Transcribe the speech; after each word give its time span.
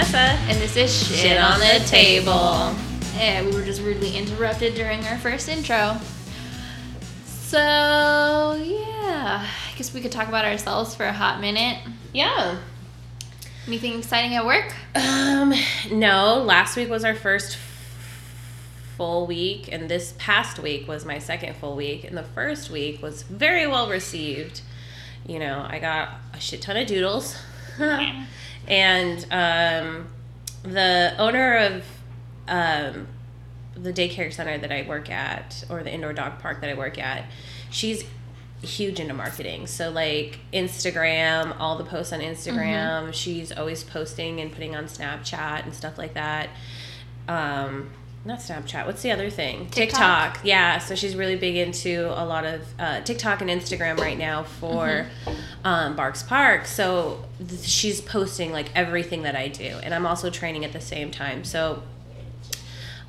Vanessa. 0.00 0.40
And 0.48 0.58
this 0.62 0.76
is 0.76 1.08
Shit, 1.08 1.18
Shit 1.18 1.38
on 1.38 1.60
the 1.60 1.84
Table. 1.86 2.74
Yeah, 3.16 3.44
we 3.44 3.52
were 3.52 3.62
just 3.62 3.82
rudely 3.82 4.16
interrupted 4.16 4.74
during 4.74 5.04
our 5.04 5.18
first 5.18 5.46
intro. 5.46 5.98
So, 7.26 7.58
yeah. 7.58 9.46
I 9.46 9.76
guess 9.76 9.92
we 9.92 10.00
could 10.00 10.10
talk 10.10 10.28
about 10.28 10.46
ourselves 10.46 10.94
for 10.94 11.04
a 11.04 11.12
hot 11.12 11.42
minute. 11.42 11.86
Yeah. 12.14 12.56
Anything 13.66 13.98
exciting 13.98 14.34
at 14.36 14.46
work? 14.46 14.72
Um, 14.94 15.52
no, 15.90 16.42
last 16.42 16.78
week 16.78 16.88
was 16.88 17.04
our 17.04 17.14
first 17.14 17.58
full 18.96 19.26
week, 19.26 19.68
and 19.70 19.90
this 19.90 20.14
past 20.16 20.58
week 20.58 20.88
was 20.88 21.04
my 21.04 21.18
second 21.18 21.56
full 21.56 21.76
week. 21.76 22.04
And 22.04 22.16
the 22.16 22.22
first 22.22 22.70
week 22.70 23.02
was 23.02 23.22
very 23.24 23.66
well 23.66 23.90
received. 23.90 24.62
You 25.26 25.38
know, 25.40 25.66
I 25.68 25.78
got 25.78 26.08
a 26.32 26.40
shit 26.40 26.62
ton 26.62 26.78
of 26.78 26.86
doodles. 26.86 27.36
and 28.66 29.26
um, 29.30 30.08
the 30.62 31.14
owner 31.18 31.56
of 31.56 31.84
um, 32.48 33.06
the 33.74 33.92
daycare 33.92 34.32
center 34.32 34.58
that 34.58 34.72
I 34.72 34.82
work 34.82 35.10
at, 35.10 35.64
or 35.68 35.82
the 35.82 35.92
indoor 35.92 36.12
dog 36.12 36.38
park 36.38 36.60
that 36.60 36.70
I 36.70 36.74
work 36.74 36.98
at, 36.98 37.24
she's 37.70 38.04
huge 38.62 39.00
into 39.00 39.14
marketing. 39.14 39.66
So 39.66 39.90
like 39.90 40.40
Instagram, 40.52 41.56
all 41.58 41.78
the 41.78 41.84
posts 41.84 42.12
on 42.12 42.20
Instagram, 42.20 43.02
mm-hmm. 43.02 43.10
she's 43.12 43.52
always 43.52 43.84
posting 43.84 44.40
and 44.40 44.52
putting 44.52 44.76
on 44.76 44.84
Snapchat 44.84 45.64
and 45.64 45.74
stuff 45.74 45.96
like 45.96 46.14
that. 46.14 46.50
Um, 47.26 47.90
not 48.24 48.40
Snapchat. 48.40 48.84
What's 48.84 49.02
the 49.02 49.12
other 49.12 49.30
thing? 49.30 49.70
TikTok. 49.70 50.34
TikTok. 50.34 50.40
Yeah. 50.44 50.78
So 50.78 50.94
she's 50.94 51.16
really 51.16 51.36
big 51.36 51.56
into 51.56 52.06
a 52.10 52.24
lot 52.24 52.44
of 52.44 52.62
uh, 52.78 53.00
TikTok 53.00 53.40
and 53.40 53.48
Instagram 53.48 53.98
right 53.98 54.18
now 54.18 54.42
for 54.42 55.06
mm-hmm. 55.24 55.32
um, 55.64 55.96
Barks 55.96 56.22
Park. 56.22 56.66
So 56.66 57.24
th- 57.38 57.62
she's 57.62 58.00
posting 58.02 58.52
like 58.52 58.70
everything 58.74 59.22
that 59.22 59.36
I 59.36 59.48
do, 59.48 59.78
and 59.82 59.94
I'm 59.94 60.06
also 60.06 60.28
training 60.28 60.66
at 60.66 60.72
the 60.72 60.80
same 60.80 61.10
time. 61.10 61.44
So 61.44 61.82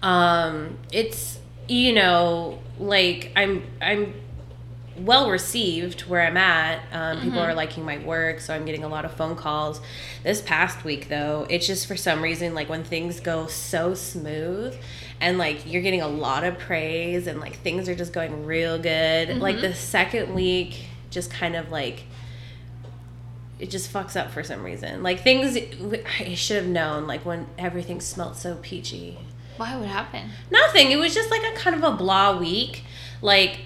um, 0.01 0.77
it's 0.93 1.39
you 1.67 1.93
know 1.93 2.59
like 2.79 3.31
I'm 3.35 3.67
I'm 3.81 4.13
well 5.05 5.29
received 5.29 6.01
where 6.01 6.21
I'm 6.21 6.37
at. 6.37 6.79
Um, 6.91 7.17
mm-hmm. 7.17 7.25
People 7.25 7.39
are 7.39 7.53
liking 7.53 7.85
my 7.85 7.97
work, 7.99 8.39
so 8.39 8.53
I'm 8.53 8.65
getting 8.65 8.83
a 8.83 8.87
lot 8.87 9.05
of 9.05 9.13
phone 9.13 9.35
calls. 9.35 9.81
This 10.23 10.41
past 10.41 10.83
week, 10.83 11.09
though, 11.09 11.45
it's 11.49 11.67
just 11.67 11.87
for 11.87 11.95
some 11.95 12.21
reason 12.21 12.53
like 12.53 12.69
when 12.69 12.83
things 12.83 13.19
go 13.19 13.47
so 13.47 13.93
smooth 13.93 14.75
and 15.19 15.37
like 15.37 15.71
you're 15.71 15.81
getting 15.81 16.01
a 16.01 16.07
lot 16.07 16.43
of 16.43 16.57
praise 16.57 17.27
and 17.27 17.39
like 17.39 17.57
things 17.57 17.87
are 17.87 17.95
just 17.95 18.13
going 18.13 18.45
real 18.45 18.77
good. 18.77 19.29
Mm-hmm. 19.29 19.39
Like 19.39 19.61
the 19.61 19.73
second 19.73 20.33
week, 20.33 20.85
just 21.09 21.31
kind 21.31 21.55
of 21.55 21.71
like 21.71 22.03
it 23.59 23.69
just 23.69 23.93
fucks 23.93 24.19
up 24.19 24.31
for 24.31 24.43
some 24.43 24.63
reason. 24.63 25.03
Like 25.03 25.21
things 25.21 25.55
I 26.19 26.33
should 26.33 26.57
have 26.57 26.67
known. 26.67 27.05
Like 27.05 27.23
when 27.23 27.47
everything 27.57 28.01
smelled 28.01 28.35
so 28.35 28.57
peachy. 28.61 29.19
Why 29.57 29.77
would 29.77 29.87
happen? 29.87 30.31
Nothing. 30.49 30.91
It 30.91 30.95
was 30.95 31.13
just 31.13 31.29
like 31.29 31.43
a 31.43 31.55
kind 31.55 31.75
of 31.75 31.83
a 31.83 31.95
blah 31.95 32.37
week. 32.37 32.83
Like 33.21 33.59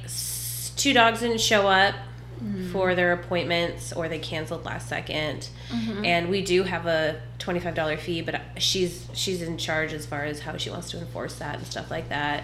two 0.85 0.93
dogs 0.93 1.21
didn't 1.21 1.41
show 1.41 1.67
up 1.67 1.95
mm-hmm. 2.37 2.71
for 2.71 2.93
their 2.93 3.11
appointments 3.11 3.91
or 3.91 4.07
they 4.07 4.19
canceled 4.19 4.63
last 4.65 4.87
2nd 4.87 5.49
mm-hmm. 5.69 6.05
and 6.05 6.29
we 6.29 6.43
do 6.43 6.61
have 6.61 6.85
a 6.85 7.19
$25 7.39 7.97
fee 7.97 8.21
but 8.21 8.39
she's 8.59 9.07
she's 9.13 9.41
in 9.41 9.57
charge 9.57 9.93
as 9.93 10.05
far 10.05 10.25
as 10.25 10.41
how 10.41 10.55
she 10.57 10.69
wants 10.69 10.91
to 10.91 10.99
enforce 10.99 11.39
that 11.39 11.55
and 11.55 11.65
stuff 11.65 11.89
like 11.89 12.09
that. 12.09 12.43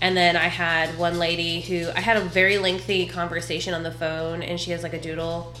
And 0.00 0.16
then 0.16 0.36
i 0.36 0.46
had 0.46 0.96
one 0.98 1.18
lady 1.18 1.62
who 1.62 1.90
i 1.96 2.00
had 2.00 2.16
a 2.16 2.20
very 2.20 2.58
lengthy 2.58 3.06
conversation 3.06 3.74
on 3.74 3.82
the 3.82 3.90
phone 3.90 4.40
and 4.40 4.60
she 4.60 4.70
has 4.70 4.84
like 4.84 4.94
a 4.94 5.00
doodle. 5.00 5.52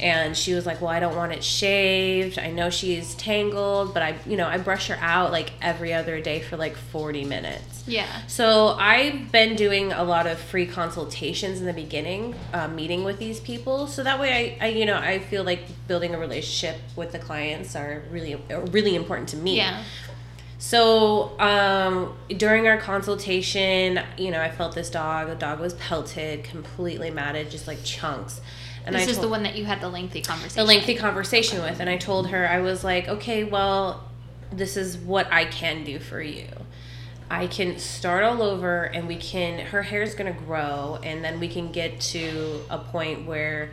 And 0.00 0.34
she 0.34 0.54
was 0.54 0.64
like 0.64 0.80
well 0.80 0.90
i 0.90 0.98
don't 0.98 1.14
want 1.14 1.32
it 1.32 1.44
shaved. 1.44 2.38
I 2.38 2.52
know 2.52 2.70
she's 2.70 3.14
tangled 3.16 3.92
but 3.92 4.02
i 4.02 4.16
you 4.24 4.38
know 4.38 4.48
i 4.48 4.56
brush 4.56 4.88
her 4.88 4.96
out 5.02 5.30
like 5.30 5.52
every 5.60 5.92
other 5.92 6.22
day 6.22 6.40
for 6.40 6.56
like 6.56 6.74
40 6.74 7.26
minutes 7.26 7.75
yeah 7.86 8.26
so 8.26 8.76
i've 8.78 9.30
been 9.32 9.54
doing 9.56 9.92
a 9.92 10.02
lot 10.02 10.26
of 10.26 10.38
free 10.38 10.66
consultations 10.66 11.60
in 11.60 11.66
the 11.66 11.72
beginning 11.72 12.34
uh, 12.52 12.68
meeting 12.68 13.04
with 13.04 13.18
these 13.18 13.40
people 13.40 13.86
so 13.86 14.02
that 14.02 14.18
way 14.18 14.58
I, 14.60 14.66
I 14.66 14.68
you 14.70 14.86
know 14.86 14.98
i 14.98 15.18
feel 15.18 15.44
like 15.44 15.60
building 15.86 16.14
a 16.14 16.18
relationship 16.18 16.80
with 16.96 17.12
the 17.12 17.18
clients 17.18 17.76
are 17.76 18.02
really 18.10 18.34
really 18.70 18.94
important 18.94 19.28
to 19.30 19.36
me 19.36 19.56
yeah 19.56 19.82
so 20.58 21.38
um, 21.38 22.16
during 22.28 22.66
our 22.66 22.78
consultation, 22.78 24.00
you 24.16 24.30
know, 24.30 24.40
I 24.40 24.50
felt 24.50 24.74
this 24.74 24.88
dog. 24.88 25.28
The 25.28 25.34
dog 25.34 25.60
was 25.60 25.74
pelted, 25.74 26.44
completely 26.44 27.10
matted, 27.10 27.50
just 27.50 27.66
like 27.66 27.84
chunks. 27.84 28.40
And 28.86 28.94
this 28.94 29.06
I 29.06 29.10
is 29.10 29.16
told, 29.16 29.24
the 29.24 29.28
one 29.28 29.42
that 29.42 29.56
you 29.56 29.64
had 29.64 29.80
the 29.80 29.88
lengthy 29.88 30.22
conversation. 30.22 30.56
The 30.56 30.64
lengthy 30.64 30.94
conversation 30.94 31.62
with, 31.62 31.80
and 31.80 31.90
I 31.90 31.96
told 31.96 32.28
her 32.28 32.48
I 32.48 32.60
was 32.60 32.84
like, 32.84 33.08
okay, 33.08 33.44
well, 33.44 34.08
this 34.50 34.76
is 34.76 34.96
what 34.96 35.30
I 35.32 35.44
can 35.44 35.84
do 35.84 35.98
for 35.98 36.22
you. 36.22 36.48
I 37.30 37.46
can 37.46 37.78
start 37.78 38.24
all 38.24 38.42
over, 38.42 38.84
and 38.84 39.08
we 39.08 39.16
can. 39.16 39.58
Her 39.58 39.82
hair 39.82 40.02
is 40.02 40.14
gonna 40.14 40.32
grow, 40.32 40.98
and 41.02 41.24
then 41.24 41.40
we 41.40 41.48
can 41.48 41.72
get 41.72 42.00
to 42.12 42.60
a 42.70 42.78
point 42.78 43.26
where 43.26 43.70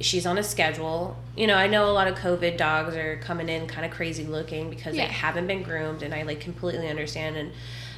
she's 0.00 0.26
on 0.26 0.38
a 0.38 0.42
schedule. 0.42 1.16
You 1.36 1.46
know, 1.46 1.56
I 1.56 1.66
know 1.66 1.90
a 1.90 1.92
lot 1.92 2.06
of 2.06 2.16
COVID 2.16 2.56
dogs 2.56 2.96
are 2.96 3.16
coming 3.18 3.48
in 3.48 3.66
kind 3.66 3.84
of 3.84 3.90
crazy 3.90 4.24
looking 4.24 4.70
because 4.70 4.94
yeah. 4.94 5.06
they 5.06 5.12
haven't 5.12 5.46
been 5.46 5.62
groomed, 5.62 6.02
and 6.02 6.14
I 6.14 6.22
like 6.22 6.40
completely 6.40 6.88
understand 6.88 7.36
and 7.36 7.52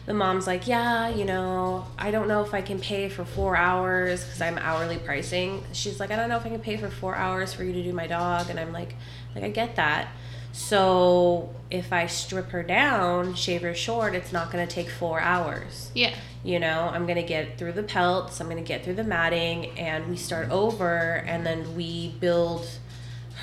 the 0.06 0.14
mom's 0.14 0.46
like, 0.46 0.66
yeah, 0.66 1.08
you 1.08 1.24
know, 1.24 1.86
I 1.98 2.10
don't 2.10 2.28
know 2.28 2.42
if 2.42 2.52
I 2.52 2.60
can 2.60 2.78
pay 2.78 3.08
for 3.08 3.24
four 3.24 3.56
hours 3.56 4.22
because 4.22 4.42
I'm 4.42 4.58
hourly 4.58 4.98
pricing. 4.98 5.64
She's 5.72 5.98
like, 5.98 6.10
I 6.10 6.16
don't 6.16 6.28
know 6.28 6.36
if 6.36 6.44
I 6.44 6.50
can 6.50 6.60
pay 6.60 6.76
for 6.76 6.90
four 6.90 7.14
hours 7.16 7.54
for 7.54 7.64
you 7.64 7.72
to 7.72 7.82
do 7.82 7.92
my 7.92 8.06
dog, 8.06 8.50
and 8.50 8.60
I'm 8.60 8.72
like, 8.72 8.96
like 9.34 9.44
I 9.44 9.48
get 9.48 9.76
that. 9.76 10.08
So 10.54 11.52
if 11.68 11.92
I 11.92 12.06
strip 12.06 12.50
her 12.50 12.62
down, 12.62 13.34
shave 13.34 13.62
her 13.62 13.74
short, 13.74 14.14
it's 14.14 14.32
not 14.32 14.52
going 14.52 14.64
to 14.64 14.72
take 14.72 14.88
four 14.88 15.18
hours. 15.18 15.90
Yeah. 15.94 16.14
You 16.44 16.60
know, 16.60 16.88
I'm 16.92 17.06
going 17.06 17.16
to 17.16 17.24
get 17.24 17.58
through 17.58 17.72
the 17.72 17.82
pelts, 17.82 18.40
I'm 18.40 18.48
going 18.48 18.62
to 18.62 18.66
get 18.66 18.84
through 18.84 18.94
the 18.94 19.02
matting, 19.02 19.76
and 19.76 20.08
we 20.08 20.16
start 20.16 20.50
over, 20.50 21.24
and 21.26 21.44
then 21.44 21.74
we 21.74 22.14
build 22.20 22.68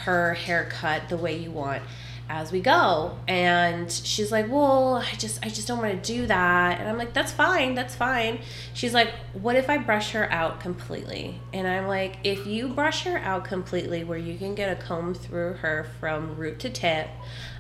her 0.04 0.36
haircut 0.36 1.10
the 1.10 1.18
way 1.18 1.38
you 1.38 1.52
want 1.52 1.84
as 2.32 2.50
we 2.52 2.62
go. 2.62 3.18
And 3.28 3.92
she's 3.92 4.32
like 4.32 4.50
well 4.50 4.96
i 4.96 5.12
just 5.18 5.46
i 5.46 5.50
just 5.50 5.68
don't 5.68 5.80
want 5.80 6.02
to 6.02 6.14
do 6.14 6.26
that. 6.28 6.80
And 6.80 6.90
i'm 6.90 6.98
like 6.98 7.14
that's 7.14 7.32
fine 7.32 7.76
that's 7.76 7.94
fine. 7.94 8.40
She's 8.74 8.94
like 8.94 9.10
what 9.34 9.56
if 9.56 9.70
i 9.70 9.78
brush 9.78 10.12
her 10.12 10.32
out 10.32 10.62
completely? 10.62 11.40
And 11.54 11.68
i'm 11.68 11.88
like 11.88 12.18
if 12.24 12.48
you 12.48 12.70
brush 12.70 13.04
her 13.04 13.18
out 13.18 13.44
completely 13.44 14.04
where 14.04 14.18
you 14.18 14.38
can 14.38 14.56
get 14.56 14.76
a 14.76 14.82
comb 14.82 15.14
through 15.14 15.54
her 15.56 15.88
from 16.00 16.38
root 16.38 16.60
to 16.60 16.70
tip 16.70 17.10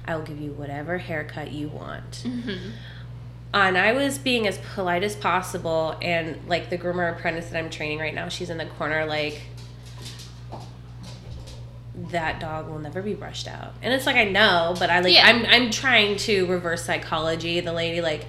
i 0.06 0.16
will 0.16 0.24
give 0.24 0.40
you 0.40 0.52
whatever 0.54 0.98
haircut 0.98 1.52
you 1.52 1.68
want. 1.68 2.24
Mm-hmm. 2.26 2.72
and 3.53 3.78
i 3.78 3.92
was 3.92 4.18
being 4.18 4.48
as 4.48 4.58
polite 4.74 5.03
as 5.03 5.16
possible 5.16 5.98
and 6.02 6.38
like 6.48 6.70
the 6.70 6.78
groomer 6.78 7.12
apprentice 7.14 7.50
that 7.50 7.58
i'm 7.58 7.70
training 7.70 8.00
right 8.00 8.16
now 8.16 8.30
she's 8.30 8.50
in 8.50 8.58
the 8.58 8.66
corner 8.66 9.06
like 9.06 9.42
that 12.09 12.39
dog 12.39 12.70
will 12.70 12.79
never 12.79 13.02
be 13.02 13.14
brushed 13.14 13.47
out. 13.47 13.73
And 13.81 13.93
it's 13.93 14.05
like 14.05 14.16
I 14.16 14.26
know, 14.26 14.76
but 14.79 14.90
I 14.90 14.99
like 14.99 15.14
yeah. 15.14 15.28
I'm 15.28 15.46
I'm 15.46 15.72
trying 15.72 16.17
to 16.17 16.46
reverse 16.47 16.84
psychology. 16.84 17.59
The 17.59 17.73
lady 17.73 18.02
like 18.02 18.26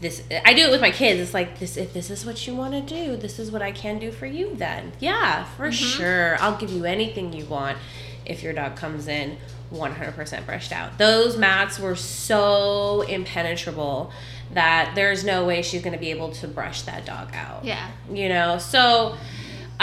this 0.00 0.22
I 0.44 0.54
do 0.54 0.62
it 0.62 0.70
with 0.70 0.80
my 0.80 0.90
kids. 0.90 1.20
It's 1.20 1.34
like 1.34 1.58
this 1.58 1.76
if 1.76 1.92
this 1.92 2.10
is 2.10 2.24
what 2.24 2.46
you 2.46 2.54
want 2.54 2.72
to 2.74 2.80
do, 2.80 3.16
this 3.16 3.38
is 3.38 3.50
what 3.50 3.62
I 3.62 3.72
can 3.72 3.98
do 3.98 4.12
for 4.12 4.26
you 4.26 4.54
then. 4.54 4.92
Yeah, 5.00 5.44
for 5.44 5.64
mm-hmm. 5.64 5.72
sure. 5.72 6.36
I'll 6.40 6.56
give 6.56 6.70
you 6.70 6.84
anything 6.84 7.32
you 7.32 7.44
want 7.46 7.78
if 8.24 8.42
your 8.42 8.52
dog 8.52 8.76
comes 8.76 9.06
in 9.06 9.36
100% 9.72 10.46
brushed 10.46 10.72
out. 10.72 10.98
Those 10.98 11.36
mats 11.36 11.78
were 11.78 11.96
so 11.96 13.02
impenetrable 13.02 14.12
that 14.52 14.92
there's 14.94 15.24
no 15.24 15.44
way 15.44 15.62
she's 15.62 15.82
going 15.82 15.92
to 15.92 15.98
be 15.98 16.10
able 16.10 16.30
to 16.32 16.48
brush 16.48 16.82
that 16.82 17.04
dog 17.04 17.34
out. 17.34 17.64
Yeah. 17.64 17.90
You 18.10 18.28
know. 18.28 18.58
So 18.58 19.16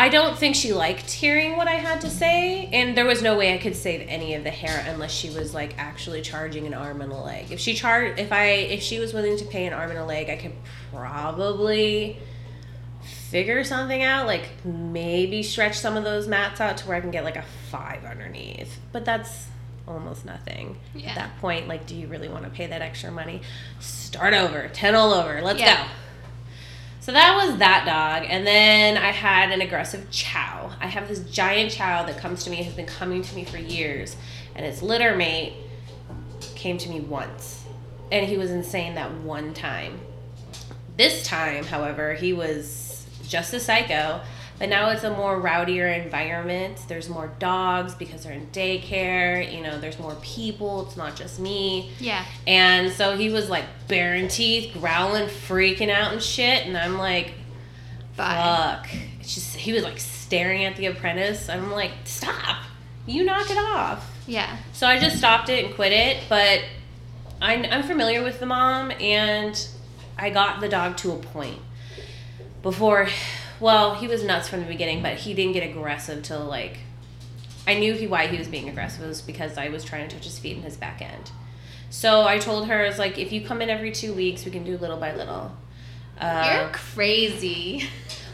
I 0.02 0.10
don't 0.10 0.36
think 0.36 0.56
she 0.56 0.74
liked 0.74 1.12
hearing 1.12 1.58
what 1.58 1.68
I 1.68 1.76
had 1.76 2.02
to 2.02 2.10
say, 2.10 2.68
and 2.74 2.98
there 2.98 3.06
was 3.06 3.22
no 3.22 3.38
way 3.38 3.54
I 3.54 3.60
could 3.60 3.76
save 3.76 4.04
any 4.10 4.34
of 4.34 4.44
the 4.44 4.50
hair 4.50 4.84
unless 4.88 5.12
she 5.12 5.30
was 5.30 5.54
like 5.54 5.78
actually 5.78 6.24
charging 6.24 6.66
an 6.66 6.74
arm 6.74 7.02
and 7.02 7.14
a 7.14 7.18
leg. 7.18 7.52
If 7.52 7.60
she 7.60 7.76
charged, 7.76 8.20
if 8.20 8.32
I, 8.32 8.46
if 8.46 8.82
she 8.82 8.98
was 8.98 9.14
willing 9.14 9.38
to 9.38 9.46
pay 9.46 9.68
an 9.68 9.74
arm 9.74 9.92
and 9.92 10.00
a 10.00 10.06
leg, 10.06 10.32
I 10.32 10.38
could 10.38 10.54
probably 10.92 12.18
figure 13.30 13.64
something 13.64 14.02
out. 14.02 14.26
Like 14.26 14.50
maybe 14.66 15.44
stretch 15.44 15.78
some 15.78 15.96
of 15.96 16.04
those 16.04 16.28
mats 16.28 16.60
out 16.60 16.78
to 16.78 16.88
where 16.88 16.98
I 16.98 17.02
can 17.02 17.12
get 17.12 17.24
like 17.24 17.38
a 17.38 17.46
five 17.70 18.04
underneath, 18.04 18.80
but 18.92 19.06
that's 19.06 19.50
almost 19.88 20.26
nothing 20.26 20.80
yeah. 20.96 21.10
at 21.10 21.16
that 21.16 21.38
point. 21.40 21.68
Like, 21.68 21.86
do 21.86 21.96
you 21.96 22.08
really 22.08 22.28
want 22.28 22.46
to 22.46 22.50
pay 22.50 22.66
that 22.66 22.82
extra 22.82 23.12
money? 23.12 23.44
Start 23.80 24.34
over, 24.34 24.68
ten 24.70 24.96
all 24.96 25.14
over. 25.14 25.44
Let's 25.44 25.60
yeah. 25.60 25.84
go. 25.84 25.92
So 27.02 27.12
that 27.14 27.36
was 27.36 27.58
that 27.58 27.84
dog. 27.86 28.30
And 28.30 28.46
then 28.46 28.96
I 28.96 29.10
had 29.10 29.52
an 29.52 29.62
aggressive 29.62 30.12
chow. 30.12 30.72
I 30.80 30.86
have 30.86 31.08
this 31.08 31.20
giant 31.22 31.72
chow 31.72 32.06
that 32.06 32.20
comes 32.20 32.44
to 32.44 32.52
me, 32.52 32.58
has 32.58 32.76
been 32.76 32.86
coming 32.86 33.24
to 33.24 33.36
me 33.36 33.44
for 33.44 33.58
years. 33.58 34.16
And 34.56 34.64
its 34.64 34.84
litter 34.84 35.16
mate 35.16 35.54
came 36.54 36.78
to 36.78 36.90
me 36.90 37.00
once. 37.00 37.66
And 38.12 38.28
he 38.28 38.38
was 38.38 38.52
insane 38.52 38.94
that 38.96 39.12
one 39.22 39.56
time. 39.56 40.00
This 40.96 41.26
time, 41.26 41.64
however, 41.64 42.14
he 42.14 42.34
was 42.34 43.04
just 43.28 43.52
a 43.56 43.60
psycho, 43.60 44.22
But 44.62 44.70
now 44.70 44.92
it's 44.92 45.04
a 45.04 45.10
more 45.10 45.42
rowdier 45.42 45.92
environment. 46.04 46.86
There's 46.88 47.10
more 47.10 47.32
dogs 47.40 47.96
because 47.96 48.26
they're 48.26 48.34
in 48.34 48.46
daycare. 48.52 49.52
You 49.52 49.64
know, 49.64 49.80
there's 49.80 49.98
more 49.98 50.14
people. 50.22 50.86
It's 50.86 50.96
not 50.96 51.16
just 51.16 51.40
me. 51.40 51.90
Yeah. 52.00 52.24
And 52.46 52.92
so 52.92 53.18
he 53.18 53.32
was 53.32 53.50
like 53.50 53.66
baring 53.88 54.28
teeth, 54.28 54.72
growling, 54.74 55.30
freaking 55.30 55.90
out 55.90 56.14
and 56.14 56.22
shit. 56.22 56.68
And 56.68 56.78
I'm 56.78 57.00
like, 57.00 57.34
Bye. 58.16 58.36
fuck. 58.84 58.88
It's 59.20 59.34
just, 59.34 59.56
he 59.56 59.74
was 59.74 59.82
like 59.82 60.00
staring 60.00 60.64
at 60.64 60.76
the 60.76 60.86
apprentice. 60.86 61.50
I'm 61.50 61.72
like, 61.72 61.94
stop. 62.04 62.58
You 63.08 63.24
knock 63.24 63.50
it 63.50 63.58
off. 63.58 64.16
Yeah. 64.28 64.58
So 64.74 64.86
I 64.86 65.00
just 65.00 65.18
stopped 65.18 65.50
it 65.50 65.66
and 65.66 65.74
quit 65.74 65.92
it. 65.92 66.26
But 66.30 66.62
I, 67.42 67.56
I'm 67.56 67.82
familiar 67.82 68.22
with 68.24 68.40
the 68.40 68.46
mom 68.46 68.92
and 68.92 69.68
I 70.20 70.30
got 70.30 70.62
the 70.62 70.70
dog 70.70 70.98
to 70.98 71.14
a 71.14 71.18
point 71.18 71.58
before. 72.62 73.08
Well, 73.62 73.96
he 73.96 74.08
was 74.08 74.24
nuts 74.24 74.50
from 74.50 74.60
the 74.62 74.66
beginning, 74.66 75.02
but 75.02 75.14
he 75.18 75.34
didn't 75.34 75.54
get 75.54 75.64
aggressive 75.70 76.24
till 76.24 76.44
like. 76.46 76.80
I 77.68 77.76
knew 77.76 77.94
he 77.94 78.08
why 78.08 78.26
he 78.28 78.38
was 78.38 78.48
being 78.48 78.68
aggressive 78.68 79.08
was 79.08 79.22
because 79.22 79.58
I 79.58 79.70
was 79.70 79.84
trying 79.84 80.10
to 80.10 80.16
touch 80.16 80.26
his 80.26 80.40
feet 80.40 80.56
and 80.56 80.66
his 80.66 80.76
back 80.76 81.00
end. 81.02 81.32
So 81.92 82.26
I 82.28 82.40
told 82.40 82.68
her, 82.68 82.84
"It's 82.84 82.98
like 82.98 83.20
if 83.20 83.32
you 83.32 83.42
come 83.42 83.62
in 83.62 83.70
every 83.70 83.92
two 83.92 84.14
weeks, 84.14 84.44
we 84.46 84.52
can 84.52 84.64
do 84.64 84.78
little 84.78 84.98
by 84.98 85.14
little." 85.16 85.56
Uh, 86.20 86.60
You're 86.64 86.72
crazy. 86.72 87.88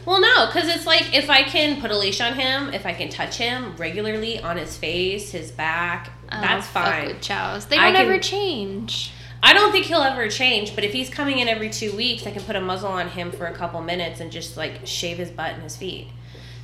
well, 0.06 0.20
no, 0.20 0.46
because 0.46 0.68
it's 0.68 0.86
like 0.86 1.14
if 1.14 1.28
I 1.28 1.42
can 1.42 1.80
put 1.80 1.90
a 1.90 1.96
leash 1.98 2.20
on 2.20 2.34
him, 2.34 2.72
if 2.72 2.86
I 2.86 2.94
can 2.94 3.08
touch 3.10 3.36
him 3.36 3.76
regularly 3.76 4.40
on 4.40 4.56
his 4.56 4.76
face, 4.78 5.30
his 5.32 5.50
back, 5.50 6.10
that's 6.30 6.66
Oh, 6.66 6.70
fuck 6.70 6.84
fine. 6.86 7.06
With 7.08 7.20
chows. 7.20 7.66
They 7.66 7.76
don't 7.76 7.94
can- 7.94 8.06
ever 8.06 8.18
change. 8.18 9.12
I 9.42 9.54
don't 9.54 9.70
think 9.72 9.86
he'll 9.86 10.02
ever 10.02 10.28
change, 10.28 10.74
but 10.74 10.84
if 10.84 10.92
he's 10.92 11.08
coming 11.08 11.38
in 11.38 11.48
every 11.48 11.70
two 11.70 11.96
weeks, 11.96 12.26
I 12.26 12.30
can 12.30 12.42
put 12.42 12.56
a 12.56 12.60
muzzle 12.60 12.90
on 12.90 13.08
him 13.08 13.30
for 13.30 13.46
a 13.46 13.54
couple 13.54 13.80
minutes 13.80 14.20
and 14.20 14.32
just 14.32 14.56
like 14.56 14.80
shave 14.84 15.18
his 15.18 15.30
butt 15.30 15.52
and 15.52 15.62
his 15.62 15.76
feet. 15.76 16.08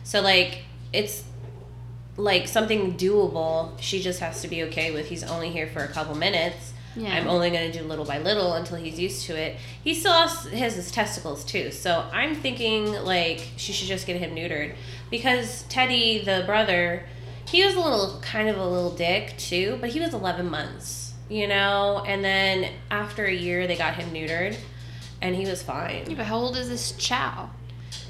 So 0.02 0.20
like 0.20 0.62
it's 0.92 1.24
like 2.16 2.48
something 2.48 2.96
doable. 2.96 3.72
She 3.80 4.00
just 4.00 4.20
has 4.20 4.42
to 4.42 4.48
be 4.48 4.64
okay 4.64 4.92
with. 4.92 5.08
He's 5.08 5.24
only 5.24 5.50
here 5.50 5.66
for 5.66 5.82
a 5.82 5.88
couple 5.88 6.14
minutes. 6.14 6.72
Yeah. 6.96 7.14
I'm 7.14 7.26
only 7.26 7.50
going 7.50 7.70
to 7.70 7.76
do 7.76 7.84
little 7.84 8.04
by 8.04 8.18
little 8.18 8.52
until 8.52 8.76
he's 8.76 8.98
used 9.00 9.26
to 9.26 9.36
it. 9.36 9.56
He 9.82 9.94
still 9.94 10.12
has, 10.12 10.44
has 10.46 10.76
his 10.76 10.90
testicles 10.90 11.44
too. 11.44 11.72
So 11.72 12.08
I'm 12.12 12.36
thinking 12.36 12.92
like 13.04 13.48
she 13.56 13.72
should 13.72 13.88
just 13.88 14.06
get 14.06 14.16
him 14.20 14.34
neutered 14.34 14.74
because 15.10 15.64
Teddy, 15.64 16.24
the 16.24 16.44
brother, 16.46 17.04
he 17.48 17.64
was 17.64 17.74
a 17.74 17.80
little 17.80 18.20
kind 18.20 18.48
of 18.48 18.56
a 18.56 18.66
little 18.66 18.94
dick 18.94 19.36
too, 19.36 19.78
but 19.80 19.90
he 19.90 20.00
was 20.00 20.14
11 20.14 20.48
months, 20.48 21.03
you 21.34 21.48
know. 21.48 22.04
And 22.06 22.24
then 22.24 22.70
after 22.90 23.24
a 23.24 23.34
year, 23.34 23.66
they 23.66 23.76
got 23.76 23.96
him 23.96 24.10
neutered, 24.10 24.56
and 25.20 25.34
he 25.34 25.46
was 25.46 25.62
fine. 25.62 26.04
Yeah, 26.08 26.16
but 26.16 26.26
how 26.26 26.36
old 26.36 26.56
is 26.56 26.68
this 26.68 26.92
chow? 26.92 27.50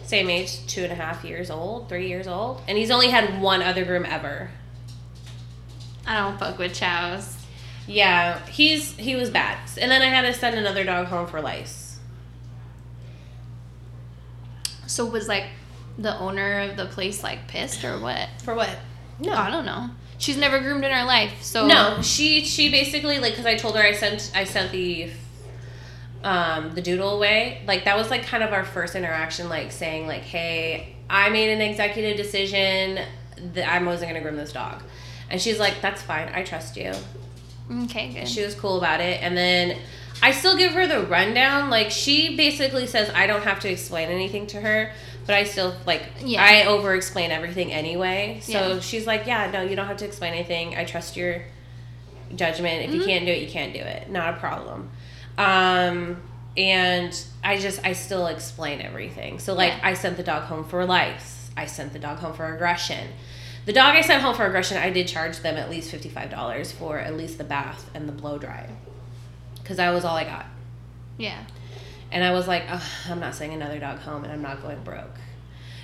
Same 0.05 0.29
age, 0.29 0.67
two 0.67 0.82
and 0.82 0.93
a 0.93 0.94
half 0.94 1.25
years 1.25 1.50
old, 1.50 1.88
three 1.88 2.09
years 2.09 2.26
old, 2.26 2.61
and 2.69 2.76
he's 2.76 2.91
only 2.91 3.09
had 3.09 3.41
one 3.41 3.62
other 3.62 3.85
groom 3.87 4.05
ever. 4.05 4.50
I 6.06 6.19
don't 6.19 6.38
fuck 6.38 6.59
with 6.59 6.75
chows. 6.75 7.38
Yeah, 7.87 8.44
he's 8.47 8.94
he 8.97 9.17
was 9.17 9.31
bad, 9.31 9.59
and 9.81 9.91
then 9.91 10.03
I 10.03 10.06
had 10.06 10.23
to 10.23 10.35
send 10.35 10.56
another 10.56 10.85
dog 10.85 11.06
home 11.06 11.27
for 11.27 11.41
lice. 11.41 11.99
So 14.87 15.06
was 15.06 15.29
like 15.29 15.47
the 15.97 16.17
owner 16.19 16.61
of 16.61 16.77
the 16.77 16.87
place 16.87 17.23
like 17.23 17.49
pissed 17.49 17.85
or 17.85 17.99
what? 17.99 18.29
For 18.43 18.55
what? 18.55 18.77
No, 19.19 19.32
I 19.32 19.50
don't 19.50 19.65
know. 19.65 19.88
She's 20.25 20.38
never 20.38 20.59
groomed 20.59 20.85
in 20.85 20.91
her 20.91 21.05
life, 21.05 21.43
so 21.43 21.67
No, 21.67 22.00
she 22.00 22.47
she 22.47 22.71
basically 22.71 23.19
like 23.19 23.32
because 23.32 23.44
I 23.44 23.56
told 23.56 23.76
her 23.76 23.82
I 23.82 23.93
sent 23.93 24.32
I 24.35 24.44
sent 24.44 24.73
the 24.73 25.11
um 26.23 26.75
the 26.75 26.81
doodle 26.81 27.11
away. 27.11 27.62
Like 27.67 27.85
that 27.85 27.94
was 27.99 28.09
like 28.09 28.25
kind 28.25 28.43
of 28.43 28.50
our 28.50 28.65
first 28.65 28.94
interaction, 28.94 29.50
like 29.50 29.71
saying 29.71 30.06
like, 30.06 30.23
hey, 30.23 30.97
I 31.11 31.29
made 31.29 31.50
an 31.50 31.61
executive 31.61 32.17
decision 32.17 33.00
that 33.53 33.69
I 33.69 33.82
wasn't 33.85 34.12
gonna 34.12 34.23
groom 34.23 34.37
this 34.37 34.53
dog, 34.53 34.82
and 35.29 35.38
she's 35.38 35.59
like, 35.59 35.82
that's 35.82 36.00
fine, 36.00 36.31
I 36.32 36.43
trust 36.43 36.79
you. 36.79 36.94
Okay, 37.85 38.15
good. 38.15 38.27
She 38.27 38.43
was 38.43 38.55
cool 38.55 38.79
about 38.79 39.00
it, 39.00 39.23
and 39.23 39.37
then. 39.37 39.77
I 40.23 40.31
still 40.31 40.56
give 40.56 40.73
her 40.75 40.87
the 40.87 41.03
rundown. 41.03 41.70
Like 41.70 41.91
she 41.91 42.37
basically 42.37 42.87
says 42.87 43.11
I 43.15 43.27
don't 43.27 43.43
have 43.43 43.59
to 43.61 43.69
explain 43.69 44.09
anything 44.09 44.47
to 44.47 44.61
her, 44.61 44.93
but 45.26 45.35
I 45.35 45.44
still 45.44 45.75
like 45.87 46.03
Yeah. 46.23 46.43
I 46.43 46.65
over 46.67 46.94
explain 46.94 47.31
everything 47.31 47.73
anyway. 47.73 48.38
So 48.43 48.53
Yeah. 48.75 48.81
she's 48.81 49.06
like, 49.06 49.26
Yeah, 49.26 49.50
no, 49.50 49.62
you 49.62 49.75
don't 49.76 49.87
have 49.87 49.97
to 49.99 50.05
explain 50.05 50.35
anything. 50.35 50.76
I 50.76 50.85
trust 50.85 51.17
your 51.17 51.43
judgment. 52.35 52.85
If 52.88 52.94
you 52.94 53.03
Mhm. 53.03 53.06
can't 53.06 53.26
do 53.26 53.32
it, 53.32 53.38
you 53.43 53.49
can't 53.49 53.73
do 53.73 53.81
it. 53.81 54.11
Not 54.11 54.35
a 54.35 54.37
problem. 54.38 54.91
Um 55.38 56.23
and 56.56 57.19
I 57.43 57.59
just 57.59 57.81
I 57.85 57.93
still 57.94 58.26
explain 58.29 58.81
everything. 58.81 59.38
So 59.38 59.55
like 59.55 59.73
Yeah. 59.73 59.81
I 59.82 59.94
sent 59.94 60.17
the 60.17 60.23
dog 60.23 60.44
home 60.44 60.65
for 60.65 60.85
lice. 60.85 61.50
I 61.56 61.67
sent 61.67 61.93
the 61.93 61.99
dog 61.99 62.19
home 62.19 62.35
for 62.35 62.53
aggression. 62.55 63.09
The 63.67 63.73
dog 63.73 63.97
I 63.97 64.03
sent 64.03 64.23
home 64.23 64.35
for 64.35 64.44
aggression, 64.44 64.77
I 64.77 64.91
did 64.91 65.09
charge 65.09 65.38
them 65.38 65.56
at 65.56 65.70
least 65.70 65.91
fifty 65.91 66.09
five 66.11 66.31
dollars 66.31 66.70
for 66.70 66.99
at 66.99 67.17
least 67.17 67.38
the 67.38 67.44
bath 67.44 67.88
and 67.94 68.06
the 68.09 68.12
blow 68.12 68.37
dry, 68.38 68.69
because 69.62 69.79
that 69.79 69.91
was 69.91 70.05
all 70.05 70.17
I 70.17 70.25
got. 70.25 70.47
yeah. 71.17 71.38
And 72.15 72.23
I 72.25 72.31
was 72.33 72.49
like, 72.49 72.65
I'm 73.11 73.21
not 73.21 73.35
sending 73.35 73.61
another 73.61 73.79
dog 73.79 73.99
home, 73.99 74.25
and 74.25 74.33
I'm 74.33 74.41
not 74.41 74.63
going 74.63 74.83
broke. 74.83 75.19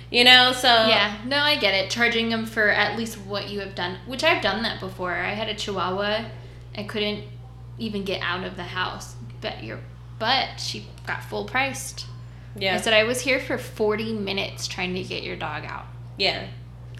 You 0.09 0.23
know, 0.23 0.51
so 0.53 0.67
Yeah, 0.67 1.15
no, 1.25 1.37
I 1.37 1.57
get 1.57 1.73
it. 1.73 1.89
Charging 1.89 2.29
them 2.29 2.45
for 2.45 2.69
at 2.69 2.97
least 2.97 3.17
what 3.19 3.49
you 3.49 3.59
have 3.59 3.75
done, 3.75 3.97
which 4.07 4.23
I've 4.23 4.41
done 4.41 4.63
that 4.63 4.79
before. 4.79 5.11
I 5.13 5.31
had 5.33 5.47
a 5.47 5.53
Chihuahua, 5.55 6.25
I 6.75 6.83
couldn't 6.83 7.23
even 7.77 8.03
get 8.03 8.21
out 8.21 8.43
of 8.43 8.55
the 8.55 8.63
house. 8.63 9.15
But 9.41 9.63
your 9.63 9.79
butt, 10.19 10.59
she 10.59 10.87
got 11.07 11.23
full 11.23 11.45
priced. 11.45 12.05
yeah, 12.55 12.75
I 12.75 12.77
said 12.81 12.93
I 12.93 13.03
was 13.05 13.21
here 13.21 13.39
for 13.39 13.57
forty 13.57 14.13
minutes 14.13 14.67
trying 14.67 14.93
to 14.95 15.03
get 15.03 15.23
your 15.23 15.35
dog 15.37 15.63
out. 15.65 15.85
yeah, 16.17 16.45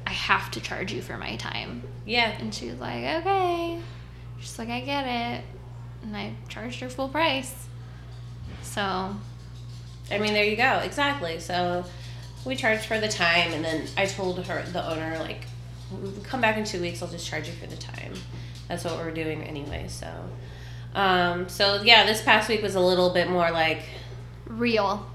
I 0.08 0.12
have 0.12 0.52
to 0.52 0.60
charge 0.62 0.92
you 0.94 1.02
for 1.02 1.18
my 1.18 1.36
time. 1.36 1.84
yeah, 2.06 2.32
And 2.40 2.54
she 2.54 2.70
was 2.70 2.80
like, 2.80 3.04
okay. 3.04 3.80
She's 4.40 4.58
like, 4.58 4.70
I 4.70 4.82
get 4.82 5.06
it. 5.06 5.44
And 6.04 6.18
I 6.18 6.34
charged 6.50 6.80
her 6.80 6.90
full 6.90 7.10
price. 7.10 7.68
So, 8.74 9.16
I 10.10 10.18
mean, 10.18 10.34
there 10.34 10.46
you 10.46 10.56
go, 10.56 10.80
exactly. 10.84 11.40
So 11.40 11.84
we 12.46 12.56
charged 12.56 12.86
for 12.86 13.00
the 13.00 13.08
time, 13.08 13.52
and 13.54 13.64
then 13.64 13.88
I 13.98 14.06
told 14.06 14.46
her, 14.46 14.64
the 14.72 14.90
owner, 14.90 15.18
like, 15.20 15.46
come 16.24 16.40
back 16.42 16.58
in 16.58 16.64
two 16.64 16.80
weeks. 16.82 17.02
I'll 17.02 17.10
just 17.10 17.28
charge 17.28 17.48
you 17.48 17.54
for 17.54 17.68
the 17.68 17.76
time. 17.76 18.14
That's 18.70 18.86
what 18.86 18.96
we're 18.98 19.12
doing 19.12 19.44
anyway. 19.44 19.88
So, 19.90 20.08
um, 20.96 21.50
so 21.50 21.82
yeah, 21.84 22.06
this 22.06 22.22
past 22.22 22.48
week 22.48 22.62
was 22.62 22.76
a 22.76 22.80
little 22.80 23.10
bit 23.14 23.30
more 23.30 23.52
like 23.52 23.84
real. 24.48 25.06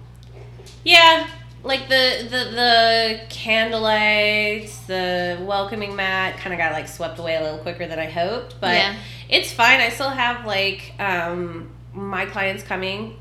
Yeah, 0.85 1.27
like 1.63 1.89
the 1.89 2.27
the 2.29 2.51
the 2.51 3.21
candlelight, 3.31 4.71
the 4.87 5.39
welcoming 5.43 5.97
mat 5.97 6.37
kind 6.37 6.53
of 6.53 6.59
got 6.59 6.73
like 6.73 6.89
swept 6.89 7.19
away 7.19 7.37
a 7.37 7.43
little 7.43 7.59
quicker 7.59 7.87
than 7.87 7.99
I 7.99 8.07
hoped, 8.07 8.61
but 8.61 8.75
Yeah. 8.75 8.97
it's 9.31 9.51
fine. 9.53 9.81
I 9.81 9.89
still 9.89 10.11
have 10.11 10.45
like 10.45 10.93
um 10.99 11.71
my 11.95 12.27
clients 12.27 12.63
coming 12.63 13.17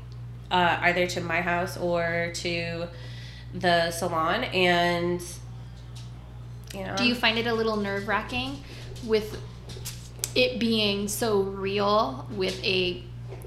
uh 0.50 0.78
either 0.82 1.06
to 1.06 1.20
my 1.20 1.40
house 1.40 1.76
or 1.76 2.30
to 2.34 2.86
the 3.54 3.90
salon 3.90 4.44
and 4.44 5.22
you 6.74 6.84
know 6.84 6.96
Do 6.96 7.04
you 7.04 7.14
find 7.14 7.38
it 7.38 7.46
a 7.46 7.54
little 7.54 7.76
nerve 7.76 8.06
wracking 8.06 8.62
with 9.04 9.40
it 10.34 10.58
being 10.58 11.08
so 11.08 11.40
real 11.40 12.26
with 12.36 12.62
a 12.64 13.02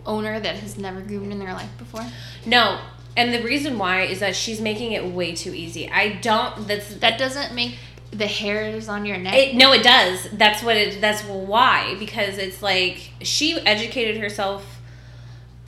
owner 0.05 0.39
that 0.39 0.55
has 0.57 0.77
never 0.77 1.01
groomed 1.01 1.31
in 1.31 1.39
their 1.39 1.53
life 1.53 1.69
before? 1.77 2.05
No. 2.45 2.79
And 3.15 3.33
the 3.33 3.41
reason 3.43 3.77
why 3.77 4.03
is 4.03 4.19
that 4.19 4.35
she's 4.35 4.61
making 4.61 4.93
it 4.93 5.05
way 5.05 5.35
too 5.35 5.53
easy. 5.53 5.89
I 5.89 6.13
don't 6.13 6.67
that's 6.67 6.95
That 6.95 7.17
doesn't 7.19 7.53
make 7.53 7.77
the 8.11 8.27
hairs 8.27 8.89
on 8.89 9.05
your 9.05 9.17
neck. 9.17 9.35
It, 9.35 9.55
no, 9.55 9.71
it 9.71 9.83
does. 9.83 10.27
That's 10.33 10.63
what 10.63 10.77
it. 10.77 10.99
That's 10.99 11.21
why 11.23 11.95
because 11.99 12.37
it's 12.37 12.63
like 12.63 13.11
she 13.21 13.59
educated 13.59 14.17
herself 14.17 14.78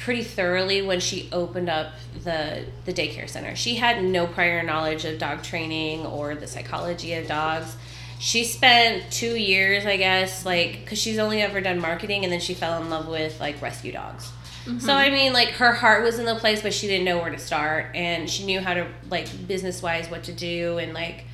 pretty 0.04 0.24
thoroughly 0.24 0.82
when 0.82 1.00
she 1.00 1.30
opened 1.32 1.70
up 1.70 1.94
the 2.24 2.66
the 2.86 2.94
daycare 2.94 3.30
center. 3.30 3.56
She 3.56 3.76
had 3.76 4.04
no 4.04 4.28
prior 4.28 4.64
knowledge 4.64 5.06
of 5.06 5.20
dog 5.20 5.44
training 5.44 6.06
or 6.06 6.36
the 6.36 6.48
psychology 6.48 7.14
of 7.14 7.28
dogs. 7.28 7.76
She 8.20 8.44
spent 8.44 9.12
two 9.12 9.36
years, 9.36 9.86
I 9.86 9.98
guess, 9.98 10.46
like 10.46 10.82
because 10.82 11.00
she's 11.00 11.18
only 11.18 11.42
ever 11.42 11.62
done 11.62 11.80
marketing, 11.80 12.24
and 12.24 12.32
then 12.32 12.40
she 12.40 12.54
fell 12.54 12.82
in 12.82 12.90
love 12.90 13.08
with 13.08 13.40
like 13.40 13.62
rescue 13.62 13.92
dogs. 13.92 14.32
So 14.64 14.72
mm-hmm. 14.72 14.90
I 14.90 15.10
mean, 15.10 15.34
like 15.34 15.50
her 15.50 15.72
heart 15.72 16.04
was 16.04 16.20
in 16.20 16.26
the 16.26 16.36
place, 16.36 16.62
but 16.62 16.74
she 16.74 16.88
didn't 16.88 17.06
know 17.06 17.18
where 17.18 17.32
to 17.32 17.40
start, 17.40 17.96
and 17.96 18.30
she 18.30 18.46
knew 18.46 18.60
how 18.60 18.74
to 18.74 18.88
like 19.10 19.48
business 19.48 19.82
wise 19.82 20.10
what 20.10 20.24
to 20.24 20.34
do 20.34 20.78
and 20.78 20.94
like 20.94 21.26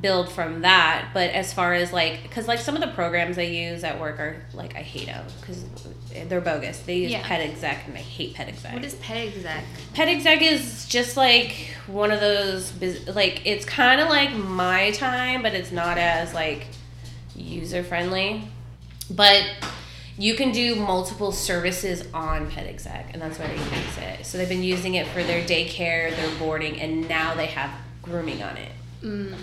build 0.00 0.30
from 0.30 0.62
that. 0.62 1.08
But 1.12 1.30
as 1.30 1.52
far 1.52 1.74
as 1.74 1.92
like, 1.92 2.22
because 2.22 2.48
like 2.48 2.58
some 2.58 2.74
of 2.74 2.80
the 2.80 2.88
programs 2.88 3.38
I 3.38 3.42
use 3.42 3.84
at 3.84 4.00
work 4.00 4.18
are 4.18 4.36
like 4.54 4.74
I 4.76 4.82
hate 4.82 5.06
them 5.06 5.24
because 5.40 5.64
they're 6.28 6.40
bogus. 6.40 6.78
They 6.80 6.96
use 6.96 7.10
Yeah. 7.12 7.22
Pet 7.26 7.40
Exec, 7.40 7.86
and 7.86 7.96
I 7.96 8.00
hate 8.00 8.34
Pet 8.34 8.48
Exec. 8.48 8.72
what 8.74 8.84
is 8.84 8.94
pet 8.96 9.16
exec? 9.28 9.64
Pet 9.94 10.08
Exec 10.08 10.42
is 10.42 10.86
just 10.88 11.16
like 11.16 11.74
one 11.86 12.10
of 12.10 12.20
those 12.20 12.72
like 13.14 13.42
it's 13.46 13.64
kind 13.64 14.00
of 14.00 14.08
like 14.08 14.32
my 14.34 14.90
time, 14.92 15.42
but 15.42 15.54
it's 15.54 15.72
not 15.72 15.98
as 15.98 16.34
like 16.34 16.66
user 17.34 17.82
friendly. 17.82 18.44
But 19.10 19.44
you 20.18 20.34
can 20.34 20.52
do 20.52 20.74
multiple 20.76 21.32
services 21.32 22.04
on 22.14 22.50
Pet 22.50 22.66
Exec, 22.66 23.10
and 23.12 23.20
that's 23.20 23.38
why 23.38 23.46
they 23.46 23.54
use 23.56 23.98
it. 23.98 24.26
So 24.26 24.38
they've 24.38 24.48
been 24.48 24.62
using 24.62 24.94
it 24.94 25.06
for 25.08 25.22
their 25.22 25.42
daycare, 25.42 26.14
their 26.14 26.38
boarding, 26.38 26.80
and 26.80 27.08
now 27.08 27.34
they 27.34 27.46
have 27.46 27.70
grooming 28.02 28.42
on 28.42 28.56
it. 28.56 28.72
Mm. 29.02 29.34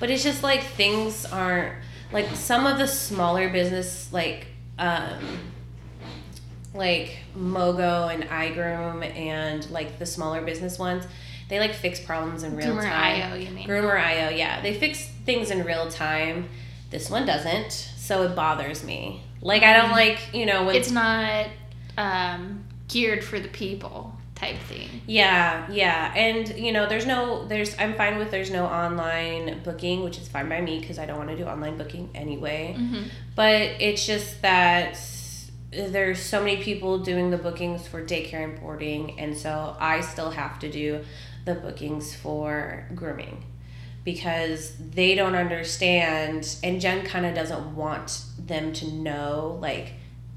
But 0.00 0.10
it's 0.10 0.22
just 0.22 0.42
like 0.42 0.62
things 0.62 1.24
aren't 1.24 1.74
like 2.12 2.34
some 2.34 2.66
of 2.66 2.78
the 2.78 2.86
smaller 2.86 3.48
business 3.50 4.12
like 4.12 4.46
um 4.78 5.38
like 6.74 7.18
MoeGo 7.36 8.14
and 8.14 8.24
iGroom 8.24 9.04
and 9.16 9.68
like 9.70 9.98
the 9.98 10.06
smaller 10.06 10.40
business 10.42 10.78
ones, 10.78 11.04
they 11.48 11.58
like 11.58 11.74
fix 11.74 11.98
problems 11.98 12.42
in 12.42 12.56
real 12.56 12.68
Groomer 12.68 12.82
time. 12.82 13.32
IO, 13.32 13.36
you 13.36 13.50
mean? 13.50 13.66
Groomer 13.66 13.98
IO, 13.98 14.30
yeah. 14.30 14.60
They 14.60 14.74
fix 14.74 15.08
things 15.24 15.50
in 15.50 15.64
real 15.64 15.90
time. 15.90 16.48
This 16.90 17.10
one 17.10 17.26
doesn't, 17.26 17.72
so 17.72 18.22
it 18.22 18.34
bothers 18.34 18.84
me. 18.84 19.22
Like 19.40 19.62
I 19.62 19.76
don't 19.76 19.90
like, 19.90 20.32
you 20.34 20.46
know, 20.46 20.64
when 20.64 20.76
It's 20.76 20.90
not 20.90 21.46
um, 21.96 22.64
geared 22.88 23.24
for 23.24 23.40
the 23.40 23.48
people 23.48 24.17
type 24.38 24.58
thing. 24.68 25.02
Yeah, 25.06 25.66
yeah. 25.70 26.12
And 26.14 26.48
you 26.58 26.72
know, 26.72 26.88
there's 26.88 27.06
no 27.06 27.44
there's 27.46 27.78
I'm 27.78 27.94
fine 27.94 28.18
with 28.18 28.30
there's 28.30 28.50
no 28.50 28.66
online 28.66 29.60
booking, 29.62 30.04
which 30.04 30.18
is 30.18 30.28
fine 30.28 30.48
by 30.48 30.60
me 30.60 30.78
because 30.80 30.98
I 30.98 31.06
don't 31.06 31.18
want 31.18 31.30
to 31.30 31.36
do 31.36 31.44
online 31.44 31.76
booking 31.76 32.10
anyway. 32.14 32.76
Mm-hmm. 32.78 33.08
But 33.34 33.62
it's 33.80 34.06
just 34.06 34.42
that 34.42 35.00
there's 35.70 36.20
so 36.20 36.42
many 36.42 36.62
people 36.62 36.98
doing 36.98 37.30
the 37.30 37.36
bookings 37.36 37.86
for 37.86 38.02
daycare 38.04 38.44
and 38.44 38.60
boarding, 38.60 39.18
and 39.18 39.36
so 39.36 39.76
I 39.78 40.00
still 40.00 40.30
have 40.30 40.58
to 40.60 40.70
do 40.70 41.04
the 41.44 41.54
bookings 41.54 42.14
for 42.14 42.86
grooming 42.94 43.44
because 44.04 44.74
they 44.78 45.14
don't 45.14 45.34
understand 45.34 46.56
and 46.62 46.80
Jen 46.80 47.04
kind 47.04 47.26
of 47.26 47.34
doesn't 47.34 47.74
want 47.74 48.22
them 48.38 48.72
to 48.72 48.90
know 48.90 49.58
like 49.60 49.92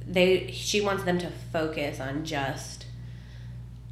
they 0.05 0.51
she 0.51 0.81
wants 0.81 1.03
them 1.03 1.17
to 1.20 1.29
focus 1.53 2.00
on 2.00 2.25
just 2.25 2.81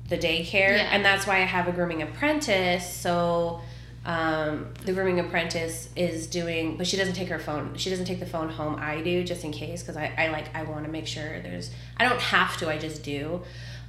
the 0.10 0.18
daycare 0.18 0.78
Yeah. 0.78 0.90
and 0.92 1.04
that's 1.06 1.26
why 1.28 1.38
I 1.38 1.46
have 1.46 1.68
a 1.68 1.72
grooming 1.72 2.02
apprentice 2.02 2.92
so 2.94 3.62
um, 4.06 4.74
the 4.86 4.94
grooming 4.94 5.20
apprentice 5.20 5.90
is 5.96 6.26
doing 6.28 6.78
but 6.78 6.88
she 6.88 6.98
doesn't 6.98 7.16
take 7.16 7.28
her 7.30 7.38
phone 7.40 7.76
she 7.76 7.90
doesn't 7.90 8.06
take 8.06 8.20
the 8.20 8.26
phone 8.26 8.50
home 8.50 8.78
I 8.80 9.02
do 9.02 9.24
just 9.24 9.44
in 9.44 9.52
case 9.52 9.82
because 9.84 9.98
I, 9.98 10.14
I 10.18 10.28
like 10.30 10.56
I 10.56 10.64
want 10.64 10.86
to 10.86 10.92
make 10.92 11.06
sure 11.06 11.42
there's 11.42 11.70
I 11.98 12.08
don't 12.08 12.22
have 12.22 12.58
to 12.58 12.70
I 12.70 12.78
just 12.78 13.04
do 13.04 13.42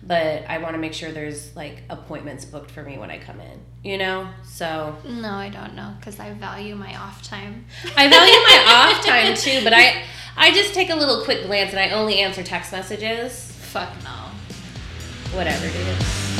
but 0.03 0.45
I 0.49 0.59
want 0.59 0.73
to 0.75 0.79
make 0.79 0.95
sure 0.95 1.13
there's 1.13 1.55
like 1.55 1.83
appointments 1.91 2.45
booked 2.45 2.71
for 2.71 2.83
me 2.83 2.99
when 2.99 3.11
I 3.11 3.19
come 3.19 3.39
in 3.41 3.61
you 3.85 3.99
know 3.99 4.29
so 4.45 4.97
No, 5.09 5.31
I 5.31 5.49
don't 5.49 5.75
know 5.75 5.95
because 5.99 6.19
I 6.19 6.33
value 6.35 6.75
my 6.75 6.97
off 6.97 7.23
time. 7.23 7.67
I 7.97 8.09
value 8.09 8.33
my 8.33 8.65
off 8.97 9.07
time 9.13 9.35
too 9.37 9.61
but 9.63 9.73
I 9.73 10.03
I 10.37 10.51
just 10.53 10.75
take 10.75 10.91
a 10.91 10.97
little 10.97 11.23
quick 11.25 11.47
glance 11.47 11.71
and 11.71 11.79
I 11.79 11.91
only 11.91 12.19
answer 12.19 12.43
text 12.43 12.73
messages 12.73 13.47
Fuck 13.53 13.91
no. 14.03 14.20
Whatever 15.33 15.67
dude 15.67 16.31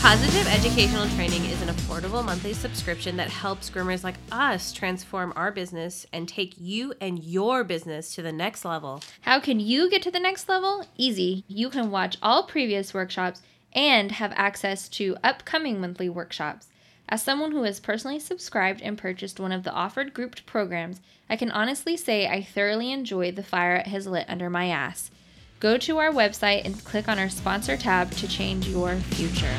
Positive 0.00 0.46
Educational 0.46 1.06
Training 1.16 1.44
is 1.46 1.60
an 1.60 1.68
affordable 1.68 2.24
monthly 2.24 2.54
subscription 2.54 3.16
that 3.18 3.28
helps 3.28 3.68
groomers 3.68 4.04
like 4.04 4.14
us 4.32 4.72
transform 4.72 5.34
our 5.36 5.50
business 5.50 6.06
and 6.14 6.26
take 6.26 6.54
you 6.56 6.94
and 7.00 7.22
your 7.22 7.62
business 7.62 8.14
to 8.14 8.22
the 8.22 8.32
next 8.32 8.64
level. 8.64 9.02
How 9.22 9.38
can 9.38 9.60
you 9.60 9.90
get 9.90 10.00
to 10.02 10.10
the 10.10 10.20
next 10.20 10.48
level? 10.48 10.86
Easy. 10.96 11.44
You 11.46 11.68
can 11.68 11.90
watch 11.90 12.16
all 12.22 12.44
previous 12.46 12.94
workshops 12.94 13.42
and 13.74 14.12
have 14.12 14.32
access 14.34 14.88
to 14.90 15.16
upcoming 15.22 15.80
monthly 15.80 16.08
workshops. 16.08 16.68
As 17.10 17.22
someone 17.22 17.52
who 17.52 17.62
has 17.62 17.80
personally 17.80 18.18
subscribed 18.18 18.82
and 18.82 18.98
purchased 18.98 19.40
one 19.40 19.50
of 19.52 19.62
the 19.62 19.72
offered 19.72 20.12
grouped 20.12 20.44
programs, 20.44 21.00
I 21.30 21.36
can 21.36 21.50
honestly 21.50 21.96
say 21.96 22.26
I 22.28 22.42
thoroughly 22.42 22.92
enjoy 22.92 23.32
the 23.32 23.42
fire 23.42 23.76
it 23.76 23.86
has 23.86 24.06
lit 24.06 24.26
under 24.28 24.50
my 24.50 24.68
ass. 24.68 25.10
Go 25.58 25.78
to 25.78 25.96
our 25.98 26.10
website 26.10 26.64
and 26.66 26.84
click 26.84 27.08
on 27.08 27.18
our 27.18 27.30
sponsor 27.30 27.76
tab 27.78 28.10
to 28.12 28.28
change 28.28 28.68
your 28.68 28.94
future. 28.96 29.54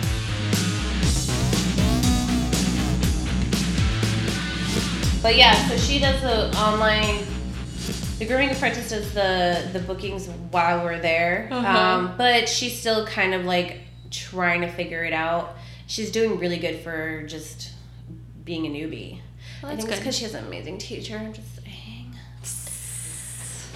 But 5.22 5.36
yeah, 5.36 5.68
so 5.68 5.75
she 5.77 6.00
does 6.00 6.22
the 6.22 6.56
online. 6.58 7.25
The 8.20 8.25
grooming 8.25 8.51
apprentice 8.51 8.89
does 8.89 9.13
the 9.13 9.70
the 9.74 9.79
bookings 9.79 10.27
while 10.51 10.84
we're 10.84 11.00
there, 11.00 11.50
Uh-huh. 11.51 11.68
um, 11.77 12.13
but 12.18 12.48
she's 12.48 12.79
still 12.79 13.06
kind 13.08 13.34
of 13.34 13.44
like 13.46 13.82
trying 14.12 14.62
to 14.62 14.70
figure 14.72 15.03
it 15.03 15.13
out. 15.13 15.56
She's 15.89 16.12
doing 16.12 16.38
really 16.38 16.60
good 16.60 16.81
for 16.81 17.24
just 17.24 17.72
being 18.46 18.67
a 18.67 18.69
newbie. 18.69 19.22
Well, 19.63 19.72
I 19.72 19.75
think 19.75 19.89
it's 19.89 19.98
because 19.98 20.15
she 20.15 20.24
has 20.24 20.36
an 20.36 20.46
amazing 20.46 20.77
teacher. 20.77 21.17
I'm 21.17 21.34
just 21.34 21.48
saying. 21.55 22.13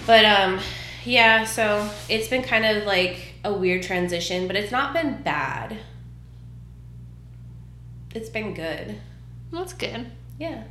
But 0.06 0.24
um, 0.24 0.60
yeah. 1.04 1.42
So 1.42 1.90
it's 2.08 2.28
been 2.28 2.44
kind 2.44 2.64
of 2.64 2.84
like 2.84 3.34
a 3.44 3.52
weird 3.52 3.82
transition, 3.82 4.46
but 4.46 4.54
it's 4.54 4.70
not 4.70 4.94
been 4.94 5.22
bad. 5.22 5.76
It's 8.14 8.28
been 8.28 8.54
good. 8.54 8.94
That's 9.50 9.72
good. 9.72 10.06
Yeah. 10.38 10.62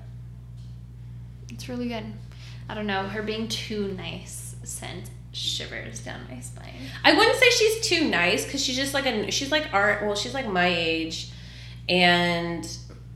It's 1.50 1.68
really 1.68 1.90
good. 1.90 2.06
I 2.70 2.74
don't 2.74 2.88
know. 2.88 3.04
Her 3.04 3.22
being 3.22 3.50
too 3.50 3.90
nice 3.90 4.56
sent 4.64 5.10
shivers 5.34 6.00
down 6.00 6.22
my 6.30 6.40
spine. 6.40 6.74
I 7.04 7.14
wouldn't 7.14 7.36
say 7.36 7.50
she's 7.50 7.86
too 7.86 8.08
nice 8.08 8.46
because 8.46 8.64
she's 8.64 8.78
just 8.78 8.94
like 8.94 9.06
a 9.06 9.30
she's 9.30 9.52
like 9.52 9.74
art. 9.74 10.04
Well, 10.04 10.16
she's 10.16 10.34
like 10.34 10.48
my 10.48 10.68
age, 10.68 11.33
and 11.90 12.68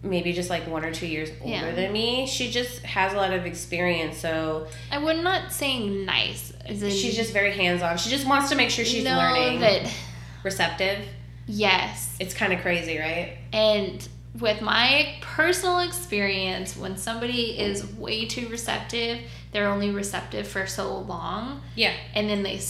maybe 0.04 0.32
just 0.32 0.50
like 0.50 0.68
one 0.68 0.86
or 0.86 0.92
two 0.94 1.08
years 1.08 1.30
older 1.42 1.52
Yeah. 1.52 1.72
than 1.72 1.92
me. 1.92 2.28
She 2.28 2.52
just 2.52 2.84
has 2.84 3.14
a 3.14 3.18
lot 3.18 3.34
of 3.34 3.46
experience, 3.46 4.18
so 4.18 4.68
I 4.92 4.98
would 5.00 5.24
not 5.24 5.52
saying 5.52 6.06
nice. 6.06 6.54
She's 6.70 7.16
just 7.16 7.34
very 7.34 7.52
hands 7.54 7.82
on. 7.82 7.98
She 7.98 8.10
just 8.10 8.26
wants 8.28 8.50
to 8.50 8.56
make 8.56 8.70
sure 8.70 8.86
she's 8.86 9.04
learning, 9.04 9.60
that 9.62 9.92
receptive. 10.44 11.00
yes, 11.48 12.16
It's 12.20 12.34
kind 12.34 12.54
of 12.54 12.62
crazy, 12.62 12.98
right? 13.00 13.38
and 13.54 14.08
with 14.40 14.62
my 14.62 15.16
personal 15.22 15.80
experience, 15.80 16.78
when 16.78 16.96
somebody 16.96 17.58
is 17.58 17.84
way 17.96 18.26
too 18.28 18.48
receptive, 18.50 19.20
they're 19.52 19.68
only 19.68 19.90
receptive 19.90 20.48
for 20.48 20.68
so 20.68 21.00
long, 21.00 21.62
Yeah. 21.76 21.94
and 22.14 22.30
then 22.30 22.44
they 22.44 22.62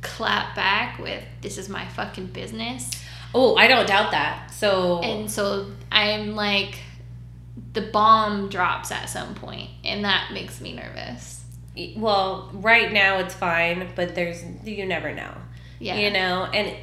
clap 0.00 0.54
back 0.56 0.98
with 0.98 1.22
"This 1.42 1.58
is 1.58 1.68
my 1.68 1.84
fucking 1.88 2.28
business," 2.28 2.90
Oh, 3.34 3.56
I 3.56 3.68
don't 3.68 3.86
doubt 3.86 4.10
that. 4.12 4.50
So 4.52 5.00
and 5.02 5.30
so 5.30 5.70
I'm 5.90 6.34
like, 6.34 6.78
the 7.72 7.82
bomb 7.82 8.48
drops 8.48 8.90
at 8.90 9.08
some 9.08 9.34
point, 9.34 9.70
and 9.84 10.04
that 10.04 10.30
makes 10.32 10.60
me 10.60 10.72
nervous. 10.74 11.36
well, 11.96 12.50
right 12.52 12.92
now 12.92 13.18
it's 13.20 13.34
fine, 13.34 13.88
but 13.94 14.14
there's 14.14 14.42
you 14.64 14.84
never 14.86 15.14
know. 15.14 15.32
Yeah, 15.78 15.96
You 15.96 16.10
know, 16.10 16.44
and 16.52 16.76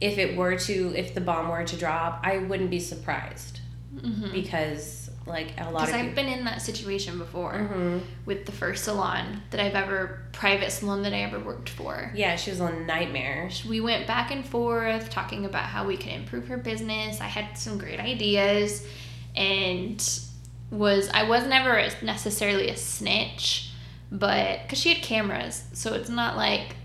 if 0.00 0.16
it 0.16 0.36
were 0.36 0.56
to 0.56 0.94
if 0.96 1.14
the 1.14 1.20
bomb 1.20 1.48
were 1.48 1.64
to 1.64 1.76
drop, 1.76 2.20
I 2.22 2.38
wouldn't 2.38 2.70
be 2.70 2.78
surprised 2.80 3.60
Mhm. 3.96 4.32
because 4.32 4.97
like 5.28 5.52
a 5.58 5.70
lot 5.70 5.80
because 5.86 5.94
I've 5.94 6.00
people. 6.10 6.14
been 6.24 6.32
in 6.38 6.44
that 6.46 6.62
situation 6.62 7.18
before. 7.18 7.52
Mhm. 7.54 8.00
with 8.26 8.46
the 8.46 8.52
first 8.52 8.84
salon 8.84 9.42
that 9.50 9.60
I've 9.60 9.74
ever 9.74 10.20
private 10.32 10.70
salon 10.72 11.02
that 11.02 11.12
I 11.12 11.20
ever 11.22 11.38
worked 11.38 11.68
for. 11.68 12.10
Yeah, 12.14 12.36
she 12.36 12.50
was 12.50 12.60
a 12.60 12.70
nightmare. 12.72 13.50
We 13.68 13.80
went 13.80 14.06
back 14.06 14.30
and 14.30 14.44
forth 14.44 15.10
talking 15.10 15.44
about 15.44 15.64
how 15.64 15.86
we 15.86 15.96
could 15.96 16.12
improve 16.12 16.48
her 16.48 16.56
business. 16.58 17.20
I 17.20 17.26
had 17.26 17.56
some 17.58 17.78
great 17.78 18.00
ideas 18.00 18.86
and 19.36 19.98
was 20.70 21.08
I 21.14 21.22
was 21.24 21.46
never 21.46 21.88
necessarily 22.02 22.68
a 22.68 22.76
snitch, 22.76 23.70
but 24.12 24.68
cuz 24.68 24.78
she 24.80 24.92
had 24.94 25.02
cameras, 25.02 25.64
so 25.72 25.94
it's 25.94 26.10
not 26.10 26.36
like 26.36 26.76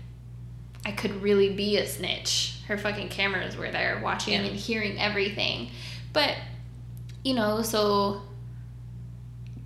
I 0.86 0.92
could 0.92 1.22
really 1.22 1.52
be 1.54 1.76
a 1.78 1.86
snitch. 1.86 2.54
Her 2.68 2.76
fucking 2.78 3.08
cameras 3.08 3.56
were 3.56 3.70
there 3.70 4.00
watching 4.02 4.34
Yeah. 4.34 4.40
and 4.48 4.56
hearing 4.56 4.98
everything. 4.98 5.70
But 6.12 6.34
you 7.24 7.34
know, 7.34 7.62
so 7.62 8.22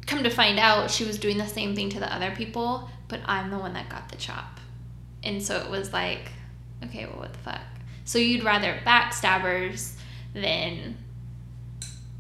come 0.09 0.23
to 0.25 0.31
find 0.31 0.59
out 0.59 0.91
she 0.91 1.05
was 1.05 1.19
doing 1.19 1.39
the 1.39 1.47
same 1.47 1.75
thing 1.77 1.89
to 1.91 2.01
the 2.01 2.13
other 2.13 2.33
people 2.35 2.89
but 3.09 3.21
i'm 3.27 3.51
the 3.51 3.59
one 3.59 3.75
that 3.75 3.89
got 3.89 4.09
the 4.09 4.17
chop 4.17 4.59
and 5.23 5.43
so 5.43 5.57
it 5.59 5.71
was 5.71 5.93
like 5.93 6.33
okay 6.85 7.05
well 7.07 7.19
what 7.21 7.33
the 7.33 7.39
fuck 7.39 7.61
so 8.05 8.19
you'd 8.19 8.43
rather 8.45 8.81
backstabbers 8.87 9.95
than 10.35 10.97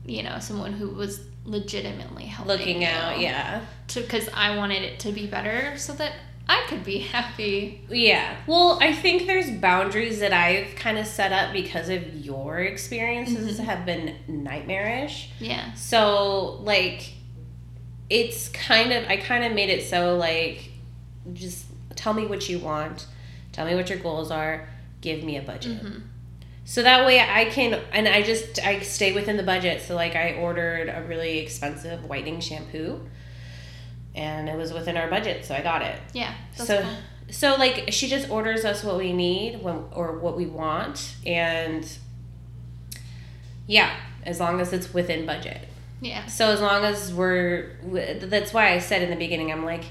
you 0.06 0.22
know 0.22 0.38
someone 0.38 0.72
who 0.72 0.88
was 0.88 1.20
legitimately 1.44 2.24
helping 2.24 2.56
Looking 2.58 2.84
out, 2.84 3.18
yeah. 3.20 3.62
because 3.94 4.28
i 4.34 4.56
wanted 4.56 4.82
it 4.82 4.98
to 5.00 5.12
be 5.12 5.26
better 5.26 5.76
so 5.78 5.92
that 5.94 6.12
i 6.48 6.64
could 6.68 6.84
be 6.84 6.98
happy 7.14 7.82
Yeah. 7.90 8.36
Well, 8.46 8.78
I 8.82 8.92
think 8.92 9.26
there's 9.26 9.50
boundaries 9.50 10.20
that 10.20 10.32
I've 10.32 10.74
kind 10.76 10.96
of 10.98 11.06
set 11.06 11.32
up 11.32 11.52
because 11.52 11.88
of 11.90 12.14
your 12.24 12.58
experiences 12.60 13.58
Mhm. 13.60 13.64
have 13.64 13.84
been 13.86 14.14
nightmarish. 14.28 15.30
yeah 15.40 15.72
So, 15.74 16.58
like, 16.62 17.12
it's 18.10 18.48
kind 18.48 18.92
of, 18.92 19.04
I 19.08 19.16
kind 19.16 19.44
of 19.44 19.52
made 19.52 19.70
it 19.70 19.84
so, 19.84 20.16
like, 20.16 20.70
just 21.32 21.66
tell 21.94 22.14
me 22.14 22.26
what 22.26 22.48
you 22.48 22.58
want, 22.58 23.06
tell 23.52 23.66
me 23.66 23.74
what 23.74 23.90
your 23.90 23.98
goals 23.98 24.30
are, 24.30 24.68
give 25.00 25.22
me 25.22 25.36
a 25.36 25.42
budget. 25.42 25.82
Mhm. 25.84 26.02
So 26.64 26.82
that 26.82 27.06
way 27.06 27.20
I 27.20 27.46
can, 27.46 27.80
and 27.92 28.06
I 28.06 28.22
just, 28.22 28.58
I 28.64 28.80
stay 28.80 29.12
within 29.12 29.36
the 29.36 29.42
budget. 29.42 29.80
So, 29.82 29.94
like, 29.94 30.14
I 30.14 30.34
ordered 30.34 30.88
a 30.88 31.02
really 31.08 31.38
expensive 31.38 32.04
whitening 32.04 32.40
shampoo 32.40 33.00
and 34.14 34.48
it 34.48 34.56
was 34.56 34.72
within 34.72 34.96
our 34.96 35.08
budget. 35.08 35.44
So 35.44 35.54
I 35.54 35.62
got 35.62 35.82
it. 35.82 35.98
yeah 36.12 36.34
so, 36.54 36.82
cool. 36.82 36.90
so 37.30 37.54
like, 37.56 37.92
she 37.92 38.08
just 38.08 38.28
orders 38.28 38.64
us 38.64 38.82
what 38.82 38.96
we 38.98 39.12
need 39.12 39.62
when, 39.62 39.84
or 39.92 40.18
what 40.18 40.36
we 40.36 40.46
want. 40.46 41.14
And 41.24 41.90
yeah, 43.66 43.94
as 44.24 44.40
long 44.40 44.60
as 44.60 44.72
it's 44.72 44.92
within 44.92 45.24
budget. 45.24 45.67
Yeah. 46.00 46.26
So 46.26 46.50
as 46.50 46.60
long 46.60 46.84
as 46.84 47.12
we're, 47.12 47.72
that's 48.20 48.52
why 48.52 48.72
I 48.72 48.78
said 48.78 49.02
in 49.02 49.10
the 49.10 49.16
beginning, 49.16 49.50
I'm 49.50 49.64
like, 49.64 49.84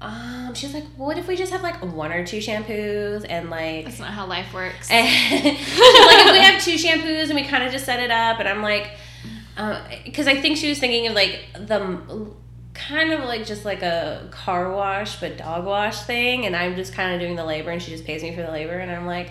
um, 0.00 0.54
she's 0.54 0.74
like, 0.74 0.84
what 0.96 1.18
if 1.18 1.26
we 1.26 1.36
just 1.36 1.52
have 1.52 1.62
like 1.62 1.82
one 1.82 2.12
or 2.12 2.24
two 2.24 2.38
shampoos 2.38 3.26
and 3.28 3.50
like, 3.50 3.84
That's 3.84 3.98
not 3.98 4.10
how 4.10 4.26
life 4.26 4.52
works. 4.54 4.90
like, 4.90 5.04
if 5.04 6.32
we 6.32 6.38
have 6.38 6.62
two 6.62 6.74
shampoos 6.74 7.26
and 7.26 7.34
we 7.34 7.44
kind 7.44 7.64
of 7.64 7.72
just 7.72 7.84
set 7.84 8.00
it 8.00 8.10
up, 8.10 8.38
and 8.38 8.48
I'm 8.48 8.62
like, 8.62 8.92
because 10.04 10.28
I 10.28 10.40
think 10.40 10.56
she 10.56 10.68
was 10.68 10.78
thinking 10.78 11.08
of 11.08 11.14
like 11.14 11.44
the 11.54 12.30
kind 12.74 13.12
of 13.12 13.24
like 13.24 13.44
just 13.44 13.64
like 13.64 13.82
a 13.82 14.28
car 14.30 14.72
wash 14.72 15.18
but 15.18 15.36
dog 15.36 15.64
wash 15.64 16.02
thing, 16.02 16.46
and 16.46 16.54
I'm 16.54 16.76
just 16.76 16.92
kind 16.92 17.14
of 17.14 17.20
doing 17.20 17.34
the 17.34 17.44
labor, 17.44 17.70
and 17.70 17.82
she 17.82 17.90
just 17.90 18.04
pays 18.04 18.22
me 18.22 18.34
for 18.34 18.42
the 18.42 18.52
labor, 18.52 18.78
and 18.78 18.90
I'm 18.90 19.06
like. 19.06 19.30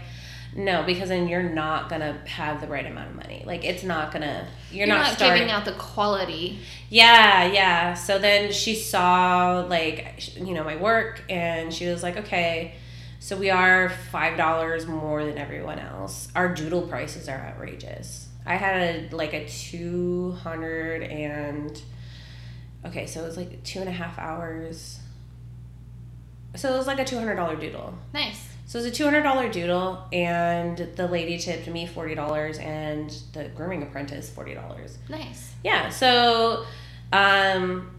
No, 0.57 0.81
because 0.81 1.09
then 1.09 1.27
you're 1.27 1.43
not 1.43 1.87
gonna 1.87 2.17
have 2.25 2.61
the 2.61 2.67
right 2.67 2.83
amount 2.83 3.11
of 3.11 3.15
money. 3.15 3.43
Like 3.45 3.63
it's 3.63 3.83
not 3.83 4.11
gonna. 4.11 4.47
You're, 4.71 4.87
You're 4.87 4.95
not, 4.95 5.03
not 5.03 5.13
starting. 5.13 5.37
giving 5.37 5.51
out 5.53 5.65
the 5.65 5.73
quality. 5.73 6.59
Yeah, 6.89 7.45
yeah. 7.45 7.93
So 7.93 8.17
then 8.17 8.51
she 8.51 8.73
saw 8.73 9.59
like 9.69 10.35
you 10.35 10.55
know 10.55 10.63
my 10.63 10.75
work, 10.75 11.21
and 11.29 11.71
she 11.71 11.85
was 11.85 12.01
like, 12.01 12.17
okay, 12.17 12.73
so 13.19 13.37
we 13.37 13.51
are 13.51 13.89
five 13.89 14.35
dollars 14.35 14.87
more 14.87 15.23
than 15.23 15.37
everyone 15.37 15.77
else. 15.77 16.27
Our 16.35 16.53
doodle 16.55 16.87
prices 16.87 17.29
are 17.29 17.37
outrageous. 17.37 18.27
I 18.43 18.55
had 18.55 19.11
a, 19.11 19.15
like 19.15 19.33
a 19.33 19.47
two 19.47 20.31
hundred 20.43 21.03
and 21.03 21.79
okay, 22.83 23.05
so 23.05 23.21
it 23.23 23.27
was 23.27 23.37
like 23.37 23.63
two 23.63 23.79
and 23.79 23.89
a 23.89 23.91
half 23.91 24.17
hours. 24.17 24.99
So 26.55 26.73
it 26.73 26.77
was 26.77 26.87
like 26.87 26.97
a 26.97 27.05
two 27.05 27.19
hundred 27.19 27.35
dollar 27.35 27.57
doodle. 27.57 27.93
Nice. 28.11 28.46
So 28.67 28.79
it 28.79 28.83
was 28.83 28.91
a 28.91 28.95
two 28.95 29.05
hundred 29.05 29.23
dollar 29.23 29.47
doodle, 29.49 30.03
and 30.11 30.77
the 30.77 31.07
lady 31.07 31.37
tipped 31.37 31.67
me 31.69 31.87
forty 31.87 32.15
dollars, 32.15 32.57
and 32.57 33.09
the 33.31 33.45
grooming 33.45 33.81
apprentice 33.81 34.29
forty 34.29 34.53
dollars. 34.53 34.97
Nice. 35.07 35.53
Yeah. 35.63 35.87
So, 35.87 36.65
um, 37.13 37.89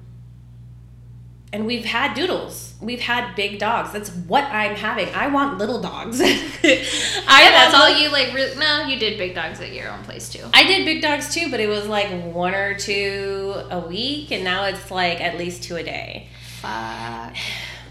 and 1.54 1.66
we've 1.66 1.87
had 1.87 2.12
doodles. 2.12 2.75
We've 2.82 3.00
had 3.00 3.34
big 3.34 3.58
dogs. 3.58 3.92
That's 3.92 4.10
what 4.10 4.44
I'm 4.44 4.76
having. 4.76 5.08
I 5.14 5.28
want 5.28 5.56
little 5.56 5.80
dogs. 5.80 6.20
I 6.25 6.26
Yeah, 6.62 7.50
that's 7.50 7.75
all 7.75 7.88
you 7.88 8.10
like. 8.12 8.34
Re- 8.34 8.54
no, 8.58 8.84
you 8.84 8.98
did 8.98 9.16
big 9.16 9.34
dogs 9.34 9.62
at 9.62 9.72
your 9.72 9.88
own 9.88 10.04
place 10.04 10.28
too. 10.28 10.44
I 10.52 10.64
did 10.64 10.84
big 10.84 11.00
dogs 11.00 11.32
too, 11.32 11.50
but 11.50 11.60
it 11.60 11.68
was 11.68 11.87
like 11.87 12.08
one 12.25 12.54
or 12.54 12.75
two 12.75 13.54
a 13.70 13.80
week, 13.80 14.30
and 14.32 14.44
now 14.44 14.66
it's 14.66 14.90
like 14.90 15.22
at 15.22 15.38
least 15.38 15.62
two 15.62 15.76
a 15.76 15.82
day. 15.82 16.28
Fuck. 16.60 17.37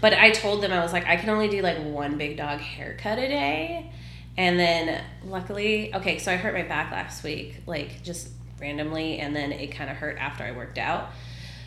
But 0.00 0.14
I 0.14 0.30
told 0.30 0.62
them 0.62 0.72
I 0.72 0.80
was 0.80 0.92
like, 0.92 1.06
I 1.06 1.16
can 1.16 1.30
only 1.30 1.48
do 1.48 1.62
like 1.62 1.78
one 1.78 2.18
big 2.18 2.36
dog 2.36 2.60
haircut 2.60 3.18
a 3.18 3.28
day. 3.28 3.92
And 4.36 4.58
then 4.58 5.02
luckily, 5.24 5.92
okay, 5.94 6.18
so 6.18 6.32
I 6.32 6.36
hurt 6.36 6.54
my 6.54 6.62
back 6.62 6.92
last 6.92 7.24
week, 7.24 7.62
like 7.66 8.02
just 8.04 8.28
randomly, 8.60 9.18
and 9.18 9.34
then 9.34 9.50
it 9.52 9.68
kind 9.68 9.90
of 9.90 9.96
hurt 9.96 10.16
after 10.18 10.44
I 10.44 10.52
worked 10.52 10.78
out. 10.78 11.10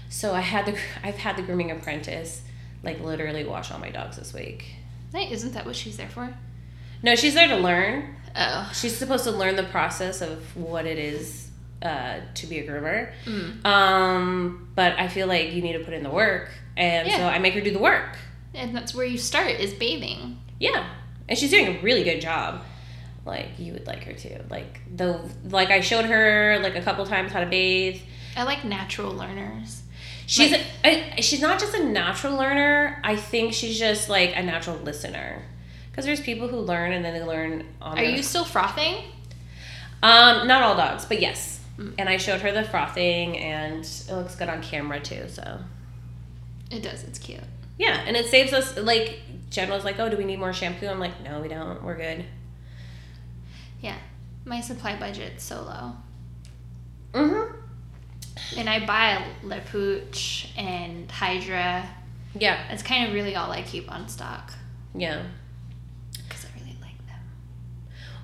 So 0.10 0.34
I 0.34 0.42
had 0.42 0.66
the 0.66 0.78
I've 1.04 1.18
had 1.18 1.36
the 1.38 1.42
grooming 1.42 1.72
apprentice 1.72 2.42
like 2.84 3.02
literally 3.02 3.44
wash 3.44 3.72
all 3.72 3.80
my 3.80 3.90
dogs 3.90 4.18
this 4.18 4.34
week. 4.34 4.66
Hey, 5.14 5.32
isn't 5.32 5.54
that 5.54 5.66
what 5.66 5.76
she's 5.76 5.98
there 5.98 6.10
for? 6.10 6.34
No, 7.04 7.16
she's 7.16 7.34
there 7.34 7.48
to 7.48 7.58
learn. 7.58 8.16
Oh. 8.36 8.72
She's 8.74 8.96
supposed 8.96 9.26
to 9.26 9.32
learn 9.32 9.56
the 9.56 9.64
process 9.64 10.22
of 10.22 10.56
what 10.56 10.86
it 10.86 10.98
is 10.98 11.50
uh, 11.82 12.20
to 12.36 12.48
be 12.48 12.60
a 12.60 12.68
groomer. 12.68 13.12
Mm. 13.26 13.66
Um, 13.66 14.70
but 14.76 14.98
I 15.00 15.08
feel 15.08 15.28
like 15.28 15.52
you 15.52 15.62
need 15.62 15.74
to 15.74 15.84
put 15.84 15.94
in 15.94 16.04
the 16.04 16.10
work, 16.10 16.50
and 16.78 17.10
so 17.12 17.24
I 17.24 17.40
make 17.40 17.54
her 17.54 17.62
do 17.62 17.72
the 17.72 17.80
work. 17.80 18.18
And 18.54 18.76
that's 18.76 18.94
where 18.94 19.06
you 19.06 19.18
start 19.18 19.50
is 19.52 19.74
bathing. 19.74 20.40
Yeah, 20.60 20.88
and 21.30 21.38
she's 21.38 21.50
doing 21.52 21.78
a 21.78 21.82
really 21.82 22.04
good 22.04 22.22
job. 22.22 22.62
Like 23.26 23.60
you 23.60 23.74
would 23.74 23.88
like 23.88 24.04
her 24.06 24.14
to. 24.14 24.44
Like 24.50 24.82
the 24.96 25.20
like 25.46 25.70
I 25.70 25.82
showed 25.82 26.06
her 26.06 26.60
like 26.62 26.76
a 26.76 26.82
couple 26.82 27.06
times 27.06 27.32
how 27.32 27.40
to 27.40 27.46
bathe. 27.46 28.02
I 28.36 28.44
like 28.44 28.64
natural 28.64 29.12
learners. 29.14 29.84
She's 30.26 30.52
Like- 30.52 30.62
a, 30.86 31.18
I, 31.18 31.22
she's 31.22 31.42
not 31.42 31.60
just 31.60 31.74
a 31.76 31.84
natural 31.84 32.36
learner. 32.38 33.02
I 33.04 33.16
think 33.18 33.54
she's 33.54 33.78
just 33.78 34.08
like 34.10 34.34
a 34.36 34.42
natural 34.42 34.78
listener. 34.78 35.44
Because 35.92 36.06
there's 36.06 36.22
people 36.22 36.48
who 36.48 36.58
learn 36.60 36.94
and 36.94 37.04
then 37.04 37.14
they 37.14 37.24
learn 37.24 37.66
on. 37.82 37.98
Are 37.98 38.02
their- 38.02 38.16
you 38.16 38.24
still 38.24 38.46
frothing? 38.46 39.04
Um, 40.02 40.48
not 40.48 40.64
all 40.64 40.76
dogs, 40.76 41.06
but 41.06 41.22
yes. 41.22 41.60
Mm. 41.78 41.94
And 42.00 42.10
I 42.10 42.18
showed 42.18 42.42
her 42.42 42.52
the 42.52 42.64
frothing, 42.64 43.38
and 43.38 43.84
it 43.84 44.10
looks 44.12 44.36
good 44.36 44.50
on 44.50 44.62
camera 44.64 45.00
too. 45.00 45.28
So 45.28 45.60
It 46.72 46.82
does. 46.82 47.04
It's 47.04 47.20
cute. 47.20 47.40
yeah, 47.78 48.04
and 48.08 48.16
it 48.16 48.28
saves 48.28 48.54
us. 48.54 48.78
Like 48.78 49.20
Jen 49.50 49.70
was 49.70 49.84
like, 49.84 50.00
"Oh, 50.00 50.10
do 50.10 50.18
we 50.18 50.24
need 50.24 50.40
more 50.40 50.54
shampoo?" 50.54 50.88
I'm 50.88 51.00
like, 51.00 51.22
"No, 51.24 51.42
we 51.42 51.48
don't. 51.48 51.84
We're 51.84 51.98
good." 51.98 52.26
Yeah. 53.82 53.98
My 54.46 54.62
supply 54.62 54.98
budget's 54.98 55.44
so 55.44 55.62
low. 55.64 55.94
Mm-hmm. 57.14 58.60
And 58.60 58.70
I 58.70 58.86
buy 58.86 59.24
La 59.44 59.60
Pooch 59.60 60.50
and 60.58 61.10
Hydra. 61.12 61.88
Yeah, 62.34 62.64
That's 62.70 62.82
kind 62.84 63.08
of 63.08 63.14
really 63.14 63.36
all 63.36 63.52
I 63.52 63.62
keep 63.62 63.92
on 63.92 64.08
stock 64.08 64.54
yeah. 64.96 65.24
because 66.14 66.46
I 66.46 66.60
really 66.60 66.78
like 66.82 66.98
them. 67.06 67.20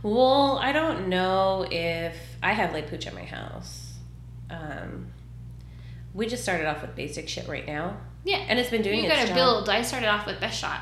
Well, 0.02 0.58
I 0.60 0.72
don't 0.72 1.10
know 1.10 1.68
if 1.70 2.16
I 2.42 2.54
have 2.54 2.72
like 2.72 2.90
pooch 2.90 3.06
at 3.06 3.14
my 3.14 3.26
house. 3.26 3.94
Um, 4.50 5.08
we 6.14 6.26
just 6.26 6.42
started 6.44 6.68
off 6.68 6.82
with 6.82 6.96
basic 6.96 7.28
shit 7.28 7.48
right 7.50 7.68
now, 7.68 7.98
Yeah. 8.28 8.46
and 8.50 8.60
it's 8.60 8.70
been 8.70 8.82
doing 8.82 9.04
you 9.04 9.10
gotta 9.10 9.28
job. 9.28 9.36
build. 9.36 9.70
I 9.70 9.82
started 9.82 10.08
off 10.08 10.26
with 10.26 10.40
Best 10.40 10.60
Shot. 10.60 10.82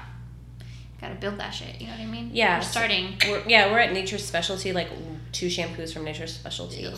Gotta 0.99 1.15
build 1.15 1.37
that 1.39 1.51
shit. 1.51 1.79
You 1.79 1.87
know 1.87 1.93
what 1.93 2.01
I 2.01 2.05
mean? 2.05 2.31
Yeah, 2.33 2.57
We're 2.57 2.63
starting. 2.63 3.13
We're, 3.27 3.43
yeah, 3.47 3.71
we're 3.71 3.79
at 3.79 3.93
Nature's 3.93 4.25
Specialty, 4.25 4.73
like 4.73 4.89
two 5.31 5.47
shampoos 5.47 5.93
from 5.93 6.03
Nature's 6.05 6.33
Specialty. 6.33 6.87
Ugh. 6.87 6.97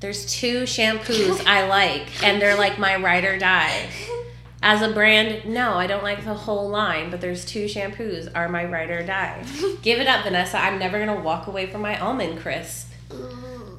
There's 0.00 0.24
two 0.26 0.62
shampoos 0.62 1.44
I 1.46 1.66
like, 1.66 2.22
and 2.24 2.40
they're 2.40 2.56
like 2.56 2.78
my 2.78 2.96
ride 2.96 3.24
or 3.24 3.38
die. 3.38 3.88
As 4.62 4.80
a 4.80 4.90
brand, 4.94 5.44
no, 5.44 5.74
I 5.74 5.86
don't 5.86 6.02
like 6.02 6.24
the 6.24 6.32
whole 6.32 6.70
line, 6.70 7.10
but 7.10 7.20
there's 7.20 7.44
two 7.44 7.66
shampoos 7.66 8.30
are 8.34 8.48
my 8.48 8.64
ride 8.64 8.88
or 8.88 9.04
die. 9.04 9.44
Give 9.82 10.00
it 10.00 10.06
up, 10.06 10.24
Vanessa. 10.24 10.58
I'm 10.58 10.78
never 10.78 10.98
gonna 10.98 11.20
walk 11.20 11.46
away 11.48 11.66
from 11.66 11.82
my 11.82 11.98
almond 12.00 12.40
crisp. 12.40 12.90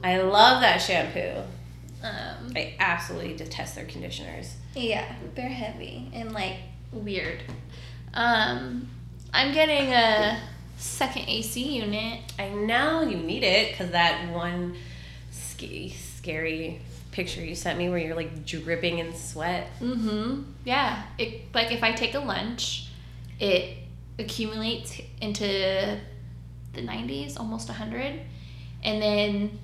I 0.03 0.17
love 0.21 0.61
that 0.61 0.77
shampoo. 0.77 1.41
Um, 2.05 2.53
I 2.55 2.75
absolutely 2.79 3.35
detest 3.35 3.75
their 3.75 3.85
conditioners. 3.85 4.55
yeah, 4.75 5.15
they're 5.33 5.49
heavy 5.49 6.11
and 6.13 6.31
like 6.33 6.57
weird. 6.91 7.39
Um, 8.13 8.87
I'm 9.33 9.53
getting 9.53 9.91
a 9.91 10.39
second 10.77 11.27
AC 11.27 11.61
unit. 11.77 12.19
I 12.37 12.49
know 12.49 13.01
you 13.01 13.17
need 13.17 13.43
it 13.43 13.71
because 13.71 13.91
that 13.91 14.31
one 14.31 14.75
sk- 15.31 15.93
scary 16.17 16.79
picture 17.11 17.43
you 17.43 17.55
sent 17.55 17.77
me 17.77 17.89
where 17.89 17.97
you're 17.97 18.15
like 18.15 18.45
dripping 18.45 18.99
in 18.99 19.13
sweat. 19.15 19.67
Mm-hmm. 19.81 20.43
Yeah. 20.63 21.03
It 21.17 21.53
like 21.53 21.71
if 21.71 21.81
I 21.83 21.91
take 21.93 22.13
a 22.13 22.19
lunch, 22.19 22.87
it 23.39 23.77
accumulates 24.19 24.99
into 25.21 25.43
the 26.73 26.81
90s, 26.81 27.39
almost 27.39 27.67
100, 27.69 28.19
and 28.83 29.01
then 29.01 29.59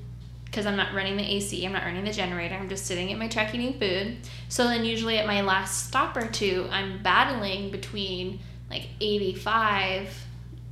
because 0.52 0.66
I'm 0.66 0.76
not 0.76 0.94
running 0.94 1.16
the 1.16 1.24
AC, 1.24 1.66
I'm 1.66 1.72
not 1.72 1.84
running 1.84 2.04
the 2.04 2.12
generator, 2.12 2.56
I'm 2.56 2.68
just 2.68 2.86
sitting 2.86 3.10
at 3.14 3.18
my 3.18 3.30
truck 3.30 3.56
eating 3.56 3.80
food. 3.80 4.18
So 4.50 4.66
then 4.66 4.84
usually 4.84 5.18
at 5.18 5.26
my 5.26 5.42
last 5.42 5.88
stop 5.88 6.18
or 6.18 6.28
two, 6.28 6.68
I'm 6.70 7.02
battling 7.02 7.72
between 7.72 8.42
like 8.70 8.90
85 9.00 10.28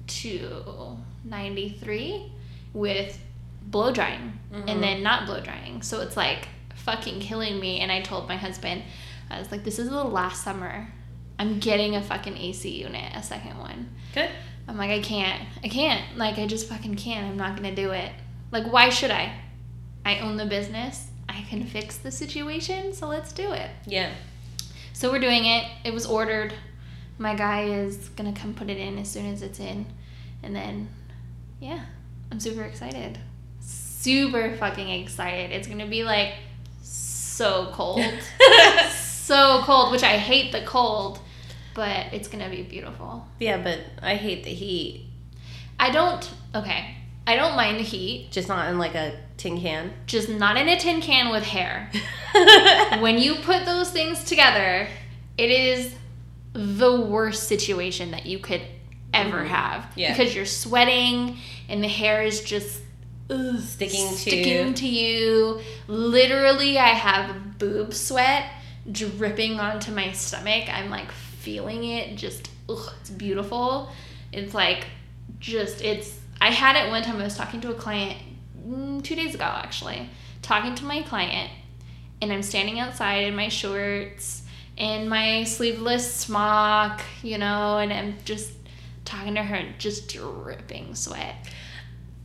to 0.08 0.98
93 1.24 2.30
with 2.74 3.18
blow 3.62 3.92
drying 3.94 4.38
and 4.52 4.66
mm-hmm. 4.66 4.82
then 4.82 5.02
not 5.02 5.26
blow 5.26 5.40
drying. 5.40 5.82
So 5.82 6.02
it's 6.02 6.18
like 6.18 6.50
fucking 6.76 7.22
killing 7.22 7.58
me. 7.60 7.80
And 7.80 7.90
I 7.90 8.02
told 8.02 8.28
my 8.28 8.36
husband, 8.36 8.84
I 9.30 9.40
was 9.40 9.50
like, 9.50 9.64
this 9.64 9.80
is 9.80 9.90
the 9.90 10.04
last 10.04 10.44
summer. 10.44 10.90
I'm 11.38 11.60
getting 11.60 11.96
a 11.96 12.02
fucking 12.02 12.36
AC 12.36 12.70
unit, 12.70 13.14
a 13.16 13.24
second 13.24 13.58
one. 13.60 13.90
Good. 14.14 14.30
I'm 14.68 14.78
like, 14.78 14.92
I 14.92 15.00
can't. 15.00 15.42
I 15.64 15.70
can't. 15.70 16.18
Like, 16.18 16.38
I 16.38 16.48
just 16.48 16.68
fucking 16.68 16.96
can't. 16.96 17.28
I'm 17.28 17.38
not 17.38 17.56
gonna 17.56 17.74
do 17.74 17.92
it. 17.92 18.12
Like, 18.52 18.72
why 18.72 18.90
should 18.90 19.12
I? 19.12 19.34
I 20.06 20.20
own 20.20 20.38
the 20.38 20.46
business. 20.46 21.08
I 21.28 21.46
can 21.50 21.64
fix 21.66 21.98
the 21.98 22.12
situation, 22.12 22.94
so 22.94 23.08
let's 23.08 23.32
do 23.32 23.52
it. 23.52 23.70
Yeah. 23.86 24.12
So 24.94 25.12
we're 25.12 25.20
doing 25.20 25.46
it. 25.46 25.66
It 25.84 25.94
was 25.94 26.06
ordered. 26.06 26.54
My 27.18 27.36
guy 27.36 27.66
is 27.66 28.10
gonna 28.10 28.34
come 28.34 28.54
put 28.54 28.70
it 28.70 28.78
in 28.78 28.98
as 28.98 29.10
soon 29.10 29.32
as 29.32 29.42
it's 29.42 29.60
in. 29.60 29.86
And 30.42 30.56
then, 30.56 30.90
yeah, 31.60 31.86
I'm 32.32 32.40
super 32.40 32.64
excited. 32.64 33.20
Super 33.62 34.56
fucking 34.56 34.90
excited. 34.90 35.52
It's 35.52 35.68
gonna 35.68 35.88
be 35.88 36.04
like 36.04 36.34
so 36.82 37.70
cold. 37.74 38.04
so 38.92 39.62
cold, 39.64 39.92
which 39.92 40.04
I 40.04 40.18
hate 40.18 40.52
the 40.52 40.64
cold, 40.66 41.20
but 41.74 42.08
it's 42.12 42.28
gonna 42.28 42.50
be 42.50 42.64
beautiful. 42.64 43.28
yeah, 43.40 43.62
but 43.62 43.80
I 44.02 44.16
hate 44.16 44.44
the 44.44 44.50
heat. 44.50 45.06
I 45.80 45.92
don't, 45.92 46.30
okay, 46.54 46.98
I 47.30 47.36
don't 47.36 47.56
mind 47.56 47.78
the 47.78 47.84
heat, 47.84 48.32
Just 48.32 48.48
not 48.48 48.72
in 48.72 48.80
like 48.80 48.96
a 48.96 49.16
tin 49.38 49.62
can. 49.62 49.94
just 50.08 50.30
not 50.30 50.58
in 50.58 50.68
a 50.68 50.80
tin 50.80 51.00
can 51.00 51.30
with 51.30 51.44
hair. 51.44 51.92
when 53.02 53.20
you 53.20 53.36
put 53.36 53.66
those 53.66 53.92
things 53.92 54.24
together, 54.24 54.88
it 55.38 55.52
is 55.52 55.94
the 56.54 57.02
worst 57.02 57.44
situation 57.44 58.10
that 58.12 58.26
you 58.26 58.40
could 58.40 58.64
ever 59.14 59.42
mm-hmm. 59.42 59.48
have. 59.48 59.86
Yeah. 59.96 60.12
Because 60.12 60.34
you're 60.34 60.48
sweating 60.48 61.38
and 61.68 61.84
the 61.84 61.88
hair 61.88 62.24
is 62.24 62.42
just 62.42 62.82
ugh, 63.30 63.60
Sticking 63.60 64.08
to- 64.10 64.16
sticking 64.16 64.74
to 64.74 64.88
you. 64.88 65.62
Literally, 65.88 66.80
I 66.80 66.90
have 66.90 67.60
boob 67.60 67.94
sweat 67.94 68.52
dripping 68.92 69.60
onto 69.60 69.92
my 69.92 70.14
stomach. 70.14 70.68
I'm 70.68 70.90
like 70.90 71.12
feeling 71.12 71.84
it. 71.84 72.18
Just 72.18 72.50
ugh, 72.68 72.92
it's 73.02 73.12
beautiful. 73.12 73.92
It's 74.32 74.56
like 74.56 74.88
just 75.40 75.84
it's. 75.84 76.19
I 76.42 76.52
had 76.52 76.76
it 76.76 76.90
one 76.90 77.04
time. 77.04 77.20
I 77.20 77.24
was 77.24 77.38
talking 77.38 77.62
to 77.62 77.72
a 77.72 77.76
client 77.76 78.18
mm, 78.58 79.04
two 79.04 79.16
days 79.16 79.36
ago 79.36 79.44
actually, 79.44 80.10
talking 80.42 80.76
to 80.76 80.86
my 80.86 81.02
client, 81.02 81.52
and 82.22 82.32
I'm 82.32 82.44
standing 82.44 82.80
outside 82.80 83.26
in 83.26 83.36
my 83.36 83.50
shorts 83.50 84.44
and 84.78 85.10
my 85.10 85.44
sleeveless 85.44 86.14
smock, 86.14 87.02
you 87.22 87.38
know, 87.38 87.78
and 87.78 87.92
I'm 87.92 88.16
just 88.24 88.54
talking 89.04 89.36
to 89.36 89.44
her, 89.44 89.74
just 89.78 90.10
dripping 90.14 90.96
sweat. 90.96 91.36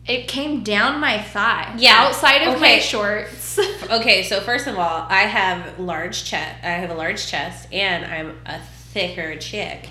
It 0.07 0.29
came 0.29 0.63
down 0.63 1.01
my 1.01 1.21
thigh. 1.21 1.75
Yeah, 1.79 1.95
Outside 1.97 2.43
of 2.43 2.61
my 2.61 2.79
shorts. 2.79 3.59
Okay, 3.91 4.23
so 4.23 4.41
first 4.41 4.67
of 4.67 4.79
all, 4.79 5.07
I 5.09 5.23
have 5.23 5.79
large 5.79 6.25
chest. 6.25 6.57
I 6.63 6.69
have 6.69 6.91
a 6.91 6.95
large 6.95 7.27
chest, 7.27 7.69
and 7.73 8.05
I'm 8.05 8.39
a 8.47 8.59
thicker 8.59 9.37
chick. 9.37 9.89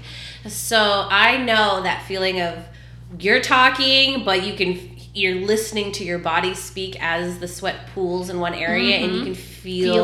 So 0.47 1.07
I 1.09 1.37
know 1.37 1.83
that 1.83 2.03
feeling 2.07 2.41
of 2.41 2.65
you're 3.19 3.41
talking, 3.41 4.23
but 4.25 4.45
you 4.45 4.53
can 4.53 4.89
you're 5.15 5.45
listening 5.45 5.91
to 5.91 6.03
your 6.03 6.17
body 6.17 6.55
speak 6.55 6.97
as 6.99 7.37
the 7.37 7.47
sweat 7.47 7.87
pools 7.93 8.29
in 8.31 8.39
one 8.39 8.55
area, 8.55 8.95
and 8.97 9.13
you 9.15 9.23
can 9.23 9.35
feel, 9.35 9.43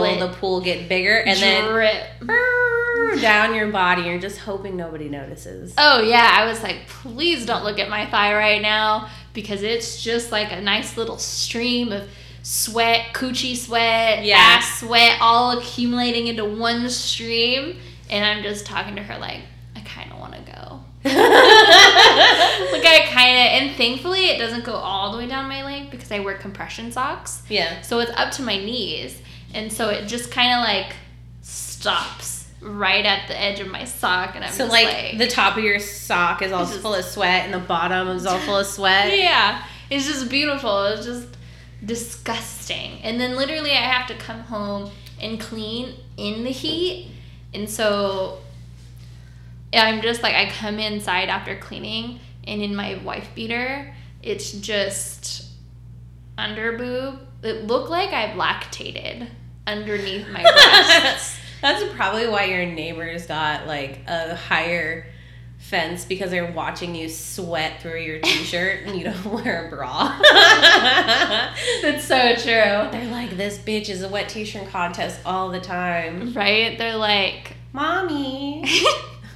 Mm-hmm. 0.04 0.20
Feel 0.20 0.28
the 0.28 0.34
pool 0.36 0.62
get 0.62 0.88
bigger, 0.88 1.18
and 1.18 1.38
then 1.40 1.70
Drip. 1.72 1.94
brrr, 2.22 3.22
down 3.22 3.56
your 3.56 3.68
body. 3.72 4.04
You're 4.04 4.20
just 4.20 4.40
hoping 4.40 4.78
nobody 4.78 5.10
notices. 5.10 5.74
Oh 5.78 6.02
yeah, 6.02 6.30
I 6.34 6.46
was 6.46 6.62
like, 6.64 6.88
please 6.88 7.46
don't 7.46 7.64
look 7.64 7.80
at 7.80 7.90
my 7.90 8.06
thigh 8.06 8.34
right 8.36 8.62
now 8.62 9.10
because 9.34 9.64
it's 9.64 10.02
just 10.02 10.32
like 10.32 10.52
a 10.52 10.62
nice 10.62 10.96
little 10.96 11.18
stream 11.18 11.92
of 11.92 12.08
sweat, 12.44 13.14
coochie 13.14 13.56
sweat, 13.58 14.24
Yeah. 14.24 14.38
ass 14.38 14.80
sweat, 14.80 15.18
all 15.20 15.58
accumulating 15.58 16.28
into 16.28 16.46
one 16.46 16.90
stream. 16.90 17.78
And 18.10 18.24
I'm 18.26 18.44
just 18.44 18.66
talking 18.66 18.96
to 18.96 19.04
her 19.04 19.20
like, 19.20 19.42
like 21.06 22.86
I 22.86 23.06
kind 23.10 23.38
of, 23.38 23.46
and 23.70 23.76
thankfully 23.78 24.26
it 24.30 24.38
doesn't 24.38 24.64
go 24.66 24.74
all 24.74 25.12
the 25.12 25.18
way 25.18 25.28
down 25.28 25.48
my 25.48 25.64
leg 25.64 25.90
because 25.92 26.12
I 26.12 26.20
wear 26.20 26.38
compression 26.38 26.92
socks. 26.92 27.44
Yeah. 27.50 27.82
So 27.82 28.00
it's 28.00 28.12
up 28.18 28.32
to 28.34 28.42
my 28.42 28.58
knees. 28.58 29.22
And 29.54 29.72
so 29.72 29.90
it 29.90 30.08
just 30.08 30.32
kind 30.32 30.52
of 30.54 30.60
like 30.60 30.96
stops 31.42 32.48
right 32.62 33.06
at 33.06 33.28
the 33.28 33.40
edge 33.40 33.60
of 33.62 33.68
my 33.70 33.86
sock. 33.86 34.36
And 34.36 34.44
I'm 34.44 34.52
So 34.52 34.66
just 34.66 34.72
like, 34.74 34.88
like, 34.88 35.18
the 35.18 35.28
top 35.28 35.58
of 35.58 35.64
your 35.64 35.80
sock 35.80 36.42
is 36.42 36.52
all 36.52 36.64
is- 36.64 36.78
full 36.78 36.94
of 36.96 37.06
sweat, 37.06 37.46
and 37.46 37.54
the 37.54 37.60
bottom 37.60 38.10
is 38.10 38.26
all 38.26 38.38
full 38.40 38.58
of 38.58 38.68
sweat. 38.68 39.18
yeah, 39.18 39.64
it's 39.90 40.06
just 40.06 40.30
beautiful. 40.30 40.84
It's 40.86 41.06
just 41.06 41.28
disgusting. 41.84 43.02
And 43.04 43.20
then 43.20 43.36
literally, 43.36 43.72
I 43.72 43.76
have 43.82 44.08
to 44.08 44.16
come 44.16 44.42
home 44.42 44.92
and 45.22 45.40
clean 45.40 45.96
in 46.18 46.44
the 46.44 46.52
heat. 46.52 47.12
And 47.54 47.70
so 47.70 48.40
I'm 49.74 50.02
just 50.02 50.24
like, 50.24 50.36
I 50.36 50.50
come 50.50 50.80
inside 50.80 51.30
after 51.30 51.56
cleaning, 51.58 52.20
and 52.46 52.62
in 52.62 52.76
my 52.76 52.98
wife 53.04 53.30
beater, 53.36 53.94
it's 54.24 54.52
just 54.52 55.46
under 56.38 56.78
boob. 56.78 57.20
It 57.44 57.68
looked 57.68 57.90
like 57.90 58.12
I've 58.12 58.36
lactated 58.38 59.28
underneath 59.68 60.28
my 60.30 60.42
breasts. 60.52 61.38
That's 61.62 61.84
probably 61.94 62.28
why 62.28 62.46
your 62.46 62.66
neighbors 62.66 63.28
got 63.28 63.68
like 63.68 64.02
a 64.08 64.36
higher 64.36 65.06
fence 65.60 66.06
because 66.06 66.32
they're 66.32 66.52
watching 66.54 66.96
you 66.96 67.10
sweat 67.10 67.82
through 67.82 68.00
your 68.00 68.20
t-shirt 68.20 68.86
and 68.86 68.98
you 68.98 69.04
don't 69.04 69.26
wear 69.44 69.68
a 69.68 69.70
bra. 69.70 70.18
That's 71.82 72.06
so 72.06 72.34
true. 72.36 72.90
they're 72.92 73.12
like, 73.12 73.36
this 73.36 73.58
bitch 73.58 73.90
is 73.90 74.02
a 74.02 74.10
wet 74.10 74.30
t-shirt 74.30 74.70
contest 74.70 75.20
all 75.26 75.50
the 75.50 75.60
time. 75.60 76.34
Right? 76.34 76.78
They're 76.78 76.96
like, 76.96 77.58
Mommy, 77.74 78.64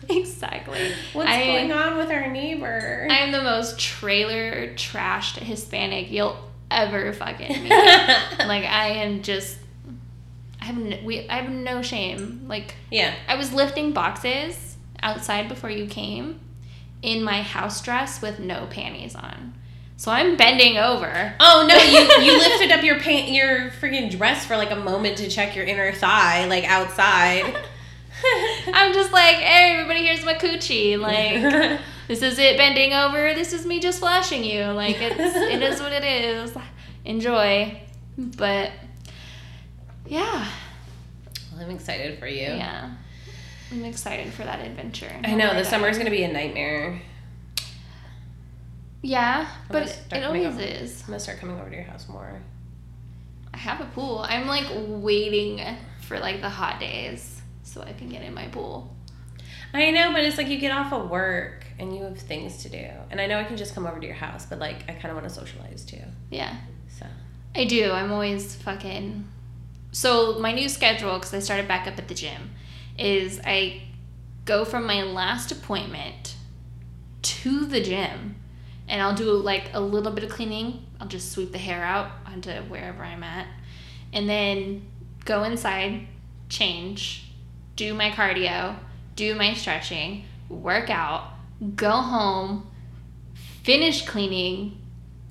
exactly. 0.09 0.91
what's 1.13 1.29
I- 1.29 1.45
going 1.45 1.71
on 1.71 1.97
with 1.97 2.09
our 2.09 2.29
neighbor? 2.29 3.07
I'm 3.09 3.31
the 3.31 3.41
most 3.41 3.79
trailer 3.79 4.73
trashed 4.73 5.37
Hispanic 5.37 6.11
you'll 6.11 6.37
ever 6.71 7.13
fucking 7.13 7.63
meet. 7.63 7.69
like 8.39 8.65
I 8.65 8.99
am 9.03 9.21
just, 9.21 9.57
I 10.61 10.65
have 10.65 10.77
no, 10.77 10.97
we 11.03 11.27
I 11.29 11.41
have 11.41 11.51
no 11.51 11.81
shame. 11.81 12.45
Like 12.47 12.75
yeah. 12.91 13.13
I 13.27 13.35
was 13.35 13.53
lifting 13.53 13.91
boxes 13.93 14.77
outside 15.01 15.49
before 15.49 15.69
you 15.69 15.85
came, 15.85 16.39
in 17.01 17.23
my 17.23 17.41
house 17.41 17.81
dress 17.81 18.21
with 18.21 18.39
no 18.39 18.65
panties 18.69 19.15
on. 19.15 19.53
So 19.97 20.11
I'm 20.11 20.35
bending 20.35 20.77
over. 20.77 21.33
Oh 21.39 21.65
no, 21.67 21.77
you 21.77 22.25
you 22.25 22.37
lifted 22.39 22.71
up 22.71 22.83
your 22.83 22.99
pant 22.99 23.29
your 23.29 23.69
freaking 23.69 24.09
dress 24.15 24.45
for 24.45 24.57
like 24.57 24.71
a 24.71 24.75
moment 24.75 25.17
to 25.19 25.29
check 25.29 25.55
your 25.55 25.65
inner 25.65 25.91
thigh, 25.93 26.45
like 26.45 26.63
outside. 26.63 27.55
I'm 28.73 28.93
just 28.93 29.11
like, 29.11 29.35
hey, 29.37 29.73
everybody, 29.73 30.05
here's 30.05 30.23
my 30.25 30.33
coochie. 30.35 30.99
Like. 30.99 31.79
this 32.07 32.21
is 32.21 32.37
it 32.37 32.57
bending 32.57 32.91
over 32.93 33.33
this 33.33 33.53
is 33.53 33.65
me 33.65 33.79
just 33.79 33.99
flashing 33.99 34.43
you 34.43 34.65
like 34.65 34.97
it's 34.99 35.17
it 35.17 35.63
is 35.63 35.79
what 35.79 35.93
it 35.93 36.03
is 36.03 36.53
enjoy 37.05 37.81
but 38.17 38.71
yeah 40.05 40.45
Well, 41.53 41.61
I'm 41.63 41.71
excited 41.71 42.19
for 42.19 42.27
you. 42.27 42.41
yeah 42.47 42.91
i'm 43.71 43.85
excited 43.85 44.33
for 44.33 44.43
that 44.43 44.59
adventure 44.59 45.15
I 45.23 45.33
know 45.35 45.53
the 45.53 45.63
summer 45.63 45.87
is 45.87 45.97
gonna 45.97 46.09
be 46.09 46.23
a 46.23 46.31
nightmare. 46.31 47.01
yeah 49.01 49.47
but 49.69 49.73
gonna 49.79 49.87
start 49.87 50.21
it 50.21 50.25
always 50.25 50.45
over. 50.47 50.59
is 50.61 51.01
I'm 51.03 51.07
gonna 51.07 51.19
start 51.21 51.39
coming 51.39 51.57
over 51.57 51.69
to 51.69 51.75
your 51.75 51.85
house 51.85 52.07
more. 52.09 52.41
i 53.53 53.57
have 53.57 53.79
a 53.79 53.85
pool 53.85 54.25
i'm 54.27 54.45
like 54.47 54.65
waiting 54.75 55.61
for 56.01 56.19
like 56.19 56.41
the 56.41 56.49
hot 56.49 56.81
days 56.81 57.32
so 57.73 57.81
i 57.81 57.93
can 57.93 58.09
get 58.09 58.21
in 58.21 58.33
my 58.33 58.47
pool 58.47 58.95
I 59.73 59.89
know, 59.89 60.11
but 60.13 60.23
it's 60.23 60.37
like 60.37 60.47
you 60.47 60.59
get 60.59 60.71
off 60.71 60.93
of 60.93 61.09
work 61.09 61.65
and 61.79 61.95
you 61.95 62.03
have 62.03 62.17
things 62.17 62.57
to 62.63 62.69
do. 62.69 62.87
And 63.09 63.19
I 63.19 63.25
know 63.25 63.39
I 63.39 63.43
can 63.43 63.57
just 63.57 63.73
come 63.73 63.87
over 63.87 63.99
to 63.99 64.05
your 64.05 64.15
house, 64.15 64.45
but 64.45 64.59
like 64.59 64.83
I 64.87 64.93
kind 64.93 65.05
of 65.05 65.15
want 65.15 65.27
to 65.27 65.33
socialize 65.33 65.83
too. 65.83 66.01
yeah 66.29 66.57
So 66.89 67.07
I 67.55 67.65
do. 67.65 67.91
I'm 67.91 68.11
always 68.11 68.55
fucking. 68.55 69.27
So 69.91 70.39
my 70.39 70.51
new 70.51 70.69
schedule, 70.69 71.15
because 71.15 71.33
I 71.33 71.39
started 71.39 71.67
back 71.67 71.87
up 71.87 71.97
at 71.97 72.07
the 72.07 72.13
gym, 72.13 72.51
is 72.97 73.41
I 73.43 73.81
go 74.45 74.63
from 74.63 74.85
my 74.85 75.01
last 75.03 75.51
appointment 75.51 76.35
to 77.21 77.65
the 77.65 77.81
gym, 77.81 78.35
and 78.87 79.01
I'll 79.01 79.15
do 79.15 79.31
like 79.31 79.71
a 79.73 79.79
little 79.79 80.11
bit 80.11 80.23
of 80.23 80.29
cleaning. 80.29 80.85
I'll 80.99 81.07
just 81.07 81.31
sweep 81.31 81.51
the 81.51 81.57
hair 81.57 81.83
out 81.83 82.11
onto 82.27 82.51
wherever 82.63 83.03
I'm 83.03 83.23
at, 83.23 83.47
and 84.11 84.29
then 84.29 84.85
go 85.25 85.43
inside, 85.43 86.07
change, 86.49 87.32
do 87.75 87.93
my 87.93 88.11
cardio, 88.11 88.75
do 89.15 89.35
my 89.35 89.53
stretching, 89.53 90.25
work 90.49 90.89
out, 90.89 91.31
go 91.75 91.91
home, 91.91 92.69
finish 93.63 94.05
cleaning, 94.05 94.77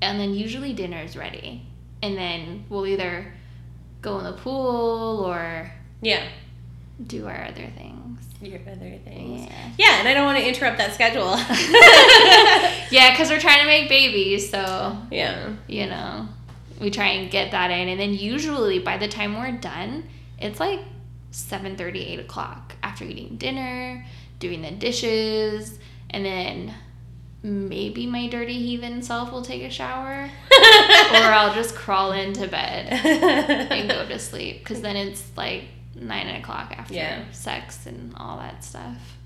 and 0.00 0.18
then 0.18 0.34
usually 0.34 0.72
dinner 0.72 1.02
is 1.02 1.16
ready. 1.16 1.62
And 2.02 2.16
then 2.16 2.64
we'll 2.68 2.86
either 2.86 3.32
go 4.00 4.18
in 4.18 4.24
the 4.24 4.32
pool 4.32 5.24
or 5.24 5.70
yeah, 6.00 6.26
do 7.06 7.26
our 7.28 7.44
other 7.44 7.68
things. 7.76 8.24
your 8.40 8.58
other 8.60 8.98
things. 9.04 9.42
Yeah. 9.46 9.70
Yeah, 9.78 9.98
and 10.00 10.08
I 10.08 10.14
don't 10.14 10.24
want 10.24 10.38
to 10.38 10.46
interrupt 10.46 10.78
that 10.78 10.94
schedule. 10.94 11.36
Yeah, 12.92 13.12
because 13.12 13.30
we're 13.30 13.40
trying 13.40 13.60
to 13.60 13.66
make 13.66 13.88
babies, 13.88 14.50
so 14.50 14.98
yeah. 15.10 15.54
you 15.66 15.86
know, 15.86 16.28
we 16.78 16.90
try 16.90 17.06
and 17.06 17.30
get 17.30 17.52
that 17.52 17.70
in, 17.70 17.88
and 17.88 17.98
then 17.98 18.12
usually 18.12 18.80
by 18.80 18.98
the 18.98 19.08
time 19.08 19.38
we're 19.38 19.52
done, 19.52 20.04
it's 20.38 20.60
like 20.60 20.80
7 21.32 21.76
8 21.80 22.18
o'clock 22.20 22.76
after 22.82 23.04
eating 23.04 23.36
dinner, 23.36 24.04
doing 24.38 24.62
the 24.62 24.70
dishes, 24.70 25.78
and 26.10 26.24
then 26.24 26.74
maybe 27.42 28.06
my 28.06 28.28
dirty 28.28 28.58
heathen 28.60 29.02
self 29.02 29.32
will 29.32 29.42
take 29.42 29.62
a 29.62 29.70
shower, 29.70 30.30
or 30.52 31.16
I'll 31.16 31.54
just 31.54 31.74
crawl 31.74 32.12
into 32.12 32.46
bed 32.46 32.92
and 33.72 33.90
go 33.90 34.06
to 34.06 34.18
sleep 34.18 34.60
because 34.60 34.80
then 34.80 34.94
it's 34.96 35.28
like 35.36 35.64
nine 35.96 36.28
o'clock 36.28 36.72
after 36.76 36.94
Yeah. 36.94 37.24
sex 37.32 37.86
and 37.86 38.14
all 38.16 38.38
that 38.38 38.62
stuff. 38.62 39.16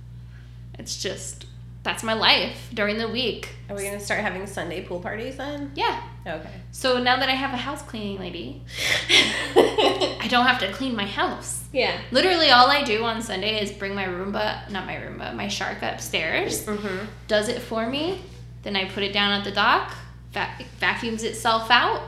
It's 0.79 1.03
just 1.03 1.45
that's 1.87 2.03
my 2.03 2.13
life 2.15 2.69
during 2.75 2.99
the 2.99 3.09
week. 3.09 3.49
Are 3.71 3.77
we 3.77 3.85
gonna 3.85 3.99
start 4.01 4.21
having 4.21 4.47
Sunday 4.47 4.85
pool 4.85 5.01
parties 5.01 5.37
then? 5.37 5.71
Yeah. 5.75 6.03
Okay. 6.27 6.51
So 6.73 7.01
now 7.03 7.17
that 7.19 7.29
I 7.29 7.33
have 7.33 7.55
a 7.55 7.57
house 7.57 7.81
cleaning 7.83 8.19
lady, 8.19 8.63
I 9.57 10.27
don't 10.29 10.47
have 10.47 10.59
to 10.61 10.73
clean 10.73 10.95
my 10.97 11.07
house. 11.07 11.65
yeah. 11.73 12.01
Literally, 12.11 12.51
all 12.51 12.69
I 12.71 12.83
do 12.83 13.05
on 13.05 13.23
Sunday 13.23 13.63
is 13.63 13.71
bring 13.73 13.95
my 13.95 14.05
Roomba, 14.05 14.69
not 14.71 14.87
my 14.87 14.95
Roomba, 14.97 15.35
my 15.35 15.49
shark 15.49 15.83
upstairs, 15.83 16.67
Mm-hmm. 16.67 17.07
does 17.29 17.49
it 17.49 17.61
for 17.63 17.87
me. 17.89 18.21
Then 18.63 18.77
I 18.77 18.87
put 18.87 19.03
it 19.03 19.13
down 19.13 19.33
at 19.33 19.45
the 19.45 19.53
dock, 19.53 19.95
vac- 20.33 20.65
vacuums 20.81 21.23
itself 21.23 21.71
out, 21.71 22.03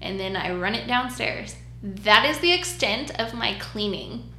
and 0.00 0.18
then 0.20 0.36
I 0.36 0.54
run 0.54 0.74
it 0.74 0.86
downstairs. 0.86 1.56
That 1.82 2.24
is 2.26 2.38
the 2.38 2.52
extent 2.52 3.18
of 3.20 3.34
my 3.34 3.54
cleaning. 3.58 4.32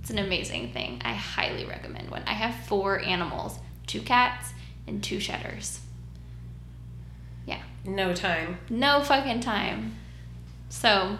It's 0.00 0.10
an 0.10 0.18
amazing 0.18 0.72
thing. 0.72 1.00
I 1.04 1.12
highly 1.14 1.64
recommend 1.64 2.10
one. 2.10 2.22
I 2.26 2.32
have 2.32 2.54
four 2.66 2.98
animals 3.00 3.58
two 3.88 4.00
cats 4.00 4.52
and 4.86 5.02
two 5.02 5.18
shedders. 5.18 5.80
Yeah. 7.46 7.62
No 7.84 8.14
time. 8.14 8.58
No 8.70 9.02
fucking 9.02 9.40
time. 9.40 9.96
So, 10.68 11.18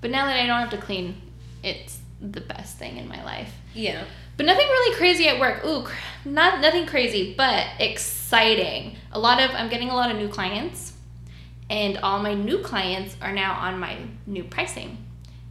but 0.00 0.10
now 0.10 0.26
that 0.26 0.38
I 0.38 0.46
don't 0.46 0.60
have 0.60 0.70
to 0.70 0.78
clean, 0.78 1.20
it's 1.62 1.98
the 2.20 2.40
best 2.40 2.78
thing 2.78 2.98
in 2.98 3.08
my 3.08 3.24
life. 3.24 3.52
Yeah. 3.74 4.04
But 4.36 4.46
nothing 4.46 4.66
really 4.66 4.96
crazy 4.96 5.28
at 5.28 5.40
work. 5.40 5.64
Ooh, 5.64 5.82
cr- 5.82 5.94
not 6.24 6.60
nothing 6.60 6.86
crazy, 6.86 7.34
but 7.36 7.66
exciting. 7.78 8.96
A 9.12 9.18
lot 9.18 9.40
of 9.40 9.50
I'm 9.50 9.68
getting 9.68 9.90
a 9.90 9.94
lot 9.94 10.10
of 10.10 10.16
new 10.16 10.28
clients, 10.28 10.94
and 11.68 11.98
all 11.98 12.20
my 12.20 12.34
new 12.34 12.58
clients 12.58 13.16
are 13.20 13.32
now 13.32 13.54
on 13.54 13.78
my 13.78 13.98
new 14.26 14.44
pricing 14.44 14.98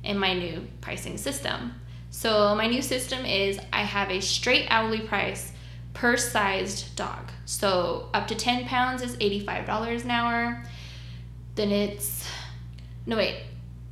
and 0.03 0.19
my 0.19 0.33
new 0.33 0.67
pricing 0.81 1.17
system. 1.17 1.73
So 2.09 2.55
my 2.55 2.67
new 2.67 2.81
system 2.81 3.25
is 3.25 3.59
I 3.71 3.81
have 3.83 4.09
a 4.09 4.21
straight 4.21 4.67
hourly 4.69 5.01
price 5.01 5.51
per 5.99 6.15
sized 6.15 6.95
dog. 6.95 7.29
So 7.45 8.09
up 8.13 8.29
to 8.29 8.35
10 8.35 8.65
pounds 8.65 9.01
is 9.01 9.17
$85 9.17 10.05
an 10.05 10.11
hour. 10.11 10.63
Then 11.55 11.71
it's 11.71 12.25
no 13.05 13.17
wait. 13.17 13.35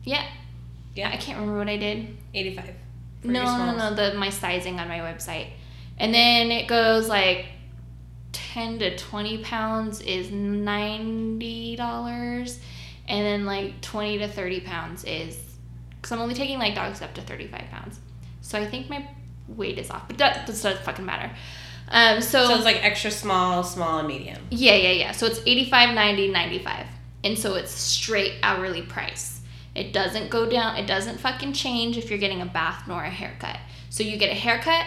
Yeah. 0.05 0.23
Yeah. 0.95 1.09
I 1.09 1.17
can't 1.17 1.37
remember 1.37 1.59
what 1.59 1.67
I 1.67 1.75
did. 1.75 2.15
85. 2.33 2.75
for 3.19 3.27
No, 3.27 3.57
no, 3.57 3.77
no, 3.77 3.93
the 3.93 4.13
my 4.17 4.29
sizing 4.29 4.79
on 4.79 4.87
my 4.87 4.99
website. 4.99 5.49
And 5.99 6.13
then 6.13 6.49
it 6.49 6.69
goes 6.69 7.09
like 7.09 7.47
10 8.31 8.79
to 8.79 8.95
20 8.95 9.39
pounds 9.39 9.99
is 9.99 10.27
$90. 10.27 12.57
And 13.09 13.25
then 13.25 13.45
like 13.45 13.81
20 13.81 14.19
to 14.19 14.29
30 14.29 14.61
pounds 14.61 15.03
is, 15.03 15.37
because 15.97 16.13
I'm 16.13 16.21
only 16.21 16.35
taking 16.35 16.57
like 16.57 16.73
dogs 16.73 17.01
up 17.01 17.13
to 17.15 17.21
35 17.21 17.65
pounds. 17.69 17.99
So 18.39 18.57
I 18.57 18.65
think 18.65 18.89
my 18.89 19.05
weight 19.49 19.77
is 19.77 19.89
off, 19.89 20.07
but 20.07 20.17
that, 20.19 20.35
that 20.35 20.47
doesn't 20.47 20.79
fucking 20.79 21.05
matter. 21.05 21.29
Um, 21.89 22.21
So 22.21 22.53
it's 22.55 22.65
like 22.65 22.83
extra 22.83 23.11
small, 23.11 23.63
small, 23.63 23.99
and 23.99 24.07
medium. 24.07 24.41
yeah, 24.49 24.75
yeah, 24.75 24.91
yeah. 24.91 25.11
So 25.11 25.25
it's 25.25 25.39
85, 25.45 25.95
90, 25.95 26.27
95. 26.29 26.85
And 27.23 27.37
so 27.37 27.55
it's 27.55 27.71
straight 27.71 28.33
hourly 28.43 28.81
price. 28.81 29.41
It 29.75 29.93
doesn't 29.93 30.29
go 30.29 30.49
down, 30.49 30.77
it 30.77 30.87
doesn't 30.87 31.19
fucking 31.19 31.53
change 31.53 31.97
if 31.97 32.09
you're 32.09 32.19
getting 32.19 32.41
a 32.41 32.45
bath 32.45 32.83
nor 32.87 33.03
a 33.03 33.09
haircut. 33.09 33.57
So 33.89 34.03
you 34.03 34.17
get 34.17 34.31
a 34.31 34.35
haircut, 34.35 34.85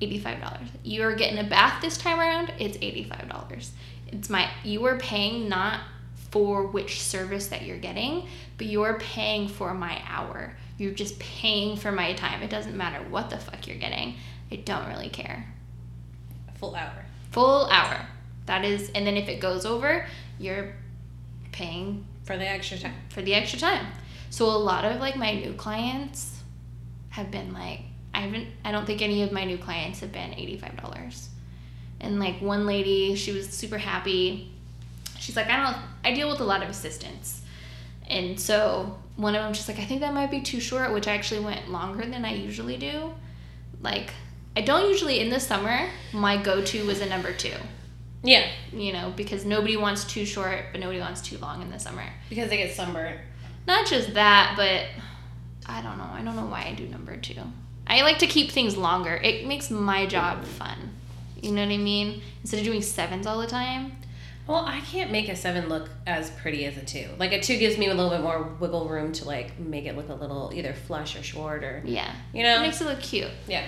$85. 0.00 0.66
You're 0.82 1.14
getting 1.14 1.38
a 1.38 1.44
bath 1.44 1.82
this 1.82 1.98
time 1.98 2.18
around, 2.18 2.52
it's 2.58 2.78
$85. 2.78 3.70
It's 4.08 4.30
my 4.30 4.48
you 4.62 4.84
are 4.86 4.96
paying 4.98 5.48
not 5.48 5.80
for 6.30 6.66
which 6.66 7.00
service 7.00 7.48
that 7.48 7.62
you're 7.62 7.78
getting, 7.78 8.26
but 8.58 8.66
you're 8.66 8.98
paying 8.98 9.46
for 9.48 9.74
my 9.74 10.00
hour. 10.08 10.56
You're 10.78 10.92
just 10.92 11.18
paying 11.18 11.76
for 11.76 11.92
my 11.92 12.14
time. 12.14 12.42
It 12.42 12.50
doesn't 12.50 12.76
matter 12.76 13.04
what 13.08 13.30
the 13.30 13.38
fuck 13.38 13.66
you're 13.66 13.76
getting. 13.76 14.14
I 14.50 14.56
don't 14.56 14.88
really 14.88 15.08
care 15.10 15.46
Full 16.64 16.76
hour. 16.76 17.04
full 17.30 17.66
hour. 17.66 18.06
That 18.46 18.64
is, 18.64 18.90
and 18.94 19.06
then 19.06 19.16
if 19.16 19.28
it 19.28 19.40
goes 19.40 19.64
over, 19.64 20.06
you're 20.38 20.74
paying 21.52 22.04
For 22.24 22.36
the 22.36 22.48
extra 22.48 22.78
time. 22.78 22.94
for 23.08 23.22
the 23.22 23.34
extra 23.34 23.58
time. 23.58 23.86
So 24.30 24.46
a 24.46 24.56
lot 24.56 24.84
of 24.84 25.00
like 25.00 25.16
my 25.16 25.34
new 25.34 25.52
clients 25.54 26.40
have 27.10 27.30
been 27.30 27.52
like, 27.52 27.80
I 28.12 28.20
haven't, 28.20 28.48
I 28.64 28.72
don't 28.72 28.86
think 28.86 29.02
any 29.02 29.22
of 29.22 29.32
my 29.32 29.44
new 29.44 29.58
clients 29.58 30.00
have 30.00 30.12
been 30.12 30.34
eighty-five 30.34 30.76
dollars. 30.80 31.28
And 32.00 32.18
like 32.18 32.40
one 32.40 32.66
lady, 32.66 33.14
she 33.14 33.32
was 33.32 33.48
super 33.48 33.78
happy. 33.78 34.50
She's 35.18 35.36
like, 35.36 35.48
I 35.48 35.56
don't, 35.56 35.76
I 36.04 36.12
deal 36.14 36.28
with 36.28 36.40
a 36.40 36.44
lot 36.44 36.62
of 36.62 36.68
assistants, 36.68 37.40
and 38.08 38.38
so 38.38 38.98
one 39.16 39.34
of 39.34 39.42
them, 39.42 39.54
she's 39.54 39.68
like, 39.68 39.78
I 39.78 39.84
think 39.84 40.00
that 40.00 40.12
might 40.12 40.30
be 40.30 40.40
too 40.40 40.60
short, 40.60 40.92
which 40.92 41.06
I 41.06 41.14
actually 41.14 41.40
went 41.40 41.70
longer 41.70 42.04
than 42.04 42.24
I 42.24 42.34
usually 42.34 42.76
do. 42.76 43.12
Like, 43.80 44.12
I 44.56 44.60
don't 44.60 44.88
usually 44.88 45.20
in 45.20 45.30
the 45.30 45.40
summer. 45.40 45.88
My 46.12 46.36
go-to 46.40 46.84
was 46.86 47.00
a 47.00 47.06
number 47.06 47.32
two 47.32 47.54
Yeah. 48.22 48.46
you 48.72 48.92
know, 48.92 49.12
because 49.16 49.44
nobody 49.44 49.76
wants 49.76 50.04
too 50.04 50.24
short, 50.24 50.66
but 50.72 50.80
nobody 50.80 51.00
wants 51.00 51.20
too 51.20 51.38
long 51.38 51.60
in 51.62 51.70
the 51.70 51.78
summer. 51.78 52.04
Because 52.28 52.48
they 52.50 52.56
get 52.58 52.74
sunburned. 52.74 53.18
Not 53.66 53.86
just 53.86 54.14
that, 54.14 54.54
but 54.56 54.86
I 55.66 55.80
don't 55.82 55.98
know. 55.98 56.08
I 56.12 56.22
don't 56.22 56.36
know 56.36 56.46
why 56.46 56.64
I 56.66 56.74
do 56.74 56.86
number 56.86 57.16
two. 57.16 57.40
I 57.86 58.02
like 58.02 58.18
to 58.18 58.26
keep 58.26 58.50
things 58.50 58.76
longer. 58.76 59.14
It 59.16 59.46
makes 59.46 59.70
my 59.70 60.06
job 60.06 60.44
fun. 60.44 60.90
You 61.42 61.52
know 61.52 61.62
what 61.66 61.72
I 61.72 61.76
mean? 61.78 62.22
Instead 62.42 62.60
of 62.60 62.64
doing 62.64 62.80
sevens 62.82 63.26
all 63.26 63.38
the 63.40 63.46
time. 63.46 63.96
Well, 64.46 64.64
I 64.66 64.80
can't 64.80 65.10
make 65.10 65.28
a 65.30 65.36
seven 65.36 65.68
look 65.70 65.88
as 66.06 66.30
pretty 66.30 66.64
as 66.66 66.76
a 66.76 66.84
two. 66.84 67.08
Like 67.18 67.32
a 67.32 67.40
two 67.40 67.58
gives 67.58 67.76
me 67.78 67.86
a 67.88 67.94
little 67.94 68.10
bit 68.10 68.20
more 68.20 68.42
wiggle 68.60 68.88
room 68.88 69.12
to 69.12 69.24
like 69.24 69.58
make 69.58 69.86
it 69.86 69.96
look 69.96 70.10
a 70.10 70.14
little 70.14 70.52
either 70.54 70.72
flush 70.74 71.16
or 71.16 71.22
short 71.22 71.64
or 71.64 71.82
Yeah. 71.84 72.10
you 72.34 72.42
know, 72.42 72.56
It 72.58 72.60
makes 72.60 72.80
it 72.80 72.84
look 72.86 73.00
cute. 73.00 73.30
yeah. 73.48 73.64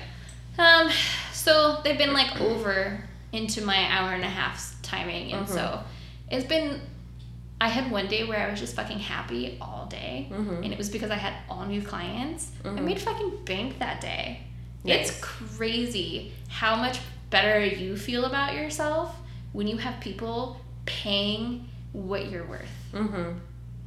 Um, 0.58 0.90
so 1.32 1.80
they've 1.84 1.98
been 1.98 2.12
like 2.12 2.40
over 2.40 2.98
into 3.32 3.62
my 3.62 3.86
hour 3.90 4.12
and 4.12 4.24
a 4.24 4.28
half's 4.28 4.74
timing, 4.82 5.32
and 5.32 5.46
Mhm. 5.46 5.50
so 5.52 5.82
it's 6.30 6.46
been. 6.46 6.80
I 7.58 7.68
had 7.68 7.90
one 7.90 8.06
day 8.06 8.24
where 8.24 8.46
I 8.46 8.50
was 8.50 8.60
just 8.60 8.76
fucking 8.76 8.98
happy 8.98 9.56
all 9.62 9.86
day, 9.86 10.28
Mhm. 10.30 10.62
and 10.62 10.72
it 10.72 10.76
was 10.78 10.90
because 10.90 11.10
I 11.10 11.16
had 11.16 11.32
all 11.48 11.64
new 11.64 11.80
clients. 11.80 12.50
I 12.64 12.68
Mhm. 12.68 12.82
made 12.82 13.00
fucking 13.00 13.44
bank 13.46 13.78
that 13.78 14.00
day. 14.00 14.40
It's 14.84 15.18
crazy 15.20 16.32
how 16.48 16.76
much 16.76 16.98
better 17.30 17.64
you 17.64 17.96
feel 17.96 18.24
about 18.26 18.54
yourself 18.54 19.16
when 19.52 19.66
you 19.66 19.78
have 19.78 19.98
people 20.00 20.60
paying 20.84 21.68
what 21.92 22.30
you're 22.30 22.44
worth. 22.46 22.70
Mm-hmm. 22.92 23.38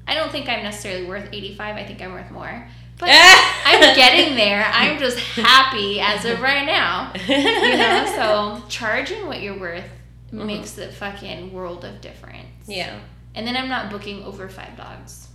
I 0.08 0.16
don't 0.16 0.32
think 0.32 0.50
I'm 0.50 0.64
necessarily 0.64 1.06
worth 1.06 1.30
85. 1.32 1.78
I 1.78 1.86
think 1.86 2.02
I'm 2.02 2.12
worth 2.12 2.32
more. 2.32 2.68
But 3.00 3.10
I'm 3.66 3.96
getting 3.96 4.36
there. 4.36 4.64
I'm 4.72 5.00
just 5.00 5.18
happy 5.20 6.00
as 6.02 6.26
of 6.26 6.42
right 6.42 6.66
now. 6.66 7.12
You 7.28 7.78
know, 7.78 8.06
so 8.62 8.64
charging 8.70 9.26
what 9.26 9.42
you're 9.42 9.58
worth 9.60 9.86
Mhm. 10.34 10.46
makes 10.46 10.74
the 10.74 10.90
fucking 10.90 11.52
world 11.52 11.84
of 11.86 12.02
difference. 12.02 12.46
Yeah, 12.68 13.00
And 13.34 13.48
then 13.48 13.58
I'm 13.58 13.68
not 13.68 13.90
booking 13.90 14.24
over 14.26 14.48
five 14.48 14.78
dogs. 14.78 15.28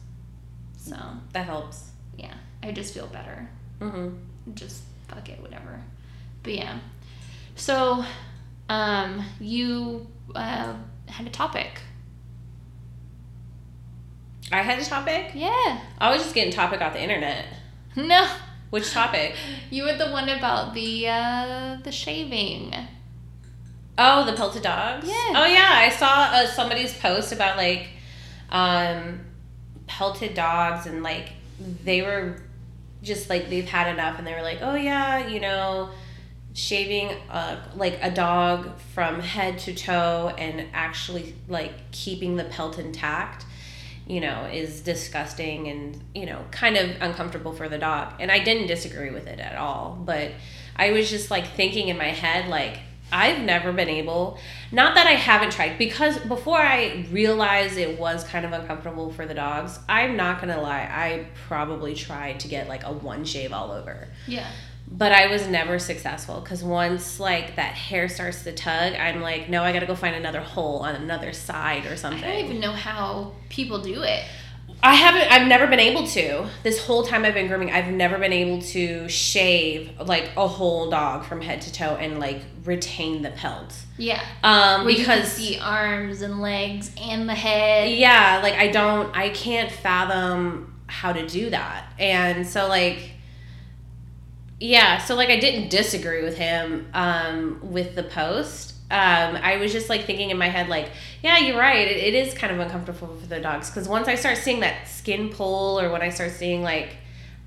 So, 0.77 0.95
that 1.33 1.47
helps. 1.47 1.91
yeah, 2.17 2.35
I 2.63 2.71
just 2.71 2.95
feel 2.95 3.07
better. 3.09 3.49
Mm-hmm. 3.81 4.55
Just 4.55 4.83
fuck 5.09 5.29
it, 5.29 5.41
whatever. 5.41 5.81
But 6.45 6.55
yeah. 6.55 6.79
So, 7.57 8.05
um, 8.69 9.25
you 9.41 10.07
uh, 10.35 10.75
had 11.09 11.27
a 11.27 11.31
topic. 11.31 11.81
I 14.53 14.63
had 14.63 14.79
a 14.79 14.85
topic. 14.85 15.33
Yeah. 15.35 15.81
I 15.99 16.11
was 16.11 16.23
just 16.23 16.35
getting 16.35 16.53
topic 16.53 16.81
off 16.81 16.93
the 16.93 17.03
internet. 17.03 17.47
No. 17.97 18.29
Which 18.71 18.91
topic? 18.93 19.35
You 19.71 19.85
were 19.85 19.97
the 19.97 20.11
one 20.11 20.29
about 20.29 20.75
the 20.75 21.09
uh, 21.09 21.79
the 21.83 21.93
shaving. 21.93 22.75
Oh, 23.97 24.25
the 24.27 24.33
pelted 24.33 24.63
dogs. 24.63 25.07
Yeah. 25.07 25.33
Oh 25.37 25.47
yeah, 25.47 25.71
I 25.73 25.89
saw 25.91 26.31
uh, 26.33 26.47
somebody's 26.47 26.93
post 26.99 27.33
about 27.33 27.57
like 27.57 27.87
um, 28.51 29.21
pelted 29.87 30.35
dogs 30.35 30.87
and 30.87 31.03
like 31.03 31.31
they 31.85 32.03
were 32.03 32.43
just 33.03 33.31
like 33.31 33.49
they've 33.49 33.69
had 33.69 33.93
enough 33.93 34.19
and 34.19 34.27
they 34.27 34.35
were 34.35 34.43
like, 34.43 34.59
oh 34.61 34.75
yeah, 34.75 35.29
you 35.29 35.39
know, 35.39 35.91
shaving 36.55 37.11
uh, 37.31 37.61
like 37.77 37.99
a 38.03 38.11
dog 38.11 38.77
from 38.95 39.21
head 39.21 39.59
to 39.61 39.75
toe 39.75 40.35
and 40.37 40.67
actually 40.73 41.37
like 41.49 41.93
keeping 41.93 42.37
the 42.37 42.45
pelt 42.45 42.79
intact 42.79 43.47
you 44.07 44.21
know 44.21 44.45
is 44.53 44.81
disgusting 44.81 45.69
and 45.69 46.01
you 46.15 46.27
know 46.27 46.45
kind 46.51 46.77
of 46.77 46.91
uncomfortable 47.01 47.53
for 47.53 47.69
the 47.69 47.79
dog 47.79 48.13
and 48.21 48.31
i 48.31 48.39
didn't 48.39 48.67
disagree 48.67 49.11
with 49.11 49.27
it 49.27 49.39
at 49.41 49.57
all 49.57 49.99
but 50.05 50.33
i 50.77 50.91
was 50.91 51.09
just 51.09 51.31
like 51.31 51.47
thinking 51.55 51.89
in 51.89 51.97
my 51.97 52.11
head 52.11 52.49
like 52.49 52.81
i've 53.13 53.41
never 53.43 53.73
been 53.73 53.89
able 53.89 54.39
not 54.73 54.95
that 54.95 55.07
i 55.07 55.13
haven't 55.13 55.53
tried 55.53 55.79
because 55.79 56.19
before 56.19 56.59
i 56.59 57.07
realized 57.13 57.79
it 57.79 57.99
was 57.99 58.25
kind 58.25 58.45
of 58.45 58.53
uncomfortable 58.53 59.11
for 59.11 59.25
the 59.27 59.35
dogs 59.35 59.79
i'm 59.89 60.17
not 60.17 60.41
gonna 60.41 60.61
lie 60.61 60.83
i 60.83 61.27
probably 61.47 61.95
tried 61.95 62.39
to 62.41 62.49
get 62.49 62.69
like 62.69 62.85
a 62.85 62.93
one 62.93 63.25
shave 63.25 63.53
all 63.53 63.71
over 63.73 64.09
Yeah. 64.27 64.49
But 64.87 65.13
I 65.13 65.27
was 65.29 65.49
never 65.49 65.79
successful 65.79 66.41
because 66.41 66.63
once 66.63 67.19
like 67.19 67.57
that 67.57 67.75
hair 67.75 68.09
starts 68.09 68.45
to 68.45 68.53
tug, 68.53 68.95
I'm 68.95 69.21
like, 69.21 69.49
no, 69.49 69.63
I 69.63 69.73
gotta 69.73 69.87
go 69.87 69.95
find 69.95 70.15
another 70.15 70.41
hole 70.41 70.81
on 70.81 70.95
another 70.95 71.33
side 71.33 71.87
or 71.87 71.97
something. 71.97 72.25
I 72.25 72.35
don't 72.35 72.45
even 72.45 72.61
know 72.61 72.73
how 72.73 73.33
people 73.49 73.81
do 73.81 74.03
it. 74.03 74.25
I 74.83 74.95
haven't. 74.97 75.33
I've 75.33 75.49
never 75.49 75.67
been 75.67 75.81
able 75.81 76.07
to. 76.09 76.47
This 76.63 76.85
whole 76.85 77.05
time 77.05 77.25
I've 77.25 77.33
been 77.33 77.47
grooming, 77.47 77.71
I've 77.71 77.91
never 77.91 78.19
been 78.19 78.35
able 78.35 78.61
to 78.63 79.09
shave 79.09 79.99
like 79.99 80.31
a 80.37 80.47
whole 80.47 80.91
dog 80.91 81.25
from 81.25 81.41
head 81.41 81.63
to 81.63 81.73
toe 81.73 81.97
and 81.97 82.19
like 82.21 82.43
retain 82.65 83.23
the 83.23 83.31
pelt. 83.31 83.75
Yeah. 83.97 84.23
Um, 84.43 84.85
Where 84.85 84.95
because 84.95 85.33
see 85.33 85.59
arms 85.59 86.21
and 86.21 86.43
legs 86.43 86.93
and 87.01 87.27
the 87.27 87.35
head. 87.35 87.93
yeah, 87.93 88.41
like 88.43 88.55
I 88.55 88.69
don't. 88.69 89.17
I 89.17 89.31
can't 89.31 89.73
fathom 89.73 90.75
how 90.87 91.15
to 91.15 91.27
do 91.27 91.51
that, 91.51 91.87
and 91.99 92.47
so 92.47 92.69
like. 92.69 93.13
Yeah, 94.65 94.97
so 94.97 95.15
like 95.15 95.29
I 95.29 95.39
didn't 95.39 95.69
disagree 95.69 96.23
with 96.23 96.39
him 96.39 96.87
um, 96.95 97.59
with 97.63 97.95
the 97.95 98.03
post. 98.03 98.73
Um, 98.91 99.37
I 99.37 99.59
was 99.59 99.73
just 99.73 99.91
like 99.91 100.07
thinking 100.07 100.31
in 100.31 100.39
my 100.39 100.49
head, 100.49 100.71
like, 100.71 100.89
yeah, 101.23 101.37
you're 101.37 101.59
right. 101.59 101.87
It, 101.87 101.99
it 101.99 102.15
is 102.15 102.33
kind 102.33 102.51
of 102.51 102.59
uncomfortable 102.59 103.15
for 103.15 103.27
the 103.27 103.41
dogs 103.41 103.69
because 103.69 103.87
once 103.87 104.09
I 104.09 104.15
start 104.15 104.39
seeing 104.39 104.61
that 104.61 104.89
skin 104.89 105.29
pull, 105.29 105.79
or 105.79 105.91
when 105.91 106.01
I 106.01 106.09
start 106.09 106.31
seeing 106.31 106.63
like 106.63 106.97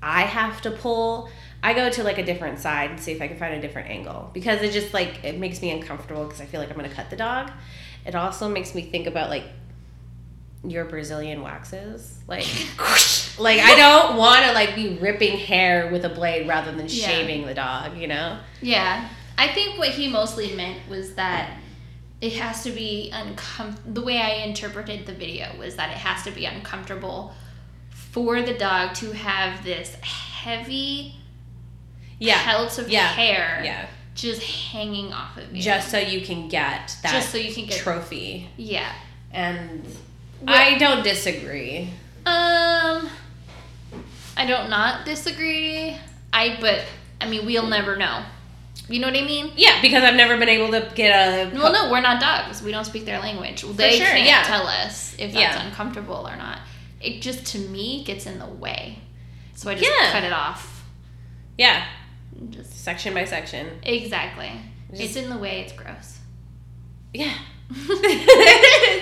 I 0.00 0.22
have 0.22 0.62
to 0.62 0.70
pull, 0.70 1.28
I 1.60 1.74
go 1.74 1.90
to 1.90 2.04
like 2.04 2.18
a 2.18 2.24
different 2.24 2.60
side 2.60 2.90
and 2.90 3.00
see 3.00 3.10
if 3.10 3.20
I 3.20 3.26
can 3.26 3.36
find 3.36 3.52
a 3.52 3.60
different 3.60 3.90
angle 3.90 4.30
because 4.32 4.62
it 4.62 4.70
just 4.70 4.94
like 4.94 5.24
it 5.24 5.40
makes 5.40 5.60
me 5.60 5.72
uncomfortable 5.72 6.22
because 6.22 6.40
I 6.40 6.44
feel 6.44 6.60
like 6.60 6.70
I'm 6.70 6.76
gonna 6.76 6.88
cut 6.88 7.10
the 7.10 7.16
dog. 7.16 7.50
It 8.06 8.14
also 8.14 8.48
makes 8.48 8.76
me 8.76 8.82
think 8.82 9.08
about 9.08 9.28
like 9.28 9.42
your 10.62 10.84
Brazilian 10.84 11.42
waxes. 11.42 12.20
Like, 12.28 12.46
like 13.38 13.60
I 13.60 13.74
don't 13.76 14.16
want 14.16 14.44
to 14.46 14.52
like 14.52 14.74
be 14.74 14.98
ripping 14.98 15.38
hair 15.38 15.90
with 15.90 16.04
a 16.04 16.08
blade 16.08 16.48
rather 16.48 16.72
than 16.72 16.86
Yeah. 16.88 17.06
shaving 17.08 17.46
the 17.46 17.54
dog. 17.54 17.96
You 17.96 18.08
know? 18.08 18.38
Yeah. 18.60 19.08
I 19.36 19.48
think 19.48 19.78
what 19.78 19.90
he 19.90 20.08
mostly 20.08 20.54
meant 20.54 20.88
was 20.88 21.14
that 21.14 21.56
it 22.20 22.32
has 22.34 22.64
to 22.64 22.70
be 22.72 23.10
uncomfortable. 23.12 23.94
The 23.94 24.02
way 24.02 24.18
I 24.18 24.30
interpreted 24.44 25.06
the 25.06 25.12
video 25.12 25.46
was 25.58 25.76
that 25.76 25.90
it 25.90 25.96
has 25.98 26.24
to 26.24 26.30
be 26.32 26.44
uncomfortable 26.46 27.32
for 27.90 28.42
the 28.42 28.54
dog 28.54 28.94
to 28.96 29.12
have 29.12 29.62
this 29.64 29.94
heavy 30.00 31.14
Yeah. 32.18 32.42
pelt 32.42 32.78
of 32.78 32.90
Yeah. 32.90 33.06
hair 33.06 33.60
Yeah. 33.64 33.86
just 34.16 34.42
hanging 34.42 35.12
off 35.12 35.36
of 35.36 35.54
you. 35.54 35.62
Just 35.62 35.90
so 35.92 35.98
you 35.98 36.22
can 36.22 36.48
get 36.48 36.96
that 37.04 37.12
Just 37.12 37.30
so 37.30 37.38
you 37.38 37.52
can 37.54 37.66
get 37.66 37.78
trophy. 37.78 38.48
Yeah. 38.56 38.90
And 39.32 39.84
Well- 40.40 40.56
I 40.56 40.76
don't 40.78 41.04
disagree. 41.04 41.90
Um 42.26 43.08
I 44.38 44.46
don't 44.46 44.70
not 44.70 45.04
disagree. 45.04 45.96
I 46.32 46.56
but 46.60 46.84
I 47.20 47.28
mean 47.28 47.44
we'll 47.44 47.66
never 47.66 47.96
know. 47.96 48.24
You 48.88 49.00
know 49.00 49.08
what 49.08 49.16
I 49.16 49.22
mean? 49.22 49.50
Yeah, 49.56 49.82
because 49.82 50.02
I've 50.02 50.14
never 50.14 50.38
been 50.38 50.48
able 50.48 50.70
to 50.70 50.90
get 50.94 51.10
a. 51.10 51.54
Well, 51.54 51.72
no, 51.72 51.90
we're 51.90 52.00
not 52.00 52.20
dogs. 52.20 52.62
We 52.62 52.70
don't 52.70 52.84
speak 52.86 53.04
their 53.04 53.18
language. 53.18 53.62
They 53.62 53.98
sure, 53.98 54.06
can't 54.06 54.24
yeah. 54.24 54.42
tell 54.44 54.66
us 54.66 55.14
if 55.18 55.32
that's 55.32 55.34
Yeah. 55.34 55.66
uncomfortable 55.66 56.26
or 56.26 56.36
not. 56.36 56.60
It 57.00 57.20
just 57.20 57.44
to 57.52 57.58
me 57.58 58.04
gets 58.04 58.24
in 58.26 58.38
the 58.38 58.46
way, 58.46 59.00
so 59.54 59.68
I 59.70 59.74
just 59.74 59.90
Yeah. 59.90 60.10
cut 60.12 60.24
it 60.24 60.32
off. 60.32 60.84
Yeah, 61.58 61.84
Just 62.50 62.82
section 62.84 63.12
by 63.14 63.24
section. 63.24 63.66
exactly. 63.82 64.50
Just- 64.90 65.02
it's 65.02 65.16
in 65.16 65.28
the 65.28 65.36
way. 65.38 65.60
It's 65.62 65.72
gross. 65.72 66.18
Yeah. 67.12 67.34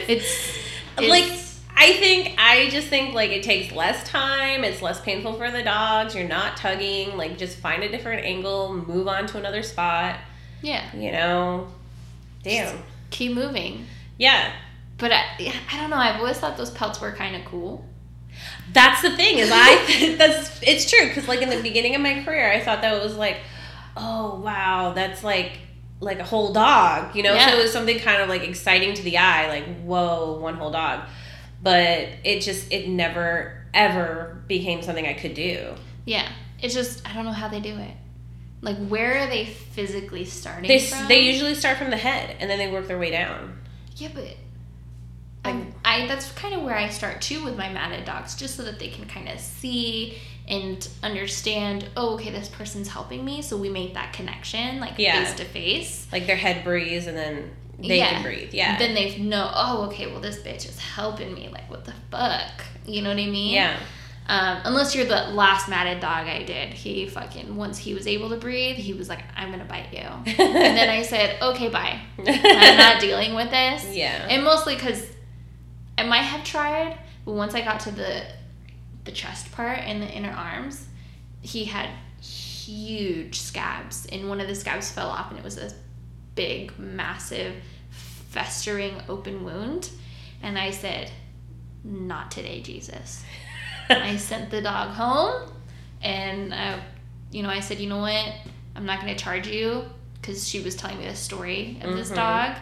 It's, 0.08 0.58
like 0.98 1.24
it's- 1.24 1.45
I 1.76 1.92
think 1.94 2.34
I 2.38 2.70
just 2.70 2.88
think 2.88 3.14
like 3.14 3.30
it 3.30 3.42
takes 3.42 3.72
less 3.72 4.08
time, 4.08 4.64
it's 4.64 4.80
less 4.80 5.00
painful 5.00 5.34
for 5.34 5.50
the 5.50 5.62
dogs, 5.62 6.14
you're 6.14 6.26
not 6.26 6.56
tugging, 6.56 7.16
like 7.16 7.36
just 7.36 7.58
find 7.58 7.82
a 7.82 7.90
different 7.90 8.24
angle, 8.24 8.72
move 8.72 9.06
on 9.08 9.26
to 9.26 9.38
another 9.38 9.62
spot, 9.62 10.18
yeah. 10.62 10.84
you 10.96 11.12
know. 11.12 11.68
Damn. 12.42 12.82
Keep 13.10 13.32
moving. 13.32 13.86
Yeah. 14.16 14.52
But 14.98 15.12
I, 15.12 15.24
I 15.70 15.76
don't 15.76 15.90
know. 15.90 15.96
I've 15.96 16.18
always 16.18 16.38
thought 16.38 16.56
those 16.56 16.70
pelts 16.70 17.00
were 17.00 17.12
kind 17.12 17.36
of 17.36 17.44
cool. 17.44 17.84
That's 18.72 19.02
the 19.02 19.14
thing 19.14 19.38
is 19.38 19.50
I 19.52 20.14
that's 20.18 20.60
it's 20.62 20.90
true 20.90 21.10
cuz 21.10 21.28
like 21.28 21.42
in 21.42 21.50
the 21.50 21.60
beginning 21.62 21.94
of 21.94 22.00
my 22.00 22.22
career 22.22 22.50
I 22.50 22.60
thought 22.60 22.82
that 22.82 23.02
was 23.02 23.16
like 23.16 23.38
oh 23.96 24.40
wow, 24.40 24.92
that's 24.94 25.22
like 25.22 25.58
like 26.00 26.18
a 26.18 26.24
whole 26.24 26.52
dog, 26.52 27.14
you 27.14 27.22
know? 27.22 27.34
Yeah. 27.34 27.50
So 27.50 27.58
it 27.58 27.62
was 27.62 27.72
something 27.72 27.98
kind 27.98 28.20
of 28.20 28.28
like 28.28 28.42
exciting 28.42 28.94
to 28.94 29.02
the 29.02 29.18
eye, 29.18 29.48
like 29.48 29.82
whoa, 29.82 30.38
one 30.38 30.54
whole 30.54 30.70
dog. 30.70 31.02
But 31.62 32.08
it 32.24 32.40
just 32.40 32.72
it 32.72 32.88
never 32.88 33.64
ever 33.74 34.42
became 34.46 34.82
something 34.82 35.06
I 35.06 35.14
could 35.14 35.34
do. 35.34 35.74
Yeah. 36.04 36.28
It's 36.60 36.74
just 36.74 37.06
I 37.08 37.12
don't 37.12 37.24
know 37.24 37.32
how 37.32 37.48
they 37.48 37.60
do 37.60 37.76
it. 37.76 37.94
Like 38.62 38.78
where 38.88 39.18
are 39.18 39.26
they 39.26 39.46
physically 39.46 40.24
starting 40.24 40.68
They 40.68 40.80
from? 40.80 41.08
they 41.08 41.20
usually 41.20 41.54
start 41.54 41.76
from 41.78 41.90
the 41.90 41.96
head 41.96 42.36
and 42.40 42.48
then 42.50 42.58
they 42.58 42.70
work 42.70 42.88
their 42.88 42.98
way 42.98 43.10
down. 43.10 43.58
Yeah, 43.96 44.08
but 44.14 44.36
I, 45.44 45.66
I 45.84 46.06
that's 46.06 46.32
kind 46.32 46.54
of 46.54 46.62
where 46.62 46.74
I 46.74 46.88
start 46.88 47.20
too 47.20 47.44
with 47.44 47.56
my 47.56 47.72
matted 47.72 48.04
dogs, 48.04 48.34
just 48.34 48.56
so 48.56 48.64
that 48.64 48.78
they 48.78 48.88
can 48.88 49.06
kind 49.06 49.28
of 49.28 49.38
see 49.38 50.18
and 50.48 50.86
understand. 51.02 51.88
Oh, 51.96 52.14
okay, 52.14 52.30
this 52.30 52.48
person's 52.48 52.88
helping 52.88 53.24
me, 53.24 53.42
so 53.42 53.56
we 53.56 53.68
make 53.68 53.94
that 53.94 54.12
connection, 54.12 54.80
like 54.80 54.96
face 54.96 55.34
to 55.34 55.44
face. 55.44 56.08
Like 56.10 56.26
their 56.26 56.36
head 56.36 56.64
breathes 56.64 57.06
and 57.06 57.16
then 57.16 57.50
they 57.78 57.98
Yeah. 57.98 58.10
can 58.10 58.22
breathe. 58.22 58.52
Yeah. 58.54 58.78
Then 58.78 58.94
they 58.94 59.18
know. 59.18 59.50
Oh, 59.54 59.86
okay, 59.86 60.06
well 60.06 60.20
this 60.20 60.38
bitch 60.38 60.68
is 60.68 60.78
helping 60.78 61.34
me. 61.34 61.48
Like 61.48 61.68
what 61.70 61.84
the 61.84 61.94
fuck? 62.10 62.64
You 62.86 63.02
know 63.02 63.10
what 63.10 63.18
I 63.18 63.26
mean? 63.26 63.52
yeah. 63.54 63.76
Um, 64.28 64.58
unless 64.64 64.92
you're 64.96 65.04
the 65.04 65.28
last 65.34 65.68
matted 65.68 66.00
dog 66.00 66.26
I 66.26 66.42
did, 66.42 66.70
he 66.74 67.06
fucking 67.08 67.54
once 67.54 67.78
he 67.78 67.94
was 67.94 68.08
able 68.08 68.30
to 68.30 68.36
breathe, 68.36 68.74
he 68.74 68.92
was 68.92 69.08
like, 69.08 69.22
"I'm 69.36 69.52
gonna 69.52 69.64
bite 69.64 69.92
you," 69.92 70.00
and 70.00 70.76
then 70.76 70.88
I 70.88 71.02
said, 71.02 71.40
"Okay, 71.40 71.68
bye. 71.68 72.00
I'm 72.18 72.76
not 72.76 73.00
dealing 73.06 73.34
with 73.36 73.50
this." 73.50 73.84
Yeah. 73.94 74.26
And 74.28 74.42
mostly 74.42 74.74
because 74.74 75.06
I 75.96 76.02
might 76.02 76.22
have 76.22 76.42
tried, 76.42 76.98
but 77.24 77.34
once 77.34 77.54
I 77.54 77.60
got 77.60 77.78
to 77.80 77.92
the 77.92 78.22
the 79.04 79.12
chest 79.12 79.52
part 79.52 79.78
and 79.78 80.02
the 80.02 80.08
inner 80.08 80.32
arms, 80.32 80.88
he 81.42 81.64
had 81.66 81.88
huge 82.20 83.38
scabs, 83.38 84.06
and 84.06 84.28
one 84.28 84.40
of 84.40 84.48
the 84.48 84.54
scabs 84.56 84.90
fell 84.90 85.08
off, 85.08 85.30
and 85.30 85.38
it 85.38 85.44
was 85.44 85.56
a 85.58 85.70
big, 86.36 86.78
massive, 86.78 87.54
festering 88.30 88.94
open 89.08 89.44
wound. 89.44 89.90
And 90.42 90.56
I 90.58 90.70
said, 90.70 91.10
"Not 91.82 92.30
today, 92.30 92.60
Jesus." 92.62 93.24
I 93.90 94.16
sent 94.30 94.50
the 94.50 94.62
dog 94.62 94.90
home, 94.90 95.50
and 96.02 96.54
I, 96.54 96.80
you 97.32 97.42
know, 97.42 97.50
I 97.50 97.60
said, 97.60 97.80
"You 97.80 97.88
know 97.88 97.98
what? 98.00 98.32
I'm 98.76 98.86
not 98.86 99.00
going 99.00 99.14
to 99.14 99.22
charge 99.22 99.48
you." 99.48 99.84
Because 100.20 100.48
she 100.48 100.60
was 100.60 100.74
telling 100.76 100.98
me 100.98 101.06
the 101.06 101.14
story 101.16 101.78
of 101.82 101.94
this 101.94 102.10
Mhm. 102.10 102.16
dog, 102.16 102.56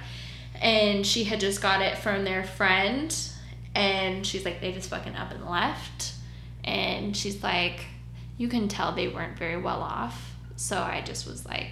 and 0.61 1.07
she 1.07 1.25
had 1.25 1.41
just 1.41 1.61
got 1.63 1.81
it 1.83 1.97
from 1.99 2.25
their 2.25 2.45
friend 2.45 3.15
and 3.75 4.25
she's 4.27 4.45
like 4.45 4.61
they 4.61 4.71
just 4.71 4.89
fucking 4.91 5.17
up 5.17 5.33
and 5.33 5.45
left 5.47 6.13
and 6.63 7.17
she's 7.17 7.43
like 7.43 7.87
you 8.39 8.47
can 8.47 8.69
tell 8.69 8.93
they 8.95 9.09
weren't 9.09 9.37
very 9.37 9.57
well 9.61 9.83
off 9.83 10.33
so 10.55 10.79
i 10.79 11.01
just 11.01 11.27
was 11.27 11.45
like 11.45 11.71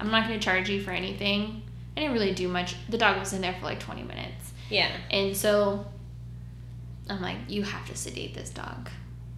i'm 0.00 0.10
not 0.10 0.26
going 0.26 0.38
to 0.38 0.44
charge 0.44 0.68
you 0.68 0.82
for 0.82 0.90
anything. 0.90 1.62
I 1.96 2.00
didn't 2.00 2.14
really 2.14 2.32
do 2.32 2.48
much. 2.48 2.76
The 2.88 2.96
dog 2.96 3.18
was 3.18 3.32
in 3.32 3.42
there 3.42 3.54
for 3.54 3.66
like 3.66 3.80
20 3.80 4.02
minutes. 4.02 4.52
Yeah. 4.70 4.90
and 5.10 5.36
so 5.36 5.84
i'm 7.08 7.20
like 7.20 7.38
you 7.48 7.62
have 7.64 7.86
to 7.88 7.96
sedate 7.96 8.34
this 8.34 8.50
dog. 8.50 8.88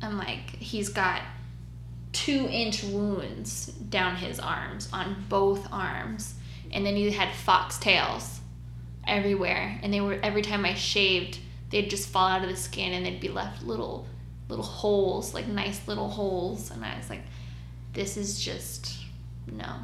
I'm 0.01 0.19
like 0.19 0.57
he's 0.57 0.89
got 0.89 1.23
two 2.13 2.47
inch 2.51 2.83
wounds 2.85 3.67
down 3.67 4.17
his 4.17 4.39
arms 4.39 4.89
on 4.93 5.25
both 5.29 5.67
arms 5.73 6.35
and 6.71 6.85
then 6.85 6.97
he 6.97 7.11
had 7.11 7.31
foxtails 7.31 8.39
everywhere. 9.07 9.81
And 9.83 9.93
they 9.93 10.01
were 10.01 10.19
every 10.23 10.43
time 10.43 10.65
i 10.65 10.75
shaved 10.75 11.39
they'd 11.71 11.89
just 11.89 12.09
fall 12.11 12.29
out 12.29 12.43
of 12.43 12.51
the 12.51 12.57
skin 12.57 12.93
and 12.93 13.05
they'd 13.07 13.21
be 13.21 13.29
left 13.29 13.63
little 13.63 14.07
little 14.49 14.65
holes 14.65 15.33
like 15.33 15.49
nice 15.49 15.89
little 15.89 16.09
holes. 16.09 16.71
And 16.71 16.85
i 16.85 16.97
was 16.97 17.09
like 17.09 17.23
this 17.95 18.17
is 18.17 18.39
just 18.41 18.99
no 19.51 19.75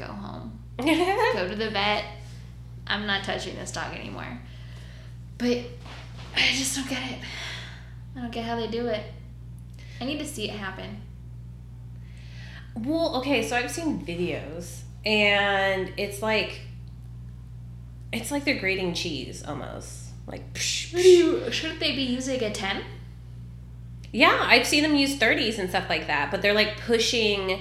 go 0.00 0.12
home. 0.12 0.58
Go 0.78 1.48
to 1.48 1.54
the 1.54 1.70
vet. 1.70 2.04
I'm 2.86 3.06
not 3.06 3.22
touching 3.22 3.54
this 3.56 3.70
dog 3.70 3.94
anymore. 3.94 4.40
But 5.38 5.58
i 6.34 6.52
just 6.52 6.74
don't 6.74 6.88
get 6.88 7.02
it. 7.10 7.18
I 8.16 8.20
don't 8.20 8.32
get 8.32 8.44
how 8.44 8.56
they 8.56 8.66
do 8.66 8.86
it. 8.86 9.04
I 10.00 10.04
need 10.04 10.18
to 10.18 10.26
see 10.26 10.48
it 10.48 10.54
happen. 10.54 11.02
Well, 12.74 13.16
okay, 13.16 13.46
so 13.46 13.56
I've 13.56 13.70
seen 13.70 14.04
videos 14.04 14.80
and 15.04 15.92
it's 15.96 16.22
like 16.22 16.60
it's 18.12 18.30
like 18.30 18.44
they're 18.44 18.58
grating 18.58 18.94
cheese 18.94 19.44
almost. 19.46 20.08
Like 20.26 20.54
psh, 20.54 20.92
you, 20.92 21.50
shouldn't 21.50 21.80
they 21.80 21.94
be 21.94 22.02
using 22.02 22.42
a 22.42 22.50
10 22.50 22.82
Yeah, 24.12 24.38
I've 24.42 24.66
seen 24.66 24.82
them 24.82 24.94
use 24.94 25.18
30s 25.18 25.58
and 25.58 25.68
stuff 25.68 25.88
like 25.88 26.06
that, 26.06 26.30
but 26.30 26.42
they're 26.42 26.54
like 26.54 26.80
pushing 26.80 27.60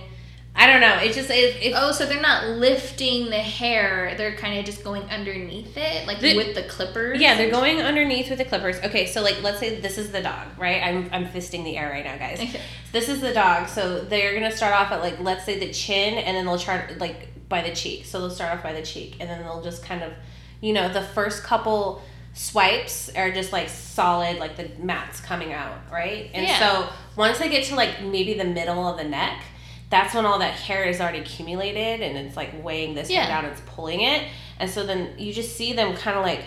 I 0.61 0.67
don't 0.67 0.81
know. 0.81 0.95
It 0.97 1.13
just 1.13 1.29
it, 1.29 1.55
it 1.63 1.73
Oh, 1.75 1.93
so 1.93 2.05
they're 2.05 2.21
not 2.21 2.45
lifting 2.57 3.29
the 3.29 3.37
hair. 3.37 4.13
They're 4.17 4.35
kind 4.35 4.59
of 4.59 4.65
just 4.65 4.83
going 4.83 5.03
underneath 5.03 5.77
it, 5.77 6.05
like 6.05 6.19
The- 6.19 6.35
with 6.35 6.53
the 6.53 6.63
clippers. 6.63 7.21
Yeah, 7.21 7.37
they're 7.37 7.49
going 7.49 7.81
underneath 7.81 8.29
with 8.29 8.39
the 8.39 8.45
clippers. 8.45 8.77
Okay, 8.83 9.05
so 9.05 9.21
like 9.21 9.41
let's 9.41 9.59
say 9.59 9.79
this 9.79 9.97
is 9.97 10.11
the 10.11 10.21
dog, 10.21 10.47
right? 10.57 10.83
I'm 10.83 11.09
I'm 11.13 11.25
fisting 11.27 11.63
the 11.63 11.77
air 11.77 11.89
right 11.89 12.03
now, 12.03 12.17
guys. 12.17 12.39
Okay. 12.41 12.59
This 12.91 13.07
is 13.07 13.21
the 13.21 13.33
dog. 13.33 13.69
So 13.69 14.01
they're 14.01 14.33
gonna 14.33 14.51
start 14.51 14.73
off 14.73 14.91
at 14.91 14.99
like 14.99 15.19
let's 15.21 15.45
say 15.45 15.57
the 15.59 15.71
chin, 15.71 16.15
and 16.15 16.35
then 16.35 16.45
they'll 16.45 16.59
try 16.59 16.93
like 16.99 17.47
by 17.47 17.61
the 17.61 17.73
cheek. 17.73 18.05
So 18.05 18.19
they'll 18.19 18.29
start 18.29 18.53
off 18.57 18.61
by 18.61 18.73
the 18.73 18.81
cheek, 18.83 19.15
and 19.21 19.29
then 19.29 19.39
they'll 19.43 19.61
just 19.63 19.81
kind 19.85 20.03
of, 20.03 20.11
you 20.59 20.73
know, 20.73 20.89
the 20.91 21.01
first 21.03 21.41
couple 21.43 22.01
swipes 22.33 23.09
are 23.15 23.31
just 23.31 23.51
like 23.51 23.69
solid, 23.69 24.37
like 24.39 24.55
the 24.55 24.69
mats 24.81 25.19
coming 25.21 25.51
out, 25.53 25.77
right? 25.91 26.29
And 26.33 26.45
Yeah. 26.45 26.59
so 26.59 26.89
once 27.15 27.37
they 27.39 27.49
get 27.49 27.63
to 27.65 27.75
like 27.75 28.01
maybe 28.03 28.33
the 28.33 28.43
middle 28.45 28.87
of 28.87 28.97
the 28.97 29.03
neck, 29.03 29.41
that's 29.89 30.13
when 30.13 30.25
all 30.25 30.39
that 30.39 30.53
hair 30.53 30.83
is 30.85 30.99
already 31.01 31.19
accumulated, 31.19 32.01
and 32.01 32.17
it's 32.17 32.37
like 32.37 32.63
weighing 32.63 32.93
this 32.95 33.09
hair 33.09 33.21
Yeah. 33.23 33.27
down. 33.41 33.45
It's 33.51 33.61
pulling 33.65 34.01
it, 34.01 34.23
and 34.59 34.69
so 34.69 34.85
then 34.85 35.13
you 35.17 35.33
just 35.33 35.55
see 35.57 35.73
them 35.73 35.95
kind 35.95 36.17
of 36.17 36.23
like 36.23 36.43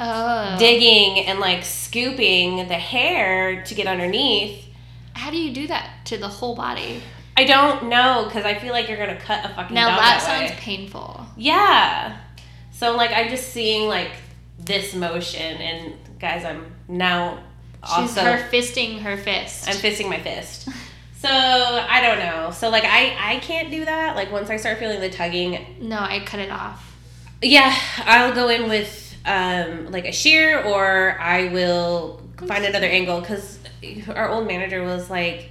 Oh. 0.00 0.56
digging 0.58 1.26
and 1.26 1.40
like 1.40 1.64
scooping 1.64 2.68
the 2.68 2.74
hair 2.74 3.62
to 3.64 3.74
get 3.74 3.86
underneath. 3.88 4.64
How 5.14 5.30
do 5.30 5.36
you 5.36 5.52
do 5.52 5.66
that 5.66 5.90
to 6.06 6.16
the 6.16 6.28
whole 6.28 6.54
body? 6.54 7.02
I 7.36 7.44
don't 7.44 7.84
know 7.88 8.24
because 8.26 8.44
I 8.44 8.54
feel 8.58 8.72
like 8.72 8.88
you're 8.88 8.96
gonna 8.98 9.18
cut 9.20 9.44
a 9.44 9.48
fucking 9.48 9.74
Now 9.74 9.88
that, 9.88 9.98
that, 9.98 10.22
sounds 10.22 10.50
way. 10.52 10.56
painful. 10.56 11.26
Yeah. 11.36 12.16
So 12.72 12.96
like 12.96 13.10
I'm 13.12 13.28
just 13.28 13.48
seeing 13.52 13.88
like 13.88 14.12
this 14.60 14.94
motion 14.94 15.56
and 15.60 15.94
guys 16.20 16.44
I'm 16.44 16.72
now 16.86 17.38
She's 17.84 18.16
also 18.16 18.22
her 18.22 18.48
fisting 18.50 19.00
her 19.00 19.16
fist. 19.16 19.68
I'm 19.68 19.76
fisting 19.76 20.08
my 20.08 20.20
fist. 20.20 20.68
So 21.20 21.28
I 21.28 22.00
don't 22.00 22.18
know. 22.20 22.50
So 22.52 22.68
like 22.70 22.84
I 22.84 23.16
I 23.18 23.38
can't 23.40 23.70
do 23.70 23.84
that. 23.84 24.14
Like 24.16 24.30
once 24.30 24.50
I 24.50 24.56
start 24.56 24.78
feeling 24.78 25.00
the 25.00 25.10
tugging, 25.10 25.58
no, 25.80 25.98
I 25.98 26.20
cut 26.20 26.40
it 26.40 26.50
off. 26.50 26.96
yeah, 27.42 27.74
I'll 28.04 28.32
go 28.34 28.48
in 28.48 28.68
with 28.68 29.16
um, 29.26 29.90
like 29.90 30.04
a 30.06 30.12
shear 30.12 30.62
or 30.62 31.18
I 31.20 31.48
will 31.48 32.20
find 32.46 32.64
another 32.64 32.86
angle 32.86 33.20
because 33.20 33.58
our 34.14 34.28
old 34.28 34.46
manager 34.46 34.82
was 34.84 35.10
like, 35.10 35.50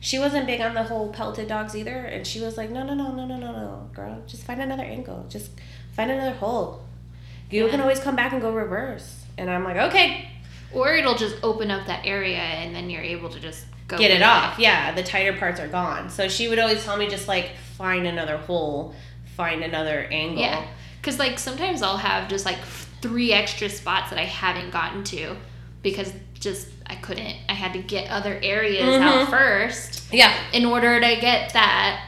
she 0.00 0.18
wasn't 0.18 0.46
big 0.46 0.60
on 0.60 0.74
the 0.74 0.82
whole 0.84 1.08
pelted 1.12 1.48
dogs 1.48 1.74
either, 1.74 1.96
and 1.96 2.26
she 2.26 2.40
was 2.40 2.56
like, 2.58 2.70
no, 2.70 2.84
no, 2.84 2.94
no, 2.94 3.10
no, 3.12 3.24
no, 3.26 3.36
no, 3.38 3.52
no, 3.52 3.90
girl, 3.94 4.22
just 4.26 4.44
find 4.44 4.60
another 4.60 4.84
angle, 4.84 5.24
just 5.28 5.50
find 5.92 6.10
another 6.10 6.36
hole. 6.36 6.84
You 7.50 7.64
Yeah. 7.64 7.70
can 7.70 7.80
always 7.80 7.98
come 8.00 8.16
back 8.16 8.32
and 8.32 8.40
go 8.42 8.52
reverse, 8.52 9.24
and 9.38 9.50
I'm 9.50 9.64
like, 9.64 9.76
okay, 9.76 10.28
Or 10.72 10.92
it'll 10.94 11.14
just 11.16 11.36
open 11.42 11.70
up 11.70 11.86
that 11.86 12.04
area 12.06 12.38
and 12.38 12.74
then 12.76 12.90
you're 12.90 13.02
able 13.02 13.30
to 13.30 13.40
just 13.40 13.64
go 13.88 13.96
get 13.98 14.10
it 14.10 14.22
off. 14.22 14.58
Yeah, 14.58 14.92
the 14.92 15.02
tighter 15.02 15.32
parts 15.34 15.60
are 15.60 15.68
gone. 15.68 16.10
So 16.10 16.28
she 16.28 16.48
would 16.48 16.58
always 16.58 16.82
tell 16.84 16.96
me 16.96 17.08
just 17.08 17.28
like 17.28 17.52
find 17.76 18.06
another 18.06 18.36
hole, 18.36 18.94
find 19.36 19.62
another 19.62 20.06
angle. 20.10 20.40
Yeah. 20.42 20.66
Because, 21.00 21.18
like, 21.20 21.38
sometimes 21.38 21.82
I'll 21.82 21.98
have 21.98 22.28
just 22.28 22.44
like 22.44 22.58
three 23.00 23.32
extra 23.32 23.68
spots 23.68 24.10
that 24.10 24.18
I 24.18 24.24
haven't 24.24 24.70
gotten 24.72 25.04
to 25.04 25.36
because 25.82 26.12
just 26.34 26.66
I 26.86 26.96
couldn't. 26.96 27.36
I 27.48 27.52
had 27.52 27.72
to 27.74 27.78
get 27.78 28.10
other 28.10 28.38
areas 28.42 29.00
out 29.00 29.26
Mhm. 29.26 29.30
first 29.30 30.12
Yeah. 30.12 30.32
in 30.52 30.64
order 30.64 30.98
to 31.00 31.16
get 31.20 31.52
that 31.52 32.04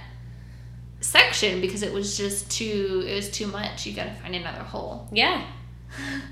section 1.00 1.60
because 1.60 1.82
it 1.82 1.92
was 1.92 2.16
just 2.18 2.50
too, 2.50 3.04
it 3.06 3.14
was 3.14 3.30
too 3.30 3.46
much. 3.46 3.86
You 3.86 3.92
gotta 3.92 4.14
find 4.14 4.34
another 4.34 4.62
hole. 4.64 5.08
Yeah. 5.12 5.42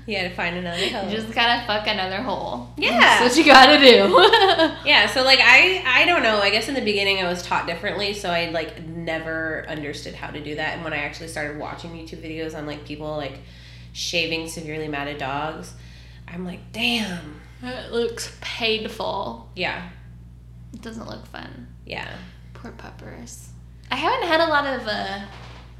You 0.05 0.15
had 0.15 0.29
to 0.29 0.35
find 0.35 0.55
another 0.55 0.87
hole. 0.87 1.09
You 1.09 1.17
just 1.17 1.33
gotta 1.33 1.65
fuck 1.67 1.87
another 1.87 2.21
hole. 2.21 2.69
Yeah. 2.77 2.99
That's 2.99 3.35
what 3.35 3.37
you 3.37 3.51
gotta 3.51 3.77
do. 3.77 4.77
Yeah, 4.87 5.07
so 5.07 5.23
like 5.23 5.39
I 5.41 5.83
I 5.85 6.05
don't 6.05 6.23
know. 6.23 6.39
I 6.39 6.49
guess 6.49 6.69
in 6.69 6.75
the 6.75 6.81
beginning 6.81 7.19
I 7.19 7.27
was 7.27 7.41
taught 7.43 7.67
differently, 7.67 8.13
so 8.13 8.29
I 8.29 8.49
like 8.51 8.83
never 8.87 9.65
understood 9.67 10.15
how 10.15 10.29
to 10.29 10.41
do 10.41 10.55
that. 10.55 10.75
And 10.75 10.83
when 10.83 10.93
I 10.93 10.97
actually 10.97 11.27
started 11.27 11.57
watching 11.59 11.91
YouTube 11.91 12.23
videos 12.23 12.57
on 12.57 12.65
like 12.65 12.85
people 12.85 13.17
like 13.17 13.39
shaving 13.91 14.47
severely 14.47 14.87
matted 14.87 15.17
dogs, 15.17 15.73
I'm 16.27 16.45
like, 16.45 16.71
damn. 16.71 17.41
it 17.63 17.91
looks 17.91 18.35
painful. 18.39 19.49
Yeah. 19.55 19.89
It 20.73 20.81
doesn't 20.81 21.07
look 21.07 21.25
fun. 21.25 21.67
Yeah. 21.85 22.09
Poor 22.53 22.71
puppers. 22.71 23.49
I 23.91 23.95
haven't 23.95 24.27
had 24.27 24.41
a 24.41 24.47
lot 24.47 24.65
of 24.65 24.87
uh, 24.87 25.21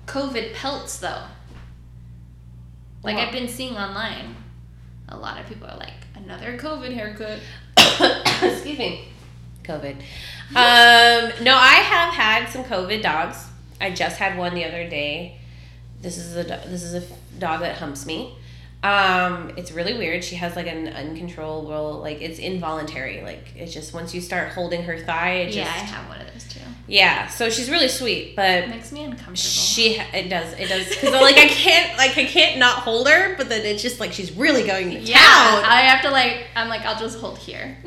COVID 0.06 0.54
pelts 0.54 1.00
though. 1.00 1.24
Like? 3.16 3.28
I've 3.28 3.34
been 3.34 3.48
seeing 3.48 3.76
online, 3.78 4.36
a 5.10 5.18
lot 5.18 5.40
of 5.40 5.48
people 5.48 5.68
are 5.68 5.78
like 5.78 5.94
another 6.16 6.58
COVID 6.58 6.94
haircut. 6.94 7.40
Excuse 7.78 8.78
me. 8.78 9.06
COVID. 9.64 9.96
Um, 10.52 11.44
no, 11.44 11.56
I 11.56 11.82
have 11.84 12.14
had 12.14 12.50
some 12.50 12.64
COVID 12.64 13.02
dogs. 13.02 13.48
I 13.80 13.92
just 13.92 14.18
had 14.18 14.38
one 14.38 14.56
the 14.56 14.66
other 14.66 14.90
day. 14.90 15.40
This 16.02 16.18
is 16.18 16.36
a 16.36 16.44
this 16.44 16.84
is 16.84 16.94
a 16.94 17.04
dog 17.40 17.62
that 17.62 17.78
humps 17.78 18.06
me. 18.06 18.36
Um, 18.84 19.52
it's 19.58 19.72
really 19.72 19.98
weird. 19.98 20.24
She 20.24 20.36
has 20.36 20.56
like 20.56 20.68
an 20.68 20.88
uncontrollable 20.88 22.00
like 22.00 22.22
it's 22.22 22.40
involuntary. 22.40 23.22
Like 23.22 23.44
it's 23.56 23.74
just 23.74 23.94
once 23.94 24.14
you 24.14 24.22
start 24.22 24.50
holding 24.50 24.84
her 24.84 24.98
thigh, 25.00 25.32
it 25.40 25.54
yeah, 25.54 25.64
just 25.66 25.76
I 25.76 25.86
have 25.98 26.08
one 26.10 26.22
of 26.22 26.32
those 26.32 26.44
too. 26.48 26.60
yeah. 26.88 27.28
So 27.28 27.50
she's 27.50 27.70
really 27.72 27.88
sweet, 27.88 28.36
but 28.36 28.46
It 28.66 28.70
makes 28.70 28.92
me 28.92 29.04
uncomfortable. 29.04 29.36
she 29.36 29.96
it 30.14 30.30
does 30.30 30.54
it 30.54 30.70
does 30.70 30.88
because 30.90 31.12
like 31.12 31.38
I 31.38 31.48
can't 31.48 31.98
like 31.98 32.18
I 32.18 32.26
can't 32.26 32.60
not 32.60 32.80
hold 32.84 33.10
her, 33.10 33.36
but 33.36 33.50
then 33.50 33.66
it's 33.66 33.82
just 33.82 34.00
like 34.00 34.14
she's 34.14 34.32
really 34.34 34.66
going 34.66 34.92
to 34.92 35.00
yeah, 35.00 35.16
town. 35.18 35.64
I 35.66 35.82
have 35.82 36.04
to 36.04 36.12
like. 36.12 36.46
I'm 36.56 36.70
like, 36.70 36.82
I'll 36.86 37.00
just 37.00 37.20
hold 37.20 37.40
here. 37.40 37.78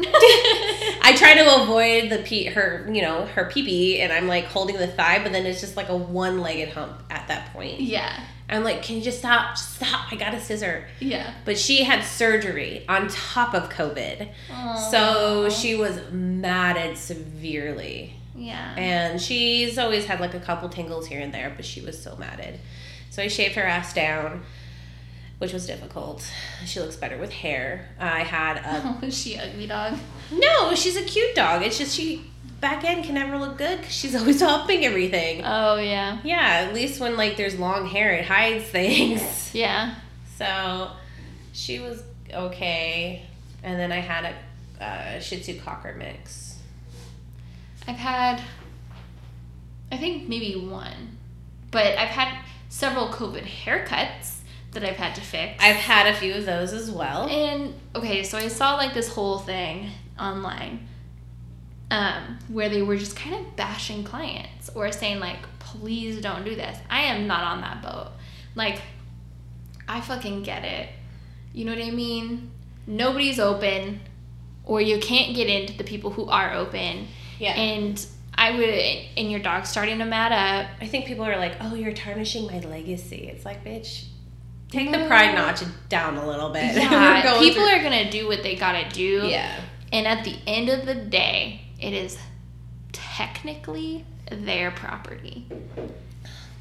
I 1.03 1.15
try 1.17 1.35
to 1.35 1.63
avoid 1.63 2.11
the 2.11 2.19
pee 2.25 2.45
her 2.47 2.89
you 2.93 3.01
know 3.03 3.27
her 3.27 3.45
pee 3.51 3.63
pee, 3.65 4.01
and 4.01 4.13
I'm 4.13 4.27
like 4.27 4.45
holding 4.47 4.77
the 4.77 4.87
thigh, 4.89 5.23
but 5.23 5.33
then 5.33 5.47
it's 5.47 5.61
just 5.61 5.77
like 5.77 5.89
a 5.89 5.97
one 5.97 6.41
legged 6.41 6.71
hump 6.71 7.01
at 7.11 7.29
that 7.29 7.53
point. 7.53 7.81
yeah, 7.81 8.21
I'm 8.51 8.65
like, 8.65 8.83
can 8.83 8.97
you 8.97 9.03
just 9.03 9.19
stop? 9.21 9.55
Just 9.57 9.77
stop! 9.77 10.13
I 10.13 10.17
got 10.17 10.35
a 10.35 10.41
scissor. 10.41 10.85
yeah. 10.99 11.33
But 11.45 11.59
she 11.59 11.85
had 11.85 12.03
surgery 12.05 12.85
on 12.89 13.09
top 13.09 13.55
of 13.55 13.69
COVID, 13.71 14.29
Aw. 14.51 14.77
so 14.91 15.49
she 15.49 15.75
was 15.77 16.01
matted 16.11 16.97
severely. 16.99 18.15
yeah. 18.35 18.75
And 18.77 19.21
she's 19.21 19.79
always 19.79 20.07
had 20.07 20.21
like 20.21 20.35
a 20.35 20.41
couple 20.41 20.69
tingles 20.69 21.07
here 21.07 21.21
and 21.21 21.33
there, 21.33 21.53
but 21.55 21.65
she 21.65 21.81
was 21.81 22.01
so 22.03 22.17
matted. 22.17 22.59
So 23.11 23.23
I 23.23 23.29
shaved 23.29 23.55
her 23.57 23.63
ass 23.65 23.93
down, 23.93 24.43
which 25.39 25.53
was 25.53 25.67
difficult. 25.67 26.25
She 26.65 26.81
looks 26.81 26.97
better 26.97 27.19
with 27.19 27.33
hair. 27.33 27.89
I 27.99 28.21
had 28.21 28.57
a 28.59 28.99
Is 29.07 29.17
she 29.19 29.37
ugly 29.39 29.67
dog? 29.67 29.99
no, 30.33 30.75
she's 30.75 30.97
a 30.97 31.03
cute 31.03 31.35
dog. 31.35 31.63
It's 31.63 31.79
just 31.79 31.95
she 31.97 32.30
back 32.61 32.85
end 32.85 33.05
can 33.05 33.15
never 33.15 33.39
look 33.39 33.57
good 33.59 33.79
because 33.79 33.95
she's 33.95 34.15
always 34.19 34.41
humping 34.41 34.85
everything. 34.85 35.43
Oh 35.45 35.77
yeah, 35.77 36.19
Yeah, 36.25 36.67
at 36.67 36.75
least 36.75 37.01
when 37.01 37.17
like 37.17 37.37
there's 37.37 37.59
long 37.59 37.87
hair, 37.87 38.13
it 38.13 38.25
hides 38.27 38.65
things. 38.65 39.51
yeah. 39.55 39.95
So 40.37 40.91
she 41.53 41.79
was 41.81 42.03
okay, 42.33 43.23
and 43.63 43.79
then 43.79 43.93
I 43.93 44.01
had 44.01 44.25
a 44.81 44.85
uh, 44.85 45.21
Shih 45.21 45.41
Tzu 45.41 45.61
Cocker 45.61 45.95
mix. 45.99 46.59
I've 47.87 47.97
had, 47.97 48.41
I 49.91 49.97
think 49.97 50.29
maybe 50.29 50.55
one, 50.55 51.19
but 51.71 51.87
I've 51.99 52.09
had 52.09 52.43
several 52.69 53.09
COVID 53.09 53.43
haircuts 53.43 54.37
that 54.73 54.85
I've 54.85 54.97
had 54.97 55.15
to 55.17 55.21
fix. 55.21 55.63
I've 55.63 55.77
had 55.77 56.07
a 56.07 56.15
few 56.17 56.35
of 56.35 56.47
those 56.47 56.73
as 56.73 56.91
well. 56.91 57.29
and 57.29 57.75
okay, 57.95 58.23
so 58.23 58.39
I 58.39 58.49
saw 58.49 58.77
like 58.77 58.95
this 58.95 59.09
whole 59.13 59.39
thing 59.39 59.91
online, 60.19 60.87
um, 61.91 62.39
where 62.49 62.69
they 62.69 62.83
were 62.83 62.97
just 62.97 63.17
kind 63.17 63.35
of 63.35 63.57
bashing 63.57 64.05
clients 64.05 64.71
or 64.75 64.91
saying 64.93 65.19
like, 65.21 65.39
please 65.59 66.21
don't 66.21 66.45
do 66.45 66.55
this. 66.55 66.79
I 66.89 67.03
am 67.03 67.27
not 67.27 67.43
on 67.43 67.61
that 67.63 67.83
boat. 67.83 68.09
Like, 68.55 68.81
I 69.89 70.01
fucking 70.01 70.43
get 70.43 70.65
it. 70.65 70.89
You 71.53 71.65
know 71.65 71.75
what 71.75 71.83
I 71.85 71.91
mean? 71.91 72.51
Nobody's 72.87 73.39
open, 73.41 74.01
or 74.65 74.81
you 74.81 74.99
can't 75.01 75.35
get 75.35 75.49
into 75.49 75.77
the 75.77 75.85
people 75.85 76.11
who 76.11 76.27
are 76.27 76.55
open. 76.55 77.09
Yeah. 77.39 77.53
And 77.55 78.05
I 78.37 78.53
would, 78.57 78.69
and 79.17 79.31
your 79.31 79.41
dog's 79.41 79.69
starting 79.69 79.99
to 79.99 80.05
mat 80.05 80.33
up. 80.33 80.71
I 80.81 80.87
think 80.87 81.07
people 81.07 81.25
are 81.25 81.37
like, 81.37 81.57
"Oh, 81.61 81.75
you're 81.75 81.93
tarnishing 81.93 82.47
my 82.47 82.61
legacy." 82.61 83.29
It's 83.33 83.45
like, 83.45 83.65
bitch, 83.65 84.05
take 84.71 84.91
the 84.93 85.07
pride 85.07 85.35
notch 85.35 85.63
down 85.89 86.17
a 86.17 86.27
little 86.27 86.51
bit. 86.51 86.75
Yeah, 86.77 87.23
going 87.23 87.41
people 87.41 87.65
through- 87.67 87.75
are 87.79 87.83
gonna 87.83 88.11
do 88.11 88.27
what 88.29 88.43
they 88.43 88.55
gotta 88.57 88.89
do. 88.95 89.27
Yeah. 89.27 89.61
And 89.93 90.07
at 90.07 90.25
the 90.25 90.37
end 90.47 90.69
of 90.69 90.87
the 90.87 90.95
day, 90.95 91.63
it 91.81 91.93
is 91.93 92.19
technically 92.93 94.05
their 94.31 94.71
property. 94.71 95.47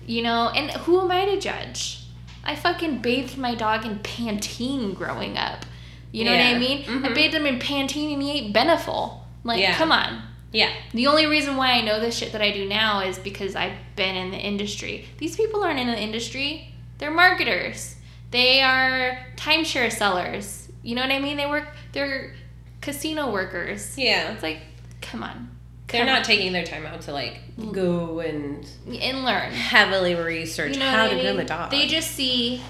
You 0.05 0.23
know, 0.23 0.49
and 0.49 0.71
who 0.71 0.99
am 1.01 1.11
I 1.11 1.25
to 1.25 1.39
judge? 1.39 2.03
I 2.43 2.55
fucking 2.55 2.99
bathed 2.99 3.37
my 3.37 3.53
dog 3.55 3.85
in 3.85 3.99
Pantene 3.99 4.95
growing 4.95 5.37
up. 5.37 5.65
You 6.11 6.25
know 6.25 6.31
what 6.31 6.41
I 6.41 6.57
mean? 6.57 6.79
I 6.87 7.07
Mhm. 7.09 7.13
bathed 7.13 7.35
him 7.35 7.45
in 7.45 7.59
Pantene 7.59 8.13
and 8.13 8.23
he 8.23 8.31
ate 8.31 8.53
Beneful. 8.53 9.27
Like, 9.43 9.59
Yeah. 9.59 9.75
come 9.75 9.91
on. 9.91 10.23
Yeah. 10.51 10.69
The 10.93 11.05
only 11.05 11.27
reason 11.27 11.57
why 11.57 11.73
I 11.73 11.81
know 11.81 11.99
the 11.99 12.09
shit 12.09 12.31
that 12.31 12.41
I 12.41 12.49
do 12.51 12.65
now 12.67 13.01
is 13.01 13.19
because 13.19 13.55
I've 13.55 13.77
been 13.95 14.15
in 14.15 14.31
the 14.31 14.37
industry. 14.37 15.05
These 15.19 15.35
people 15.35 15.63
aren't 15.63 15.79
in 15.79 15.87
the 15.87 15.99
industry. 15.99 16.73
They're 16.97 17.11
marketers. 17.11 17.97
They 18.31 18.61
are 18.61 19.19
timeshare 19.35 19.91
sellers. 19.91 20.69
You 20.81 20.95
know 20.95 21.01
what 21.03 21.11
I 21.11 21.19
mean? 21.19 21.37
They 21.37 21.45
work 21.45 21.67
they're 21.91 22.33
casino 22.81 23.31
workers. 23.31 23.95
Yeah. 23.97 24.31
It's 24.31 24.41
like, 24.41 24.61
come 25.01 25.23
on. 25.23 25.49
They're 25.87 26.01
Come 26.05 26.13
not 26.13 26.23
taking 26.23 26.53
their 26.53 26.65
time 26.65 26.85
out 26.85 27.01
to 27.01 27.11
like 27.13 27.39
mm. 27.57 27.73
go 27.73 28.19
and 28.19 28.63
and 28.87 29.23
learn. 29.25 29.51
heavily 29.51 30.13
research 30.13 30.73
You 30.73 30.79
know 30.79 30.89
how 30.89 31.07
to 31.07 31.15
I 31.17 31.21
groom 31.21 31.39
a 31.39 31.45
dog. 31.45 31.71
They 31.71 31.87
just 31.87 32.11
see 32.11 32.61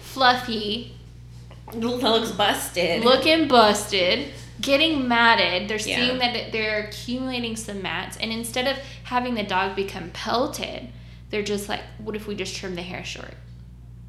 Fluffy 0.00 0.94
looks 1.74 2.32
busted. 2.32 3.04
looking 3.04 3.48
busted, 3.48 4.28
getting 4.60 5.06
matted. 5.08 5.68
They're 5.68 5.76
Yeah. 5.78 5.96
seeing 5.96 6.18
that 6.18 6.52
they're 6.52 6.86
accumulating 6.86 7.56
some 7.56 7.82
mats, 7.82 8.16
and 8.18 8.32
instead 8.32 8.66
of 8.66 8.76
having 9.04 9.34
the 9.34 9.42
dog 9.42 9.76
become 9.76 10.10
pelted, 10.10 10.88
they're 11.30 11.42
just 11.42 11.68
like, 11.68 11.80
what 11.98 12.14
if 12.16 12.26
we 12.26 12.34
just 12.34 12.54
trim 12.56 12.74
the 12.74 12.82
hair 12.82 13.04
short? 13.04 13.34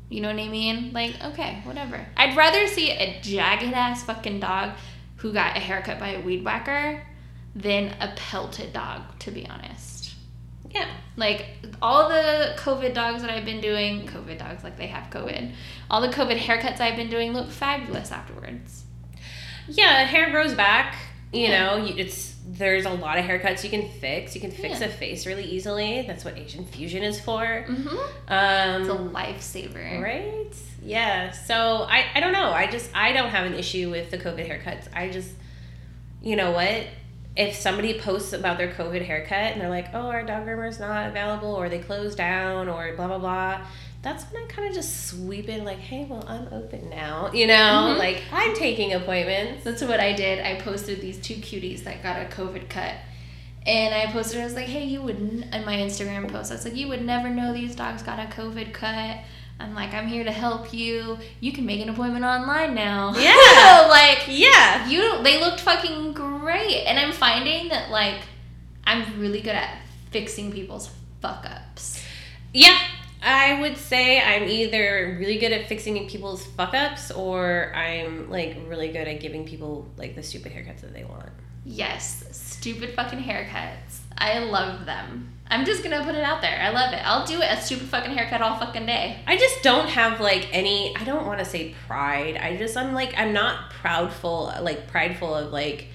You 0.10 0.22
know 0.22 0.30
what 0.34 0.42
I 0.42 0.48
mean? 0.48 0.92
Like, 0.94 1.16
okay, 1.24 1.62
whatever. 1.64 2.06
I'd 2.18 2.36
rather 2.38 2.68
see 2.68 2.92
a 2.92 3.20
jagged 3.22 3.74
ass 3.74 4.04
fucking 4.04 4.40
dog 4.40 4.72
who 5.18 5.32
got 5.34 5.56
a 5.58 5.60
haircut 5.60 6.00
by 6.00 6.10
a 6.10 6.22
weed 6.22 6.44
whacker 6.44 7.02
than 7.56 7.96
a 8.00 8.14
pelted 8.16 8.74
dog, 8.74 9.02
to 9.20 9.32
be 9.32 9.48
honest. 9.48 10.16
Yeah. 10.72 10.88
Like 11.16 11.46
all 11.82 12.10
the 12.10 12.56
COVID 12.58 12.94
dogs 12.96 13.22
that 13.22 13.30
I've 13.30 13.46
been 13.46 13.62
doing, 13.62 14.08
COVID 14.08 14.40
dogs 14.40 14.64
like 14.64 14.76
they 14.78 14.88
have 14.88 15.10
COVID, 15.12 15.52
all 15.92 16.02
the 16.02 16.08
COVID 16.10 16.38
haircuts 16.38 16.80
I've 16.80 16.96
been 16.96 17.10
doing 17.12 17.34
look 17.34 17.52
fabulous 17.52 18.12
afterwards. 18.12 18.84
Yeah, 19.68 20.04
hair 20.06 20.32
grows 20.32 20.54
back. 20.56 20.96
You 21.32 21.48
Yeah. 21.48 21.78
know, 21.78 21.86
it's 21.86 22.34
there's 22.46 22.86
a 22.86 22.90
lot 22.90 23.18
of 23.18 23.24
haircuts 23.26 23.64
you 23.64 23.70
can 23.70 23.88
fix. 23.88 24.36
You 24.36 24.42
can 24.42 24.52
fix 24.52 24.80
Yeah. 24.82 24.88
a 24.88 24.90
face 24.90 25.26
really 25.26 25.46
easily. 25.46 26.04
That's 26.06 26.26
what 26.26 26.38
Asian 26.38 26.66
fusion 26.66 27.04
is 27.04 27.20
for. 27.20 27.66
Mm-hmm. 27.68 27.88
Um, 28.28 28.82
It's 28.82 28.90
a 28.90 28.98
lifesaver. 28.98 30.02
Right? 30.02 30.54
Yeah. 30.82 31.32
So 31.32 31.86
I, 31.90 32.06
I 32.16 32.20
don't 32.20 32.34
know. 32.34 32.50
I 32.52 32.68
just 32.68 32.90
I 32.96 33.14
don't 33.14 33.30
have 33.30 33.46
an 33.46 33.54
issue 33.54 33.90
with 33.92 34.10
the 34.12 34.18
COVID 34.18 34.48
haircuts. 34.50 34.88
I 34.94 35.10
just 35.10 35.30
you 36.22 36.36
know 36.36 36.52
what? 36.52 36.88
If 37.36 37.56
somebody 37.56 38.00
posts 38.00 38.34
about 38.34 38.58
their 38.58 38.72
COVID 38.72 39.04
haircut 39.06 39.54
and 39.54 39.62
they're 39.62 39.70
like, 39.70 39.88
oh, 39.94 40.08
our 40.08 40.24
dog 40.24 40.46
groomer's 40.46 40.80
not 40.80 41.10
available 41.10 41.54
or 41.54 41.68
they 41.70 41.80
closed 41.80 42.18
down 42.18 42.70
or 42.70 42.94
blah, 42.96 43.08
blah, 43.08 43.18
blah, 43.18 43.62
that's 44.04 44.26
when 44.26 44.44
I 44.44 44.48
kind 44.48 44.68
of 44.68 44.74
just 44.76 45.08
sweep 45.08 45.48
in, 45.50 45.64
like, 45.64 45.80
hey, 45.80 46.06
well, 46.10 46.24
I'm 46.28 46.48
open 46.54 46.90
now. 46.90 47.32
You 47.34 47.48
know, 47.48 47.96
Mhm. 47.96 47.98
like, 47.98 48.22
I'm 48.32 48.54
taking 48.56 48.94
appointments. 48.94 49.64
That's 49.64 49.82
what 49.82 50.00
I 50.00 50.14
did. 50.14 50.46
I 50.46 50.60
posted 50.62 51.02
these 51.02 51.18
two 51.20 51.36
cuties 51.36 51.84
that 51.86 52.04
got 52.04 52.22
a 52.22 52.26
COVID 52.26 52.70
cut. 52.70 52.94
And 53.66 53.96
I 53.96 54.12
posted, 54.12 54.42
I 54.42 54.44
was 54.44 54.56
like, 54.56 54.66
hey, 54.68 54.84
you 54.84 55.02
would, 55.02 55.16
in 55.20 55.66
my 55.66 55.78
Instagram 55.78 56.30
post, 56.30 56.52
I 56.52 56.56
was 56.56 56.66
like, 56.66 56.76
you 56.76 56.90
would 56.90 57.04
never 57.04 57.30
know 57.30 57.54
these 57.54 57.76
dogs 57.76 58.04
got 58.04 58.20
a 58.20 58.24
COVID 58.30 58.74
cut. 58.74 59.20
I'm 59.60 59.74
like, 59.76 59.94
I'm 59.94 60.08
here 60.08 60.24
to 60.24 60.32
help 60.32 60.74
you. 60.74 61.18
You 61.40 61.52
can 61.52 61.66
make 61.66 61.80
an 61.82 61.90
appointment 61.90 62.26
online 62.26 62.74
now. 62.76 63.14
Yeah. 63.18 63.88
like, 63.90 64.26
Yeah. 64.28 64.88
you, 64.90 65.22
they 65.24 65.40
looked 65.40 65.62
fucking 65.62 66.14
great. 66.14 66.84
And 66.86 67.00
I'm 67.00 67.12
finding 67.14 67.70
that, 67.70 67.90
like, 67.90 68.20
I'm 68.86 69.20
really 69.20 69.42
good 69.42 69.56
at 69.56 69.78
fixing 70.12 70.52
people's 70.52 70.90
fuck 71.22 71.46
ups. 71.50 72.04
Yeah. 72.54 72.78
I 73.26 73.62
would 73.62 73.78
say 73.78 74.20
I'm 74.20 74.50
either 74.50 75.16
really 75.18 75.38
good 75.40 75.54
at 75.54 75.70
fixing 75.70 76.10
people's 76.10 76.46
fuck 76.46 76.74
ups 76.74 77.10
or 77.10 77.72
I'm 77.74 78.30
like 78.30 78.58
really 78.68 78.90
good 78.90 79.08
at 79.08 79.22
giving 79.22 79.46
people 79.46 79.88
like 79.96 80.14
the 80.16 80.22
stupid 80.24 80.52
haircuts 80.52 80.82
that 80.82 80.94
they 80.94 81.06
want. 81.06 81.30
Yes, 81.64 82.26
stupid 82.32 82.90
fucking 82.90 83.20
haircuts. 83.24 84.00
I 84.18 84.40
love 84.40 84.86
them. 84.86 85.30
I'm 85.54 85.66
just 85.66 85.84
gonna 85.84 86.04
put 86.04 86.16
it 86.16 86.24
out 86.24 86.42
there. 86.42 86.60
I 86.60 86.70
love 86.72 86.94
it. 86.94 87.02
I'll 87.06 87.26
do 87.26 87.40
a 87.42 87.62
stupid 87.62 87.88
fucking 87.88 88.12
haircut 88.12 88.42
all 88.42 88.58
fucking 88.58 88.86
day. 88.88 89.20
I 89.28 89.38
just 89.38 89.62
don't 89.62 89.88
have 89.88 90.20
like 90.20 90.50
any 90.52 90.96
I 90.96 91.04
don't 91.04 91.26
want 91.28 91.40
to 91.40 91.46
say 91.46 91.76
pride. 91.88 92.38
I 92.38 92.58
just 92.58 92.76
I'm 92.76 92.94
like 92.94 93.14
I'm 93.18 93.34
not 93.34 93.72
proudful 93.72 94.60
like 94.62 94.88
prideful 94.88 95.34
of 95.36 95.52
like 95.52 95.90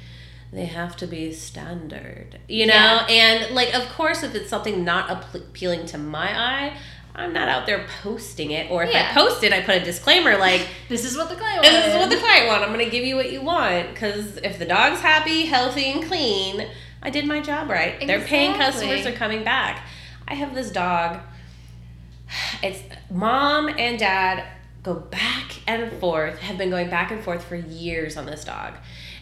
they 0.53 0.65
have 0.67 0.97
to 0.99 1.07
be 1.07 1.33
standard. 1.33 2.39
You 2.49 2.67
know? 2.67 2.73
Yeah. 2.75 3.07
And 3.09 3.55
like 3.55 3.75
of 3.75 3.89
course 3.91 4.23
if 4.23 4.35
it's 4.35 4.49
something 4.49 4.85
not 4.85 5.35
appealing 5.35 5.87
to 5.87 5.99
my 5.99 6.31
eye, 6.39 6.77
I'm 7.17 7.33
not 7.33 7.49
out 7.49 7.67
there 7.67 7.85
posting 8.03 8.53
it 8.53 8.71
or 8.71 8.85
if 8.85 8.93
Yeah. 8.93 9.09
I 9.11 9.13
post 9.15 9.43
it 9.43 9.53
I 9.53 9.61
put 9.63 9.75
a 9.75 9.85
disclaimer 9.85 10.39
like 10.39 10.69
This 10.89 11.05
is 11.05 11.17
what 11.17 11.29
the 11.31 11.35
client 11.37 11.67
And 11.67 11.75
this 11.75 11.87
is 11.89 11.97
what 11.97 12.11
the 12.11 12.17
client 12.17 12.47
want. 12.47 12.63
I'm 12.63 12.71
gonna 12.71 12.89
give 12.89 13.05
you 13.05 13.17
what 13.17 13.33
you 13.33 13.43
want 13.43 13.93
because 13.93 14.37
if 14.39 14.59
the 14.59 14.65
dog's 14.67 15.01
happy, 15.01 15.47
healthy, 15.47 15.91
and 15.91 16.05
clean, 16.05 16.69
I 17.03 17.11
did 17.11 17.27
my 17.27 17.41
job 17.41 17.69
right. 17.71 17.99
They're 18.07 18.21
paying 18.21 18.55
customers. 18.55 19.05
They're 19.05 19.13
coming 19.13 19.45
back. 19.45 19.87
I 20.27 20.35
have 20.35 20.55
this 20.55 20.71
dog. 20.71 21.21
It's 22.63 22.83
mom 23.11 23.69
and 23.69 23.99
dad 23.99 24.45
go 24.83 24.95
back 24.95 25.61
and 25.67 25.93
forth. 26.01 26.39
Have 26.41 26.59
been 26.59 26.71
going 26.71 26.91
back 26.91 27.11
and 27.11 27.23
forth 27.23 27.45
for 27.45 27.57
years 27.57 28.17
on 28.17 28.27
this 28.27 28.45
dog, 28.45 28.75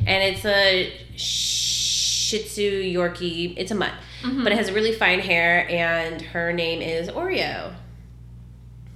and 0.07 0.22
it's 0.22 0.45
a 0.45 0.93
Shih 1.16 2.43
Tzu 2.43 2.83
Yorkie. 2.83 3.55
It's 3.57 3.70
a 3.70 3.74
mutt, 3.74 3.93
Mhm. 4.22 4.43
but 4.43 4.53
it 4.53 4.57
has 4.59 4.72
really 4.72 4.93
fine 4.93 5.20
hair, 5.20 5.66
and 5.70 6.20
her 6.20 6.53
name 6.53 6.83
is 6.83 7.09
Oreo. 7.09 7.74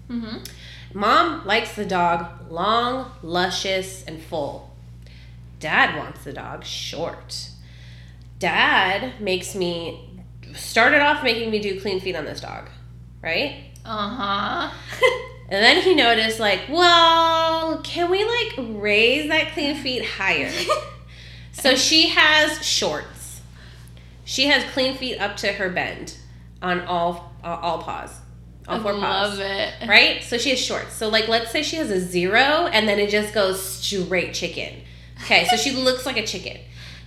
Mhm. 0.09 0.49
Mom 0.93 1.47
likes 1.47 1.75
the 1.75 1.85
dog 1.87 2.51
long, 2.51 3.13
luscious, 3.23 4.03
and 4.05 4.21
full. 4.21 4.75
Dad 5.61 5.97
wants 5.97 6.25
the 6.25 6.33
dog 6.33 6.65
short. 6.65 7.50
Dad 8.41 9.21
makes 9.21 9.55
me 9.55 10.07
started 10.55 11.01
off 11.01 11.23
making 11.23 11.51
me 11.51 11.61
do 11.61 11.81
clean 11.81 12.01
feet 12.01 12.17
on 12.17 12.25
this 12.25 12.41
dog, 12.41 12.69
right? 13.23 13.67
Uh-huh. 13.85 14.71
And 15.51 15.65
then 15.65 15.83
he 15.83 15.97
noticed 15.97 16.39
like, 16.39 16.61
well, 16.69 17.81
can 17.83 18.09
we 18.09 18.23
like 18.25 18.55
raise 18.81 19.29
that 19.31 19.53
clean 19.53 19.75
feet 19.75 20.05
higher? 20.05 20.53
so 21.53 21.75
she 21.75 22.11
has 22.11 22.65
shorts. 22.65 23.41
She 24.25 24.47
has 24.47 24.63
clean 24.73 24.97
feet 24.97 25.19
up 25.19 25.37
to 25.39 25.49
her 25.55 25.69
bend 25.69 26.17
on 26.63 26.83
all 26.83 27.33
all, 27.43 27.59
all 27.59 27.83
paws. 27.83 28.13
All 28.69 28.79
I 28.79 28.83
four 28.83 28.93
paws 28.93 29.39
love 29.39 29.41
it. 29.41 29.89
right? 29.89 30.23
So 30.23 30.39
she 30.39 30.51
has 30.51 30.61
shorts. 30.61 30.93
So 30.93 31.09
like 31.09 31.27
let's 31.27 31.51
say 31.51 31.65
she 31.65 31.77
has 31.77 31.91
a 31.91 31.99
zero 31.99 32.69
and 32.69 32.87
then 32.87 33.01
it 33.01 33.11
just 33.11 33.35
goes 33.35 33.61
straight 33.61 34.33
chicken. 34.35 34.83
Okay, 35.25 35.47
so 35.51 35.57
she 35.57 35.73
looks 35.73 36.07
like 36.07 36.17
a 36.17 36.25
chicken. 36.25 36.59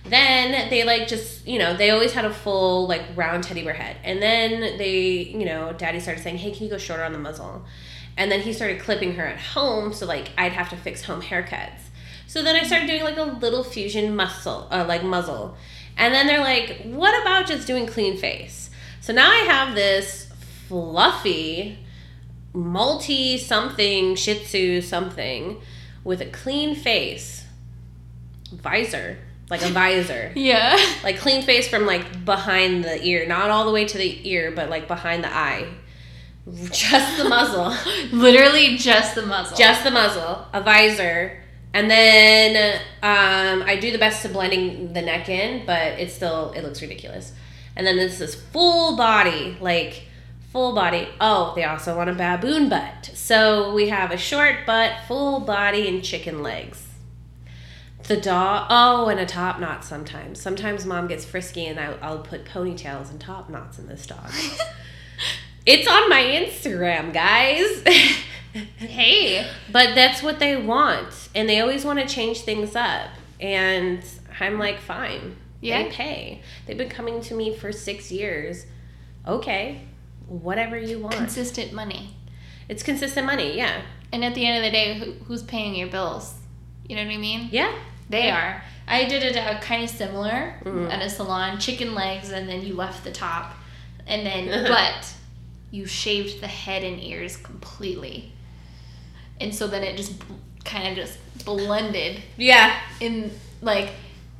Then 0.04 0.68
they 0.68 0.84
like 0.84 1.08
just 1.08 1.46
you 1.46 1.58
know 1.58 1.76
they 1.76 1.90
always 1.90 2.12
had 2.12 2.24
a 2.26 2.32
full 2.32 2.86
like 2.86 3.02
round 3.16 3.44
teddy 3.44 3.64
bear 3.64 3.72
head, 3.72 3.96
and 4.04 4.20
then 4.20 4.76
they 4.76 5.00
you 5.00 5.46
know 5.46 5.72
daddy 5.72 5.98
started 5.98 6.22
saying 6.22 6.36
hey 6.36 6.50
can 6.50 6.64
you 6.64 6.70
go 6.70 6.78
shorter 6.78 7.02
on 7.02 7.12
the 7.12 7.18
muzzle, 7.18 7.64
and 8.16 8.30
then 8.30 8.40
he 8.40 8.52
started 8.52 8.80
clipping 8.80 9.14
her 9.14 9.26
at 9.26 9.40
home 9.40 9.92
so 9.94 10.04
like 10.06 10.30
I'd 10.36 10.52
have 10.52 10.68
to 10.70 10.76
fix 10.76 11.02
home 11.02 11.22
haircuts. 11.22 11.80
So 12.26 12.42
then 12.42 12.54
I 12.56 12.64
started 12.64 12.86
doing 12.86 13.02
like 13.02 13.16
a 13.16 13.22
little 13.22 13.64
fusion 13.64 14.14
muscle 14.14 14.68
uh, 14.70 14.84
like 14.86 15.02
muzzle, 15.02 15.56
and 15.96 16.12
then 16.12 16.26
they're 16.26 16.40
like 16.40 16.82
what 16.84 17.18
about 17.22 17.46
just 17.46 17.66
doing 17.66 17.86
clean 17.86 18.18
face? 18.18 18.68
So 19.00 19.14
now 19.14 19.30
I 19.30 19.44
have 19.46 19.74
this 19.74 20.30
fluffy 20.68 21.78
multi 22.52 23.38
something 23.38 24.14
shih 24.16 24.38
tzu 24.38 24.80
something 24.80 25.60
with 26.04 26.20
a 26.20 26.26
clean 26.26 26.74
face 26.74 27.46
visor 28.52 29.18
like 29.54 29.70
a 29.70 29.72
visor. 29.72 30.32
Yeah. 30.34 30.76
like 31.04 31.18
clean 31.18 31.42
face 31.42 31.68
from 31.68 31.86
like 31.86 32.24
behind 32.24 32.84
the 32.84 33.02
ear. 33.04 33.26
Not 33.26 33.50
all 33.50 33.64
the 33.64 33.72
way 33.72 33.84
to 33.84 33.98
the 33.98 34.28
ear 34.28 34.50
but 34.50 34.68
like 34.68 34.88
behind 34.88 35.22
the 35.22 35.34
eye. 35.34 35.68
Just 36.70 37.22
the 37.22 37.28
muzzle. 37.28 37.74
Literally 38.12 38.76
just 38.76 39.14
the 39.14 39.24
muzzle. 39.24 39.56
just 39.56 39.84
the 39.84 39.90
muzzle. 39.90 40.46
A 40.52 40.60
visor. 40.60 41.40
And 41.72 41.90
then 41.90 42.80
um, 43.02 43.62
i 43.66 43.76
do 43.80 43.90
the 43.90 43.98
best 43.98 44.22
to 44.22 44.28
blending 44.28 44.92
the 44.92 45.02
neck 45.02 45.28
in 45.28 45.66
but 45.66 45.98
it's 45.98 46.14
still 46.14 46.52
it 46.52 46.62
looks 46.62 46.82
ridiculous. 46.82 47.32
And 47.76 47.86
then 47.86 47.96
this 47.96 48.20
is 48.20 48.34
full 48.34 48.96
body 48.96 49.56
like 49.60 50.04
full 50.50 50.74
body. 50.74 51.08
Oh 51.20 51.52
they 51.54 51.62
also 51.62 51.96
want 51.96 52.10
a 52.10 52.14
baboon 52.14 52.68
butt. 52.68 53.12
So 53.14 53.72
we 53.72 53.88
have 53.88 54.10
a 54.10 54.18
short 54.18 54.66
butt 54.66 54.92
full 55.06 55.40
body 55.40 55.86
and 55.86 56.02
chicken 56.02 56.42
legs 56.42 56.83
the 58.08 58.16
dog 58.16 58.66
oh 58.70 59.08
and 59.08 59.18
a 59.18 59.26
top 59.26 59.58
knot 59.58 59.84
sometimes 59.84 60.40
sometimes 60.40 60.84
mom 60.84 61.06
gets 61.06 61.24
frisky 61.24 61.66
and 61.66 61.80
I, 61.80 61.94
i'll 62.02 62.18
put 62.18 62.44
ponytails 62.44 63.10
and 63.10 63.20
top 63.20 63.48
knots 63.48 63.78
in 63.78 63.86
this 63.86 64.06
dog 64.06 64.30
it's 65.66 65.88
on 65.88 66.08
my 66.10 66.22
instagram 66.22 67.12
guys 67.12 67.82
hey. 68.76 69.46
But 69.70 69.94
that's 69.94 70.22
what 70.22 70.38
they 70.38 70.56
want. 70.56 71.28
And 71.34 71.48
they 71.48 71.60
always 71.60 71.84
want 71.84 71.98
to 72.00 72.06
change 72.06 72.40
things 72.40 72.76
up. 72.76 73.10
And 73.40 74.04
I'm 74.40 74.58
like, 74.58 74.78
fine. 74.78 75.36
Yeah. 75.60 75.82
They 75.82 75.90
pay. 75.90 76.42
They've 76.66 76.78
been 76.78 76.88
coming 76.88 77.20
to 77.22 77.34
me 77.34 77.56
for 77.56 77.72
six 77.72 78.12
years. 78.12 78.66
Okay. 79.26 79.82
Whatever 80.26 80.78
you 80.78 81.00
want. 81.00 81.16
Consistent 81.16 81.72
money. 81.72 82.16
it's 82.68 82.82
consistent 82.82 83.26
money. 83.26 83.56
Yeah. 83.56 83.82
And 84.12 84.24
at 84.24 84.34
the 84.34 84.46
end 84.46 84.58
of 84.58 84.64
the 84.64 84.70
day, 84.70 84.98
who, 84.98 85.24
who's 85.24 85.42
paying 85.42 85.74
your 85.74 85.88
bills? 85.88 86.34
You 86.88 86.96
know 86.96 87.04
what 87.04 87.12
I 87.12 87.18
mean? 87.18 87.48
Yeah. 87.50 87.74
They 88.08 88.30
are. 88.30 88.62
I 88.86 89.04
did 89.06 89.22
it 89.22 89.36
uh, 89.36 89.58
kind 89.60 89.82
of 89.84 89.90
similar 89.90 90.54
Mhm. 90.64 90.90
at 90.92 91.00
a 91.02 91.08
salon, 91.08 91.58
chicken 91.58 91.94
legs, 91.94 92.30
and 92.30 92.48
then 92.48 92.62
you 92.62 92.74
left 92.74 93.02
the 93.04 93.10
top, 93.12 93.54
and 94.06 94.26
then 94.26 94.64
but 94.68 95.12
you 95.70 95.86
shaved 95.86 96.40
the 96.40 96.46
head 96.46 96.84
and 96.84 97.02
ears 97.02 97.36
completely, 97.36 98.32
and 99.40 99.54
so 99.54 99.66
then 99.66 99.82
it 99.82 99.96
just 99.96 100.12
kind 100.64 100.86
of 100.88 100.94
just 100.96 101.18
blended 101.44 102.22
Yeah. 102.36 102.78
in 103.00 103.30
like 103.62 103.90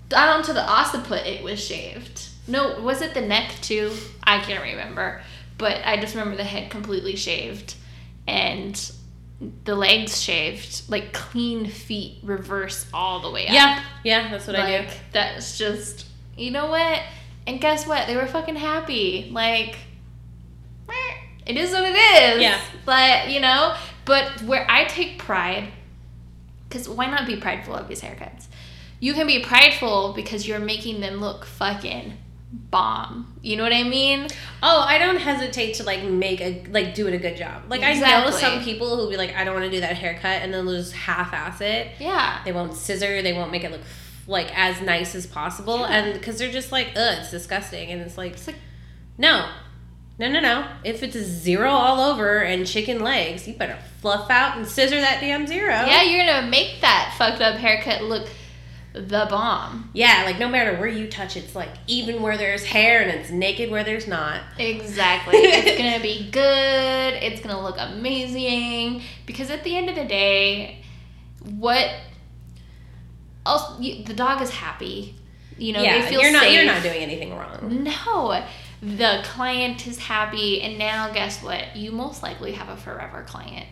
down 0.09 0.43
to 0.45 0.53
the 0.53 0.63
occiput. 0.63 1.27
It 1.27 1.43
was 1.43 1.65
shaved. 1.65 2.29
No, 2.47 2.79
was 2.81 3.01
it 3.01 3.15
the 3.15 3.23
neck 3.23 3.51
too? 3.63 3.91
I 4.23 4.39
can't 4.41 4.63
remember, 4.63 5.23
but 5.57 5.81
I 5.87 5.97
just 5.97 6.15
remember 6.15 6.37
the 6.37 6.45
head 6.45 6.71
completely 6.71 7.17
shaved, 7.17 7.75
and 8.29 8.79
the 9.65 9.75
legs 9.75 10.21
shaved, 10.21 10.89
like 10.89 11.13
clean 11.13 11.67
feet, 11.67 12.19
reverse 12.23 12.87
all 12.95 13.21
the 13.21 13.31
way 13.31 13.47
up. 13.47 13.55
Yeah. 13.55 13.85
Yeah. 14.05 14.31
That's 14.31 14.47
what 14.47 14.57
I 14.57 14.83
do. 14.83 14.89
that's 15.13 15.59
just 15.59 16.07
you 16.37 16.51
know 16.51 16.67
what? 16.67 17.01
And 17.47 17.61
guess 17.61 17.87
what? 17.87 18.07
They 18.07 18.17
were 18.17 18.27
fucking 18.27 18.57
happy. 18.57 19.31
Like 19.33 19.77
it 21.47 21.57
is 21.57 21.73
what 21.73 21.85
it 21.85 21.95
is. 21.95 22.43
Yeah. 22.43 22.61
But 22.85 23.31
you 23.31 23.41
know, 23.41 23.77
but 24.05 24.43
where 24.43 24.67
I 24.71 24.85
take 24.85 25.19
pride, 25.19 25.69
because 26.69 26.89
why 26.89 27.07
not 27.07 27.27
be 27.27 27.37
prideful 27.37 27.75
of 27.75 27.89
these 27.89 28.01
haircuts? 28.01 28.47
You 29.01 29.13
can 29.13 29.27
be 29.27 29.41
prideful 29.41 30.15
because 30.15 30.49
you're 30.49 30.59
making 30.59 31.01
them 31.01 31.17
look 31.17 31.45
fucking 31.45 32.15
bomb. 32.71 33.35
You 33.43 33.57
know 33.57 33.63
what 33.63 33.73
I 33.73 33.83
mean? 33.83 34.27
Oh, 34.63 34.81
I 34.87 34.99
don't 34.99 35.17
hesitate 35.19 35.75
to 35.75 35.85
like 35.85 36.03
make 36.05 36.41
a 36.41 36.65
like 36.71 36.95
do 36.95 37.07
it 37.09 37.15
a 37.15 37.19
good 37.19 37.37
job. 37.37 37.65
Like 37.69 37.83
I 37.83 37.95
know 37.95 38.31
some 38.31 38.63
people 38.63 38.97
who'll 38.97 39.11
be 39.11 39.17
like, 39.17 39.35
I 39.35 39.45
don't 39.45 39.55
want 39.55 39.67
to 39.67 39.71
do 39.71 39.81
that 39.81 39.97
haircut, 39.97 40.43
and 40.43 40.53
then 40.53 40.65
they'll 40.67 40.77
just 40.77 40.93
half-ass 40.95 41.61
it. 41.61 41.89
Yeah. 41.99 42.41
They 42.45 42.53
won't 42.53 42.75
scissor. 42.75 43.23
They 43.23 43.33
won't 43.33 43.51
make 43.51 43.65
it 43.65 43.71
look 43.71 43.83
like 44.27 44.57
as 44.59 44.81
nice 44.81 45.15
as 45.15 45.27
possible, 45.27 45.81
Yeah. 45.81 45.97
and 45.97 46.15
because 46.15 46.39
they're 46.39 46.51
just 46.53 46.73
like, 46.73 46.89
ugh, 46.97 47.19
it's 47.21 47.31
disgusting, 47.31 47.91
and 47.91 48.01
it's 48.01 48.17
like, 48.17 48.33
It's 48.33 48.47
like 48.47 48.57
no, 49.19 49.49
no, 50.19 50.31
no, 50.31 50.41
no. 50.41 50.67
If 50.83 51.03
it's 51.03 51.15
a 51.17 51.23
zero 51.23 51.71
all 51.71 52.01
over 52.13 52.39
and 52.43 52.67
chicken 52.67 53.01
legs, 53.03 53.47
you 53.47 53.55
better 53.55 53.79
fluff 54.01 54.31
out 54.31 54.57
and 54.57 54.67
scissor 54.67 55.01
that 55.01 55.21
damn 55.21 55.47
zero. 55.47 55.71
Yeah, 55.73 56.03
you're 56.03 56.25
gonna 56.25 56.49
make 56.49 56.81
that 56.81 57.15
fucked 57.19 57.41
up 57.43 57.57
haircut 57.57 58.03
look 58.05 58.29
the 58.95 59.27
bomb. 59.29 59.91
Yeah, 59.93 60.23
like 60.25 60.39
no 60.39 60.49
matter 60.49 60.79
where 60.79 60.89
you 60.89 61.09
touch, 61.09 61.37
it's 61.37 61.55
like 61.57 61.71
even 61.89 62.23
where 62.23 62.39
there's 62.39 62.65
hair 62.65 63.03
and 63.03 63.11
it's 63.11 63.29
naked 63.29 63.71
where 63.71 63.83
there's 63.83 64.07
not. 64.07 64.41
Exactly. 64.57 65.37
it's 65.37 65.77
gonna 65.79 66.01
be 66.01 66.31
good. 66.31 67.15
It's 67.15 67.41
gonna 67.41 67.61
look 67.61 67.77
amazing. 67.77 69.03
Because 69.27 69.51
at 69.51 69.65
the 69.65 69.77
end 69.77 69.91
of 69.91 69.97
the 69.97 70.05
day, 70.05 70.85
what 71.41 71.91
else? 73.45 73.81
You, 73.81 74.05
the 74.05 74.15
dog 74.15 74.41
is 74.41 74.51
happy. 74.51 75.17
You 75.59 75.73
know, 75.73 75.83
yeah, 75.83 76.03
they 76.03 76.09
feel 76.09 76.23
you're 76.23 76.33
not 76.33 76.53
you're 76.53 76.65
not 76.65 76.83
doing 76.83 77.01
anything 77.01 77.37
wrong. 77.37 77.85
No, 77.85 78.45
the 78.81 79.23
client 79.25 79.89
is 79.89 79.99
happy, 79.99 80.63
and 80.63 80.79
now 80.79 81.13
guess 81.13 81.43
what? 81.43 81.75
You 81.75 81.91
most 81.91 82.23
likely 82.23 82.53
have 82.53 82.69
a 82.69 82.77
forever 82.77 83.25
client, 83.27 83.67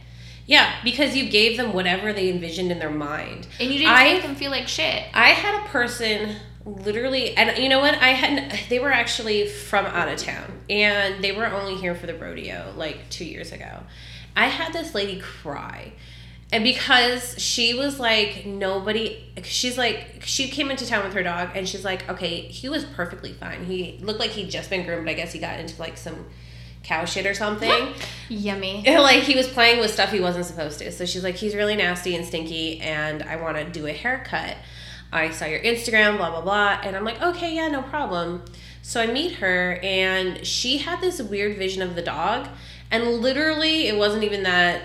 Yeah, 0.46 0.74
because 0.82 1.16
you 1.16 1.30
gave 1.30 1.56
them 1.56 1.72
whatever 1.72 2.12
they 2.12 2.28
envisioned 2.30 2.72
in 2.72 2.78
their 2.78 2.90
mind. 2.90 3.46
and 3.60 3.70
you 3.70 3.78
didn't 3.78 3.92
I- 3.94 4.12
make 4.14 4.22
them 4.22 4.34
feel 4.34 4.50
like 4.50 4.68
shit. 4.68 5.04
I 5.14 5.28
had 5.30 5.64
a 5.64 5.68
person 5.68 6.36
literally, 6.64 7.36
and 7.36 7.58
you 7.58 7.68
know 7.68 7.80
what? 7.80 7.94
I 7.94 8.08
had 8.10 8.58
they 8.68 8.78
were 8.78 8.92
actually 8.92 9.46
from 9.48 9.86
out 9.86 10.08
of 10.08 10.18
town, 10.18 10.60
and 10.70 11.22
they 11.22 11.32
were 11.32 11.46
only 11.46 11.76
here 11.76 11.94
for 11.94 12.06
the 12.06 12.14
rodeo 12.14 12.72
like 12.76 13.08
two 13.10 13.24
years 13.24 13.52
ago. 13.52 13.80
I 14.36 14.46
had 14.48 14.72
this 14.72 14.94
lady 14.94 15.20
cry. 15.20 15.92
And 16.54 16.64
because 16.64 17.34
she 17.42 17.72
was 17.72 17.98
like 17.98 18.44
nobody, 18.44 19.24
she's 19.42 19.78
like 19.78 20.22
she 20.22 20.48
came 20.48 20.70
into 20.70 20.86
town 20.86 21.02
with 21.02 21.14
her 21.14 21.22
dog, 21.22 21.48
and 21.54 21.66
she's 21.66 21.82
like, 21.84 22.06
okay, 22.10 22.42
he 22.42 22.68
was 22.68 22.84
perfectly 22.84 23.32
fine. 23.32 23.64
He 23.64 23.98
looked 24.02 24.20
like 24.20 24.32
he'd 24.32 24.50
just 24.50 24.68
been 24.68 24.84
groomed. 24.84 25.08
I 25.08 25.14
guess 25.14 25.32
he 25.32 25.38
got 25.38 25.58
into 25.58 25.80
like 25.80 25.96
some 25.96 26.26
cow 26.82 27.04
shit 27.04 27.26
or 27.26 27.34
something. 27.34 27.94
Yummy. 28.28 28.82
like 28.86 29.22
he 29.22 29.34
was 29.34 29.46
playing 29.48 29.80
with 29.80 29.92
stuff 29.92 30.10
he 30.10 30.20
wasn't 30.20 30.46
supposed 30.46 30.78
to. 30.80 30.90
So 30.92 31.04
she's 31.04 31.22
like, 31.24 31.36
he's 31.36 31.54
really 31.54 31.76
nasty 31.76 32.14
and 32.16 32.24
stinky, 32.24 32.80
and 32.80 33.22
I 33.22 33.36
want 33.36 33.56
to 33.56 33.64
do 33.64 33.86
a 33.86 33.92
haircut. 33.92 34.56
I 35.12 35.30
saw 35.30 35.44
your 35.44 35.60
Instagram, 35.60 36.16
blah 36.16 36.30
blah 36.30 36.40
blah, 36.40 36.80
and 36.82 36.96
I'm 36.96 37.04
like, 37.04 37.20
okay, 37.20 37.54
yeah, 37.54 37.68
no 37.68 37.82
problem. 37.82 38.44
So 38.80 39.00
I 39.00 39.06
meet 39.06 39.34
her, 39.34 39.78
and 39.82 40.44
she 40.46 40.78
had 40.78 41.00
this 41.00 41.20
weird 41.22 41.56
vision 41.58 41.82
of 41.82 41.94
the 41.94 42.02
dog, 42.02 42.48
and 42.90 43.04
literally, 43.20 43.86
it 43.88 43.96
wasn't 43.96 44.24
even 44.24 44.42
that. 44.44 44.82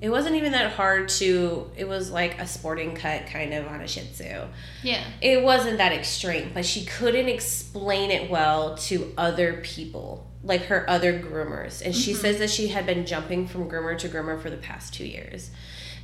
It 0.00 0.10
wasn't 0.10 0.34
even 0.34 0.50
that 0.50 0.72
hard 0.72 1.08
to. 1.10 1.70
It 1.76 1.86
was 1.86 2.10
like 2.10 2.40
a 2.40 2.46
sporting 2.48 2.96
cut, 2.96 3.26
kind 3.28 3.54
of 3.54 3.68
on 3.68 3.80
a 3.80 3.86
Shih 3.86 4.02
Tzu 4.12 4.48
Yeah. 4.82 5.04
it 5.20 5.44
wasn't 5.44 5.78
that 5.78 5.92
extreme, 5.92 6.50
but 6.52 6.66
she 6.66 6.84
couldn't 6.84 7.28
explain 7.28 8.10
it 8.10 8.28
well 8.28 8.76
to 8.78 9.14
other 9.16 9.60
people, 9.62 10.26
like 10.44 10.62
her 10.64 10.88
other 10.88 11.18
groomers. 11.18 11.84
And 11.84 11.94
she 11.94 12.12
mm-hmm. 12.12 12.20
says 12.20 12.38
that 12.38 12.50
she 12.50 12.68
had 12.68 12.86
been 12.86 13.06
jumping 13.06 13.46
from 13.46 13.68
groomer 13.68 13.96
to 13.98 14.08
groomer 14.08 14.40
for 14.40 14.50
the 14.50 14.56
past 14.56 14.92
two 14.94 15.06
years 15.06 15.50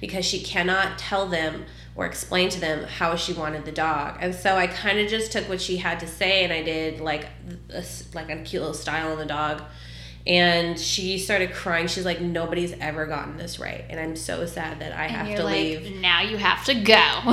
because 0.01 0.25
she 0.25 0.41
cannot 0.41 0.99
tell 0.99 1.27
them 1.27 1.65
or 1.97 2.07
explain 2.07 2.49
to 2.51 2.61
them 2.61 2.85
how 2.85 3.17
she 3.17 3.33
wanted 3.33 3.65
the 3.65 3.73
dog. 3.73 4.17
And 4.21 4.35
so 4.35 4.57
I 4.57 4.69
kind 4.69 5.01
of 5.01 5.09
just 5.09 5.33
took 5.33 5.49
what 5.49 5.61
she 5.61 5.79
had 5.79 5.99
to 6.01 6.07
say 6.07 6.45
and 6.45 6.53
I 6.53 6.63
did 6.63 7.01
like 7.01 7.27
a, 7.71 7.85
like 8.15 8.31
a 8.31 8.37
cute 8.43 8.63
little 8.63 8.75
style 8.75 9.11
on 9.11 9.19
the 9.19 9.27
dog. 9.27 9.63
And 10.29 10.79
she 10.79 11.17
started 11.19 11.55
crying. 11.55 11.87
She's 11.87 12.05
like, 12.05 12.21
nobody's 12.21 12.75
ever 12.81 13.07
gotten 13.07 13.39
this 13.39 13.59
right. 13.59 13.83
And 13.89 13.99
I'm 13.99 14.15
so 14.15 14.45
sad 14.45 14.79
that 14.81 14.93
I 14.93 15.07
And 15.07 15.13
have 15.17 15.37
to 15.39 15.43
like, 15.43 15.55
leave 15.55 16.01
now 16.03 16.21
you 16.21 16.37
have 16.37 16.65
to 16.67 16.75
go. 16.75 16.93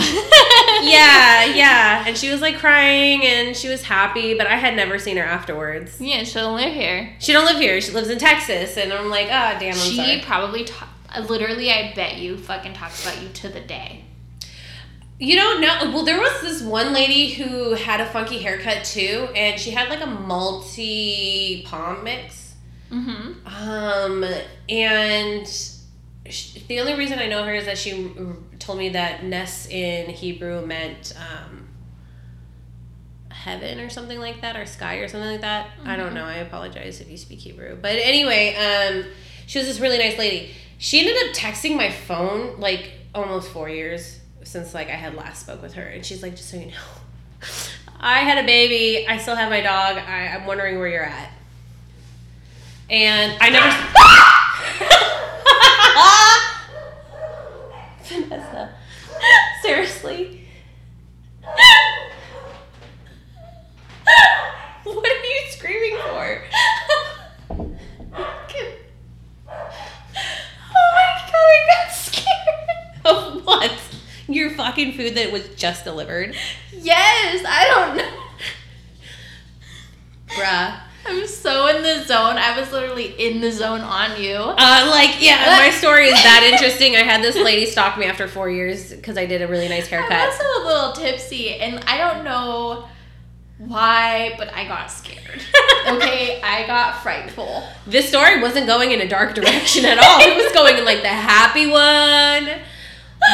yeah, 0.81 1.43
yeah. 1.53 2.05
And 2.07 2.17
she 2.17 2.29
was 2.31 2.39
like 2.39 2.57
crying 2.57 3.21
and 3.25 3.53
she 3.55 3.67
was 3.67 3.83
happy, 3.83 4.33
but 4.37 4.47
I 4.47 4.55
had 4.55 4.75
never 4.77 4.97
seen 4.97 5.17
her 5.17 5.23
afterwards. 5.23 5.99
Yeah, 5.99 6.23
she 6.23 6.35
don't 6.35 6.55
live 6.55 6.73
here. 6.73 7.13
She 7.19 7.33
don't 7.33 7.43
live 7.45 7.57
here. 7.57 7.81
She 7.81 7.91
lives 7.91 8.09
in 8.09 8.17
Texas, 8.17 8.77
and 8.77 8.93
I'm 8.93 9.09
like, 9.09 9.27
ah, 9.29 9.57
damn, 9.59 9.73
I'm 9.73 9.79
she 9.79 9.97
sorry. 9.97 10.21
probably 10.23 10.63
ta- 10.63 10.89
literally, 11.27 11.71
I 11.71 11.93
bet 11.95 12.17
you, 12.17 12.37
fucking 12.37 12.73
talks 12.73 13.05
about 13.05 13.21
you 13.21 13.27
to 13.29 13.49
the 13.49 13.59
day. 13.61 14.05
You 15.19 15.35
don't 15.35 15.61
know. 15.61 15.91
Well, 15.93 16.03
there 16.05 16.19
was 16.19 16.41
this 16.41 16.61
one 16.61 16.93
lady 16.93 17.31
who 17.33 17.73
had 17.73 17.99
a 18.01 18.05
funky 18.05 18.39
haircut 18.39 18.83
too, 18.85 19.27
and 19.35 19.59
she 19.59 19.71
had 19.71 19.89
like 19.89 20.01
a 20.01 20.05
Maltipom 20.07 22.03
mix. 22.03 22.44
Mm-hmm. 22.91 23.47
Um, 23.47 24.25
and 24.69 25.47
sh 25.47 26.53
the 26.67 26.79
only 26.79 26.95
reason 26.95 27.19
I 27.19 27.27
know 27.27 27.43
her 27.43 27.53
is 27.53 27.65
that 27.65 27.77
she 27.77 28.11
told 28.59 28.79
me 28.79 28.89
that 28.89 29.23
Ness 29.23 29.67
in 29.67 30.09
Hebrew 30.09 30.65
meant 30.65 31.13
um, 31.17 31.67
heaven 33.29 33.79
or 33.79 33.89
something 33.89 34.19
like 34.19 34.41
that, 34.41 34.55
or 34.55 34.65
sky 34.65 34.95
or 34.95 35.07
something 35.07 35.29
like 35.29 35.41
that. 35.41 35.69
I 35.83 35.95
don't 35.95 36.13
know. 36.13 36.25
I 36.25 36.35
apologize 36.35 36.99
if 36.99 37.09
you 37.09 37.17
speak 37.17 37.39
Hebrew. 37.39 37.77
But 37.79 37.97
anyway, 37.97 38.55
um, 38.55 39.05
she 39.45 39.59
was 39.59 39.67
this 39.67 39.79
really 39.79 39.99
nice 39.99 40.17
lady. 40.17 40.51
She 40.77 40.99
ended 40.99 41.15
up 41.27 41.35
texting 41.35 41.77
my 41.77 41.91
phone 41.91 42.59
like 42.59 42.91
almost 43.13 43.49
four 43.49 43.69
years 43.69 44.19
since 44.43 44.73
like 44.73 44.87
I 44.87 44.95
had 44.95 45.15
last 45.15 45.41
spoke 45.41 45.61
with 45.61 45.73
her, 45.73 45.83
and 45.83 46.05
she's 46.05 46.23
like, 46.23 46.35
just 46.35 46.49
so 46.49 46.57
you 46.57 46.67
know. 46.67 46.73
I 47.99 48.19
had 48.19 48.43
a 48.43 48.47
baby. 48.47 49.07
I 49.07 49.17
still 49.17 49.35
have 49.35 49.49
my 49.49 49.61
dog. 49.61 49.97
I, 49.97 50.27
I'm 50.27 50.45
wondering 50.45 50.77
where 50.79 50.87
you're 50.87 51.03
at. 51.03 51.31
And 52.89 53.37
I 53.41 53.49
never. 53.49 53.67
Vanessa. 58.29 58.75
Seriously. 59.61 60.47
what 64.83 65.11
are 65.11 65.25
you 65.25 65.41
screaming 65.49 65.97
for? 65.97 66.41
oh 67.49 67.65
my 70.93 71.11
god, 71.25 71.33
I 71.33 71.67
got 71.67 71.91
scared. 71.91 72.25
Of 73.05 73.45
what? 73.45 73.71
Your 74.27 74.51
fucking 74.51 74.93
food 74.93 75.15
that 75.15 75.31
was 75.31 75.47
just 75.55 75.83
delivered? 75.83 76.35
Yes, 76.71 77.43
I 77.47 77.65
don't 77.73 77.97
know. 77.97 78.21
Bruh. 80.27 80.84
I'm 81.07 81.27
so 81.27 81.67
in 81.67 81.83
the 81.83 82.03
zone. 82.03 82.37
I 82.37 82.59
was 82.59 82.71
literally 82.71 83.13
in 83.19 83.39
the 83.39 83.51
zone 83.51 83.81
on 83.81 84.19
you. 84.21 84.35
Uh, 84.35 84.87
like, 84.89 85.21
yeah, 85.23 85.57
my 85.59 85.69
story 85.69 86.07
is 86.07 86.13
that 86.13 86.49
interesting. 86.51 86.95
I 86.95 87.03
had 87.03 87.21
this 87.23 87.35
lady 87.35 87.65
stalk 87.65 87.97
me 87.97 88.05
after 88.05 88.27
four 88.27 88.49
years 88.49 88.91
because 88.91 89.17
I 89.17 89.25
did 89.25 89.41
a 89.41 89.47
really 89.47 89.69
nice 89.69 89.87
haircut. 89.87 90.11
I 90.11 90.27
was 90.27 90.39
a 90.39 90.67
little 90.67 90.91
tipsy, 90.93 91.55
and 91.55 91.83
I 91.85 91.97
don't 91.97 92.23
know 92.23 92.87
why, 93.59 94.33
but 94.37 94.53
I 94.53 94.67
got 94.67 94.91
scared. 94.91 95.41
Okay, 95.85 96.41
I 96.41 96.65
got 96.65 97.03
frightful. 97.03 97.63
This 97.85 98.09
story 98.09 98.41
wasn't 98.41 98.65
going 98.65 98.89
in 98.89 99.01
a 99.01 99.07
dark 99.07 99.35
direction 99.35 99.85
at 99.85 99.99
all. 99.99 100.19
It 100.19 100.35
was 100.35 100.51
going 100.51 100.79
in 100.79 100.83
like 100.83 101.03
the 101.03 101.09
happy 101.09 101.67
one. 101.67 102.59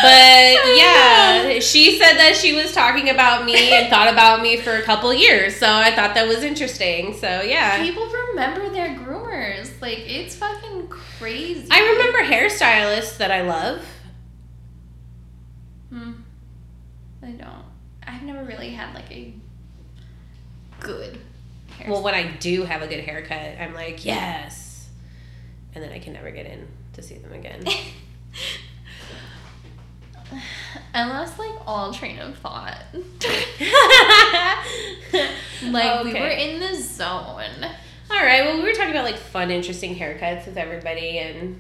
But 0.02 0.08
yeah, 0.78 1.60
she 1.60 1.98
said 1.98 2.14
that 2.14 2.36
she 2.36 2.54
was 2.54 2.72
talking 2.72 3.10
about 3.10 3.46
me 3.46 3.74
and 3.74 3.90
thought 3.90 4.12
about 4.12 4.42
me 4.42 4.58
for 4.58 4.76
a 4.76 4.82
couple 4.82 5.14
years. 5.14 5.56
So 5.58 5.68
I 5.68 5.92
thought 5.92 6.16
that 6.16 6.28
was 6.28 6.44
interesting. 6.44 7.14
So 7.14 7.42
yeah. 7.42 7.84
People 7.84 8.08
remember 8.30 8.70
their 8.70 8.90
groomers. 8.96 9.70
Like 9.82 10.00
it's 10.00 10.36
fucking 10.36 10.88
crazy. 10.88 11.68
I 11.70 11.82
remember 11.92 12.20
hairstylists 12.20 13.18
that 13.18 13.32
I 13.32 13.42
love. 13.42 13.86
Hmm. 15.90 16.12
I 17.22 17.32
don't. 17.32 17.66
I've 18.08 18.24
never 18.24 18.44
really 18.44 18.70
had 18.70 18.96
like 18.96 19.12
a 19.12 19.34
good 20.80 21.20
hair. 21.78 21.92
Well, 21.92 22.02
when 22.02 22.14
I 22.14 22.32
do 22.38 22.64
have 22.64 22.82
a 22.82 22.88
good 22.88 23.04
haircut, 23.04 23.60
I'm 23.60 23.74
like, 23.74 24.06
yes. 24.06 24.90
And 25.76 25.84
then 25.84 25.92
I 25.92 26.00
can 26.00 26.14
never 26.14 26.32
get 26.32 26.46
in 26.46 26.68
to 26.94 27.02
see 27.02 27.16
them 27.16 27.34
again. 27.34 27.66
Lost 30.96 31.38
like 31.40 31.52
all 31.68 31.94
train 31.94 32.20
of 32.20 32.38
thought. 32.38 32.78
Like 35.64 36.04
we 36.04 36.14
were 36.14 36.28
in 36.28 36.60
the 36.60 36.76
zone. 36.76 37.44
All 38.10 38.18
right. 38.26 38.44
Well, 38.46 38.58
we 38.58 38.64
were 38.64 38.74
talking 38.74 38.92
about 38.92 39.06
like 39.06 39.18
fun, 39.18 39.52
interesting 39.52 39.96
haircuts 39.96 40.46
with 40.48 40.58
everybody, 40.58 41.20
and 41.20 41.60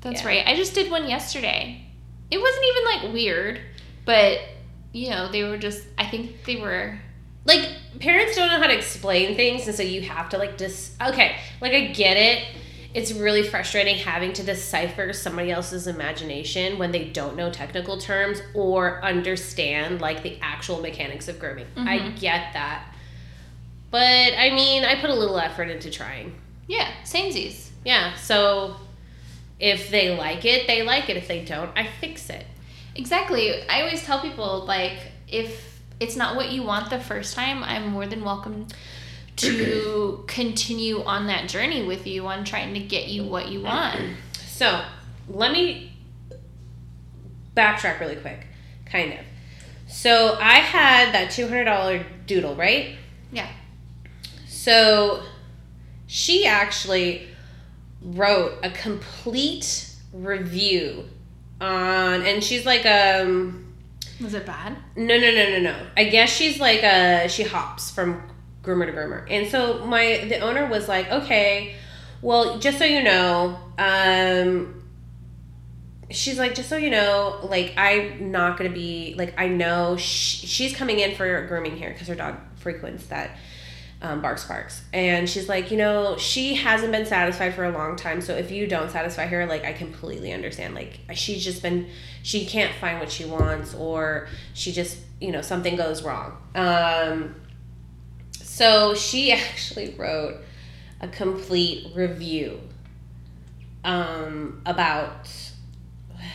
That's 0.00 0.22
Yeah. 0.22 0.28
right. 0.28 0.46
I 0.46 0.54
just 0.56 0.74
did 0.74 0.90
one 0.90 1.08
yesterday. 1.08 1.84
It 2.30 2.38
wasn't 2.40 2.64
even 2.66 2.84
like 2.84 3.14
weird, 3.14 3.60
but 4.04 4.38
you 4.92 5.10
know, 5.10 5.30
they 5.30 5.44
were 5.44 5.56
just 5.58 5.84
I 5.96 6.06
think 6.06 6.44
they 6.44 6.56
were 6.56 6.98
like 7.44 7.68
parents 8.00 8.36
don't 8.36 8.48
know 8.48 8.58
how 8.58 8.66
to 8.66 8.74
explain 8.76 9.36
things, 9.36 9.66
and 9.66 9.76
so 9.76 9.82
you 9.82 10.02
have 10.02 10.28
to 10.30 10.38
like 10.38 10.56
dis. 10.56 10.96
Okay, 11.00 11.36
like 11.60 11.72
I 11.72 11.86
get 11.88 12.16
it. 12.16 12.44
It's 12.98 13.12
really 13.12 13.44
frustrating 13.44 13.94
having 13.94 14.32
to 14.32 14.42
decipher 14.42 15.12
somebody 15.12 15.52
else's 15.52 15.86
imagination 15.86 16.78
when 16.78 16.90
they 16.90 17.04
don't 17.04 17.36
know 17.36 17.48
technical 17.48 17.96
terms 17.96 18.42
or 18.54 19.00
understand 19.04 20.00
like 20.00 20.24
the 20.24 20.36
actual 20.42 20.80
mechanics 20.80 21.28
of 21.28 21.38
grooming. 21.38 21.66
I 21.76 21.98
Mhm. 22.00 22.18
get 22.18 22.52
that. 22.54 22.92
But 23.92 24.32
I 24.36 24.50
mean, 24.50 24.84
I 24.84 24.96
put 25.00 25.10
a 25.10 25.14
little 25.14 25.38
effort 25.38 25.70
into 25.70 25.90
trying. 25.92 26.34
yeah, 26.66 26.88
samesies. 27.04 27.68
Yeah, 27.84 28.14
so 28.16 28.74
if 29.60 29.90
they 29.90 30.16
like 30.16 30.44
it, 30.44 30.66
they 30.66 30.82
like 30.82 31.08
it. 31.08 31.16
If 31.16 31.28
they 31.28 31.44
don't, 31.44 31.70
I 31.76 31.86
fix 32.00 32.28
it. 32.30 32.44
Exactly. 32.96 33.62
I 33.68 33.82
always 33.82 34.02
tell 34.02 34.20
people 34.20 34.64
like 34.66 34.98
if 35.28 35.80
it's 36.00 36.16
not 36.16 36.34
what 36.34 36.50
you 36.50 36.64
want 36.64 36.90
the 36.90 36.98
first 36.98 37.36
time, 37.36 37.62
I'm 37.62 37.86
more 37.92 38.06
than 38.06 38.24
welcome 38.24 38.66
to 39.38 40.24
continue 40.26 41.02
on 41.04 41.26
that 41.28 41.48
journey 41.48 41.84
with 41.84 42.06
you 42.06 42.26
on 42.26 42.44
trying 42.44 42.74
to 42.74 42.80
get 42.80 43.08
you 43.08 43.24
what 43.24 43.48
you 43.48 43.62
want. 43.62 43.98
So 44.46 44.82
let 45.28 45.52
me 45.52 45.92
backtrack 47.56 48.00
really 48.00 48.16
quick, 48.16 48.46
kind 48.86 49.12
of. 49.12 49.20
So 49.88 50.36
I 50.40 50.56
had 50.56 51.12
that 51.14 51.30
two 51.30 51.48
hundred 51.48 51.64
dollar 51.64 52.04
doodle, 52.26 52.54
right? 52.54 52.96
Yeah. 53.32 53.48
So 54.46 55.22
she 56.06 56.46
actually 56.46 57.28
wrote 58.02 58.58
a 58.62 58.70
complete 58.70 59.94
review 60.12 61.04
on, 61.60 62.22
and 62.22 62.42
she's 62.44 62.64
like, 62.66 62.84
um, 62.86 63.74
Was 64.20 64.34
it 64.34 64.46
bad? 64.46 64.76
no, 64.96 65.18
no, 65.18 65.30
no, 65.30 65.50
no, 65.50 65.58
no. 65.60 65.86
I 65.96 66.04
guess 66.04 66.28
she's 66.30 66.60
like 66.60 66.82
a 66.82 67.28
she 67.28 67.42
hops 67.44 67.90
from 67.90 68.22
groomer 68.68 68.86
to 68.86 68.92
groomer, 68.92 69.24
and 69.30 69.48
so 69.48 69.84
my 69.86 70.26
the 70.28 70.40
owner 70.40 70.66
was 70.66 70.88
like, 70.88 71.10
okay, 71.10 71.76
well, 72.22 72.58
just 72.58 72.78
so 72.78 72.84
you 72.84 73.02
know, 73.02 73.58
um. 73.78 74.74
She's 76.10 76.38
like, 76.38 76.54
just 76.54 76.70
so 76.70 76.78
you 76.78 76.88
know, 76.88 77.38
like 77.42 77.74
I'm 77.76 78.30
not 78.30 78.56
gonna 78.56 78.70
be 78.70 79.14
like 79.18 79.34
I 79.36 79.48
know 79.48 79.98
sh- 79.98 80.46
she's 80.46 80.74
coming 80.74 81.00
in 81.00 81.14
for 81.14 81.46
grooming 81.46 81.76
here 81.76 81.90
because 81.90 82.08
her 82.08 82.14
dog 82.14 82.36
frequents 82.56 83.08
that 83.08 83.36
um, 84.00 84.20
Barks 84.20 84.44
Barks. 84.44 84.82
And 84.92 85.28
she's 85.28 85.48
like, 85.48 85.70
you 85.70 85.76
know, 85.76 86.16
she 86.16 86.54
hasn't 86.54 86.92
been 86.92 87.06
satisfied 87.06 87.54
for 87.54 87.64
a 87.64 87.70
long 87.70 87.96
time. 87.96 88.20
So 88.20 88.34
if 88.34 88.50
you 88.50 88.66
don't 88.66 88.90
satisfy 88.90 89.26
her, 89.26 89.46
like, 89.46 89.64
I 89.64 89.72
completely 89.72 90.32
understand. 90.32 90.74
Like, 90.74 91.00
she's 91.14 91.44
just 91.44 91.62
been, 91.62 91.88
she 92.22 92.46
can't 92.46 92.74
find 92.76 93.00
what 93.00 93.10
she 93.10 93.24
wants, 93.24 93.74
or 93.74 94.28
she 94.54 94.72
just, 94.72 94.98
you 95.20 95.32
know, 95.32 95.42
something 95.42 95.76
goes 95.76 96.02
wrong. 96.02 96.36
Um, 96.54 97.34
so 98.58 98.92
she 98.92 99.30
actually 99.32 99.94
wrote 99.96 100.38
a 101.00 101.06
complete 101.06 101.86
review 101.94 102.58
um, 103.84 104.60
about, 104.66 105.30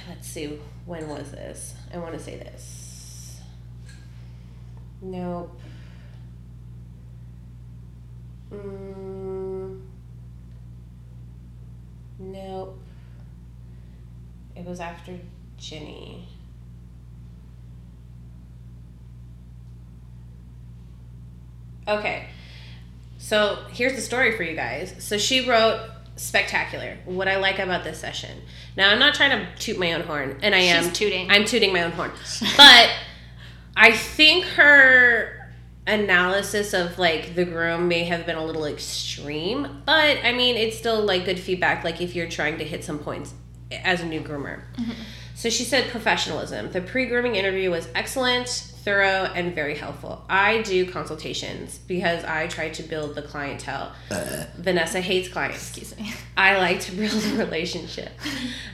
let's 0.08 0.26
see, 0.26 0.58
when 0.86 1.10
was 1.10 1.32
this? 1.32 1.76
I 1.94 1.98
want 1.98 2.14
to 2.14 2.20
say 2.20 2.38
this. 2.38 3.42
Nope. 5.02 5.60
Mm, 8.54 9.82
nope. 12.20 12.80
It 14.56 14.66
was 14.66 14.80
after 14.80 15.20
Ginny. 15.58 16.26
Okay. 21.88 22.28
So 23.18 23.66
here's 23.72 23.96
the 23.96 24.02
story 24.02 24.36
for 24.36 24.44
you 24.44 24.56
guys. 24.56 24.96
So 25.00 25.18
she 25.18 25.48
wrote 25.48 25.90
spectacular. 26.16 26.98
What 27.06 27.28
I 27.28 27.38
like 27.38 27.60
about 27.60 27.84
this 27.84 28.00
session. 28.00 28.42
Now 28.76 28.92
I'm 28.92 29.00
not 29.00 29.16
trying 29.16 29.32
to 29.32 29.48
toot 29.60 29.80
my 29.80 29.94
own 29.94 30.02
horn, 30.02 30.40
and 30.42 30.54
I 30.54 30.60
am 30.60 30.84
She's 30.84 30.94
tooting. 30.94 31.32
I'm 31.32 31.46
tooting 31.46 31.74
my 31.74 31.84
own 31.84 31.92
horn, 31.92 32.12
but 32.58 32.92
I 33.76 33.92
think 33.92 34.46
her 34.46 35.40
analysis 35.86 36.74
of 36.74 36.98
like 36.98 37.36
the 37.36 37.44
groom 37.44 37.88
may 37.88 38.06
have 38.06 38.26
been 38.26 38.38
a 38.38 38.46
little 38.46 38.66
extreme, 38.66 39.82
but 39.86 40.18
I 40.24 40.34
mean 40.34 40.56
it's 40.56 40.78
still 40.78 41.02
like 41.04 41.26
good 41.26 41.40
feedback. 41.40 41.84
Like 41.84 42.02
if 42.02 42.16
you're 42.16 42.30
trying 42.30 42.58
to 42.60 42.64
hit 42.64 42.84
some 42.84 43.00
points 43.00 43.34
as 43.72 44.02
a 44.02 44.06
new 44.06 44.22
groomer. 44.22 44.62
Mm-hmm. 44.76 44.92
So 45.36 45.50
she 45.50 45.64
said 45.64 45.90
professionalism. 45.90 46.72
The 46.72 46.82
pre 46.82 47.06
grooming 47.06 47.36
interview 47.36 47.72
was 47.72 47.90
excellent, 47.96 48.73
thorough, 48.84 49.32
and 49.34 49.56
very 49.56 49.78
helpful. 49.78 50.24
I 50.30 50.62
do 50.62 50.86
consultations 50.90 51.78
because 51.88 52.24
I 52.26 52.48
try 52.48 52.70
to 52.70 52.84
build 52.84 53.16
the 53.16 53.22
clientele. 53.22 53.94
Vanessa 54.58 55.00
hates 55.00 55.30
clients. 55.30 55.70
Excuse 55.70 55.98
me. 55.98 56.14
I 56.38 56.58
like 56.58 56.82
to 56.82 56.92
build 56.92 57.14
a 57.14 57.38
relationship. 57.38 58.12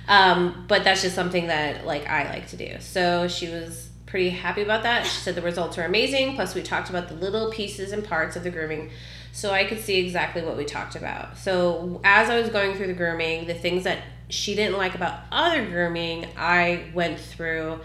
Um, 0.07 0.65
but 0.67 0.83
that's 0.83 1.01
just 1.01 1.15
something 1.15 1.47
that 1.47 1.85
like 1.85 2.07
I 2.07 2.29
like 2.29 2.47
to 2.47 2.57
do. 2.57 2.77
So 2.79 3.27
she 3.27 3.47
was 3.47 3.89
pretty 4.05 4.29
happy 4.31 4.63
about 4.63 4.83
that. 4.83 5.05
She 5.05 5.19
said 5.21 5.35
the 5.35 5.41
results 5.41 5.77
are 5.77 5.83
amazing. 5.83 6.35
Plus 6.35 6.55
we 6.55 6.63
talked 6.63 6.89
about 6.89 7.07
the 7.07 7.15
little 7.15 7.51
pieces 7.51 7.91
and 7.91 8.03
parts 8.03 8.35
of 8.35 8.43
the 8.43 8.49
grooming. 8.49 8.89
So 9.31 9.51
I 9.51 9.63
could 9.65 9.79
see 9.79 9.99
exactly 9.99 10.41
what 10.41 10.57
we 10.57 10.65
talked 10.65 10.95
about. 10.95 11.37
So 11.37 12.01
as 12.03 12.29
I 12.29 12.39
was 12.39 12.49
going 12.49 12.75
through 12.75 12.87
the 12.87 12.93
grooming, 12.93 13.45
the 13.45 13.53
things 13.53 13.83
that 13.83 13.99
she 14.27 14.55
didn't 14.55 14.77
like 14.77 14.95
about 14.95 15.19
other 15.31 15.65
grooming, 15.65 16.27
I 16.35 16.85
went 16.93 17.19
through 17.19 17.79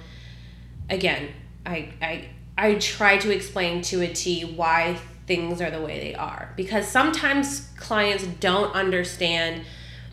again. 0.88 1.28
I 1.66 1.88
I 2.00 2.28
I 2.56 2.74
try 2.76 3.18
to 3.18 3.30
explain 3.30 3.82
to 3.82 4.02
a 4.02 4.08
T 4.12 4.44
why 4.44 4.98
things 5.26 5.60
are 5.60 5.70
the 5.70 5.80
way 5.80 5.98
they 6.00 6.14
are 6.14 6.52
because 6.56 6.86
sometimes 6.86 7.68
clients 7.78 8.24
don't 8.40 8.74
understand 8.74 9.62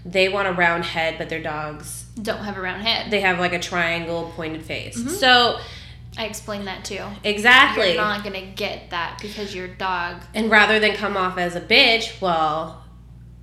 they 0.06 0.30
want 0.30 0.48
a 0.48 0.54
round 0.54 0.84
head 0.86 1.16
but 1.18 1.30
their 1.30 1.42
dogs 1.44 2.06
Don't 2.22 2.40
have 2.40 2.58
a 2.58 2.62
round 2.62 2.82
head. 2.82 3.12
they 3.12 3.20
have 3.22 3.38
like 3.40 3.54
a 3.54 3.60
triangle 3.60 4.32
pointed 4.36 4.64
face 4.64 4.98
mm-hmm. 4.98 5.10
so 5.10 5.60
I 6.18 6.26
explained 6.26 6.68
that 6.68 6.84
too. 6.86 7.04
exactly 7.24 7.90
You're 7.94 8.02
not 8.02 8.24
gonna 8.24 8.46
get 8.46 8.90
that 8.92 9.20
because 9.22 9.54
your 9.54 9.68
dog. 9.68 10.22
and 10.34 10.50
rather 10.50 10.80
than 10.80 10.96
come 10.96 11.18
off 11.18 11.38
as 11.38 11.56
a 11.56 11.62
bitch 11.62 12.20
well 12.22 12.84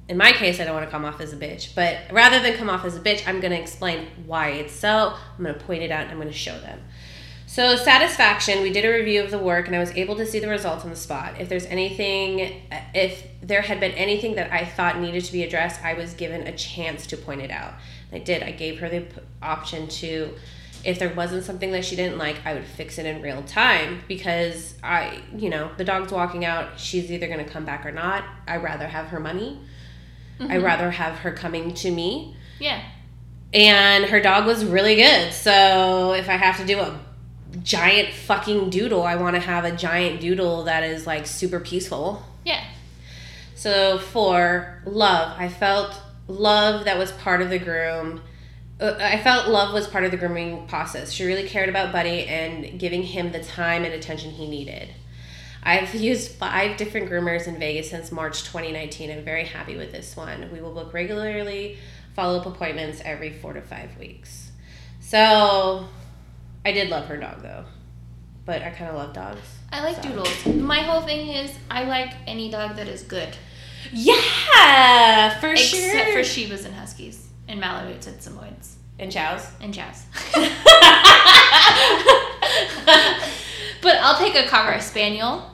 in 0.09 0.17
my 0.17 0.33
case 0.33 0.59
i 0.59 0.65
don't 0.65 0.75
want 0.75 0.87
to 0.87 0.91
come 0.91 1.05
off 1.05 1.21
as 1.21 1.35
a 1.35 1.37
bitch 1.37 1.75
but 1.75 1.99
rather 2.11 2.41
than 2.41 2.55
come 2.55 2.71
off 2.71 2.85
as 2.87 2.97
a 2.97 3.01
bitch 3.01 3.23
i'm 3.29 3.41
going 3.41 3.53
to 3.53 3.61
explain 3.61 4.07
why 4.25 4.49
it's 4.49 4.73
so 4.73 5.13
i'm 5.37 5.45
going 5.45 5.55
to 5.55 5.65
point 5.67 5.83
it 5.83 5.91
out 5.91 6.03
and 6.03 6.11
i'm 6.11 6.17
going 6.17 6.29
to 6.29 6.33
show 6.33 6.59
them 6.61 6.81
so 7.59 7.75
satisfaction 7.75 8.63
we 8.63 8.71
did 8.71 8.85
a 8.85 8.89
review 8.89 9.21
of 9.21 9.33
the 9.33 9.39
work 9.39 9.67
and 9.67 9.75
i 9.75 9.81
was 9.81 9.91
able 9.97 10.15
to 10.15 10.25
see 10.25 10.39
the 10.39 10.47
results 10.47 10.85
on 10.85 10.91
the 10.91 10.97
spot. 10.97 11.41
If 11.41 11.49
there's 11.49 11.67
anything 11.67 12.63
if 12.95 13.25
there 13.43 13.63
had 13.63 13.81
been 13.81 13.91
anything 13.93 14.37
that 14.37 14.53
i 14.53 14.65
thought 14.65 15.01
needed 15.01 15.25
to 15.25 15.33
be 15.33 15.43
addressed 15.43 15.85
i 15.85 15.95
was 15.95 16.15
given 16.15 16.47
a 16.47 16.57
chance 16.57 17.05
to 17.09 17.17
point 17.17 17.41
it 17.41 17.51
out. 17.51 17.75
I 18.13 18.21
did. 18.21 18.45
I 18.45 18.53
gave 18.53 18.79
her 18.79 18.89
the 18.89 19.07
option 19.43 19.89
to 19.89 20.37
if 20.85 21.01
there 21.01 21.13
wasn't 21.13 21.43
something 21.43 21.73
that 21.73 21.85
she 21.85 21.97
didn't 21.97 22.17
like 22.17 22.37
i 22.47 22.55
would 22.55 22.65
fix 22.65 22.97
it 22.97 23.07
in 23.07 23.23
real 23.23 23.43
time 23.43 24.03
because 24.07 24.77
i 24.85 25.21
you 25.37 25.51
know 25.51 25.73
the 25.79 25.85
dog's 25.85 26.13
walking 26.13 26.45
out. 26.45 26.79
She's 26.79 27.11
either 27.11 27.27
going 27.27 27.45
to 27.45 27.51
come 27.51 27.65
back 27.65 27.85
or 27.85 27.91
not. 27.91 28.23
I'd 28.47 28.63
rather 28.63 28.87
have 28.87 29.07
her 29.07 29.19
money. 29.19 29.59
I'd 30.39 30.49
mm-hmm. 30.49 30.65
rather 30.65 30.93
have 30.93 31.19
her 31.19 31.33
coming 31.33 31.75
to 31.75 31.91
me. 31.91 32.37
Yeah. 32.61 32.81
and 33.53 34.05
her 34.05 34.21
dog 34.21 34.47
was 34.47 34.65
really 34.65 34.95
good. 34.95 35.33
So 35.33 36.13
if 36.13 36.29
I 36.29 36.37
have 36.37 36.57
to 36.59 36.65
do 36.65 36.79
a 36.79 37.01
giant 37.63 38.13
fucking 38.15 38.71
doodle, 38.71 39.03
I 39.03 39.17
want 39.17 39.35
to 39.37 39.41
have 39.41 39.65
a 39.65 39.73
giant 39.73 40.21
doodle 40.21 40.65
that 40.65 40.83
is 40.85 41.07
like 41.07 41.27
super 41.27 41.61
peaceful. 41.61 42.23
Yeah. 42.45 42.65
So 43.55 43.99
for 43.99 44.83
love, 44.85 45.35
I 45.39 45.49
felt 45.49 46.01
love 46.29 46.85
that 46.85 46.99
was 46.99 47.11
part 47.13 47.43
of 47.43 47.51
the 47.51 47.59
groom. 47.59 48.21
uh, 48.81 48.95
I 49.01 49.19
felt 49.19 49.49
love 49.49 49.75
was 49.75 49.87
part 49.89 50.05
of 50.05 50.11
the 50.11 50.17
grooming 50.17 50.67
process. 50.69 51.13
She 51.13 51.25
really 51.25 51.49
cared 51.49 51.69
about 51.69 51.93
Buddy 51.93 52.27
and 52.27 52.79
giving 52.79 53.03
him 53.03 53.33
the 53.33 53.43
time 53.43 53.85
and 53.85 53.93
attention 53.93 54.31
he 54.31 54.49
needed. 54.49 54.91
I've 55.63 55.95
used 56.11 56.33
five 56.33 56.77
different 56.77 57.11
groomers 57.11 57.47
in 57.47 57.59
Vegas 57.59 57.91
since 57.91 58.13
March 58.13 58.45
2019. 58.45 59.11
I'm 59.11 59.25
very 59.25 59.45
happy 59.45 59.77
with 59.77 59.91
this 59.91 60.17
one. 60.17 60.51
We 60.53 60.61
will 60.61 60.73
book 60.73 60.93
regularly, 60.93 61.79
follow 62.15 62.39
up 62.39 62.47
appointments 62.47 63.01
every 63.05 63.33
four 63.33 63.55
to 63.55 63.63
five 63.63 63.97
weeks. 63.99 64.53
So 65.01 65.89
I 66.65 66.73
did 66.73 66.89
love 66.91 67.07
her 67.07 67.17
dog 67.17 67.43
though, 67.43 67.65
but 68.45 68.63
I 68.63 68.71
kind 68.71 68.91
of 68.91 68.97
love 68.97 69.13
dogs. 69.15 69.41
I 69.73 69.83
like 69.83 69.97
So. 69.97 70.03
doodles. 70.03 70.47
My 70.47 70.81
whole 70.81 71.03
thing 71.03 71.29
is 71.29 71.53
I 71.71 71.85
like 71.85 72.13
any 72.27 72.51
dog 72.51 72.77
that 72.77 72.89
is 72.89 73.03
good. 73.03 73.37
Yeah, 73.93 75.39
for 75.41 75.51
Except 75.53 75.71
sure. 75.71 75.87
Except 75.99 76.11
for 76.11 76.19
Shibas 76.21 76.65
and 76.67 76.75
Huskies 76.75 77.29
and 77.47 77.61
Malamutes 77.61 78.07
and 78.07 78.19
Samoyeds 78.19 78.75
and 78.99 79.11
chows. 79.13 79.47
and 79.61 79.73
Chows. 79.73 80.05
but 83.83 83.97
I'll 84.01 84.19
take 84.19 84.35
a 84.35 84.47
Cocker 84.49 84.81
Spaniel. 84.81 85.51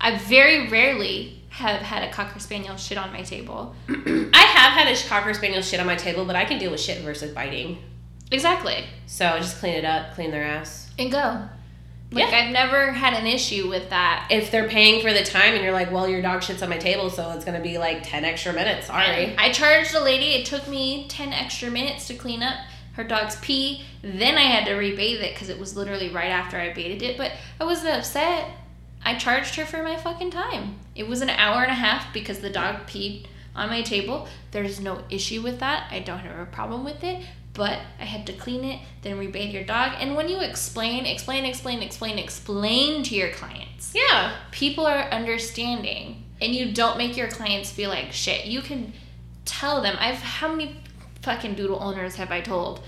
I 0.00 0.16
very 0.18 0.68
rarely 0.68 1.42
have 1.50 1.80
had 1.80 2.02
a 2.08 2.12
Cocker 2.12 2.38
Spaniel 2.38 2.76
shit 2.76 2.98
on 2.98 3.12
my 3.12 3.22
table. 3.22 3.74
I 3.88 4.38
have 4.54 4.72
had 4.72 4.88
a 4.94 5.08
cocker 5.08 5.32
spaniel 5.32 5.62
shit 5.62 5.78
on 5.80 5.86
my 5.86 5.94
table, 5.96 6.24
but 6.24 6.34
I 6.36 6.44
can 6.44 6.58
deal 6.58 6.70
with 6.72 6.80
shit 6.80 7.00
versus 7.02 7.32
biting. 7.32 7.78
Exactly. 8.34 8.84
So 9.06 9.38
just 9.38 9.58
clean 9.58 9.74
it 9.74 9.84
up, 9.84 10.14
clean 10.14 10.30
their 10.30 10.44
ass. 10.44 10.90
And 10.98 11.10
go. 11.10 11.48
Like 12.10 12.30
Yeah. 12.30 12.38
I've 12.38 12.52
never 12.52 12.92
had 12.92 13.14
an 13.14 13.26
issue 13.26 13.68
with 13.68 13.90
that. 13.90 14.28
If 14.30 14.50
they're 14.50 14.68
paying 14.68 15.00
for 15.02 15.12
the 15.12 15.24
time 15.24 15.54
and 15.54 15.62
you're 15.62 15.72
like, 15.72 15.90
well, 15.90 16.08
your 16.08 16.22
dog 16.22 16.42
shits 16.42 16.62
on 16.62 16.68
my 16.68 16.78
table, 16.78 17.10
so 17.10 17.30
it's 17.30 17.44
gonna 17.44 17.60
be 17.60 17.78
like 17.78 18.02
ten 18.02 18.24
extra 18.24 18.52
minutes. 18.52 18.88
Sorry. 18.88 19.34
I 19.38 19.50
charged 19.52 19.92
the 19.94 20.00
lady. 20.00 20.34
It 20.34 20.46
took 20.46 20.68
me 20.68 21.08
10 21.08 21.32
extra 21.32 21.70
minutes 21.70 22.06
to 22.08 22.14
clean 22.14 22.42
up 22.42 22.56
her 22.94 23.04
dog's 23.04 23.36
pee. 23.36 23.82
Then 24.02 24.36
I 24.36 24.42
had 24.42 24.66
to 24.66 24.72
rebathe 24.72 25.20
it 25.22 25.34
because 25.34 25.48
it 25.48 25.58
was 25.58 25.76
literally 25.76 26.10
right 26.10 26.30
after 26.30 26.56
I 26.58 26.72
baited 26.72 27.02
it. 27.02 27.16
But 27.16 27.32
I 27.60 27.64
wasn't 27.64 27.96
upset. 27.96 28.50
I 29.04 29.16
charged 29.16 29.56
her 29.56 29.64
for 29.64 29.82
my 29.82 29.96
fucking 29.96 30.30
time. 30.30 30.76
It 30.94 31.08
was 31.08 31.20
an 31.20 31.30
hour 31.30 31.62
and 31.62 31.70
a 31.70 31.74
half 31.74 32.12
because 32.12 32.38
the 32.38 32.50
dog 32.50 32.86
peed 32.86 33.26
on 33.54 33.68
my 33.68 33.82
table. 33.82 34.28
There's 34.52 34.80
no 34.80 35.02
issue 35.10 35.42
with 35.42 35.60
that. 35.60 35.88
I 35.90 36.00
don't 36.00 36.20
have 36.20 36.38
a 36.38 36.46
problem 36.46 36.84
with 36.84 37.02
it. 37.04 37.24
But 37.54 37.78
I 38.00 38.04
had 38.04 38.26
to 38.26 38.32
clean 38.32 38.64
it, 38.64 38.80
then 39.02 39.16
rebathe 39.18 39.52
your 39.52 39.62
dog. 39.64 39.92
And 40.00 40.16
when 40.16 40.28
you 40.28 40.40
explain, 40.40 41.06
explain, 41.06 41.44
explain, 41.44 41.82
explain, 41.82 42.18
explain 42.18 43.02
to 43.04 43.14
your 43.14 43.30
clients 43.30 43.92
Yeah. 43.94 44.32
people 44.50 44.86
are 44.86 45.08
understanding 45.10 46.24
and 46.40 46.54
you 46.54 46.72
don't 46.72 46.98
make 46.98 47.16
your 47.16 47.28
clients 47.28 47.70
feel 47.70 47.90
like 47.90 48.12
shit 48.12 48.46
you 48.46 48.60
can 48.60 48.92
tell 49.44 49.80
them 49.82 49.94
i've 50.00 50.16
how 50.16 50.48
many 50.48 50.76
fucking 51.22 51.54
doodle 51.54 51.80
owners 51.80 52.16
have 52.16 52.30
i 52.32 52.40
told 52.40 52.82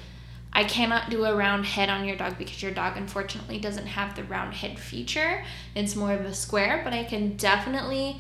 I 0.52 0.64
cannot 0.64 1.10
do 1.10 1.24
a 1.26 1.36
round 1.36 1.66
head 1.66 1.90
on 1.90 2.06
your 2.08 2.16
dog 2.16 2.38
because 2.38 2.62
your 2.62 2.72
dog 2.72 2.96
unfortunately 2.96 3.58
doesn't 3.58 3.84
have 3.86 4.16
the 4.16 4.24
round 4.24 4.54
head 4.54 4.78
feature. 4.78 5.44
It's 5.74 5.94
more 5.94 6.14
of 6.14 6.22
a 6.24 6.32
square, 6.32 6.80
but 6.82 6.94
I 6.94 7.04
can 7.04 7.36
definitely 7.36 8.18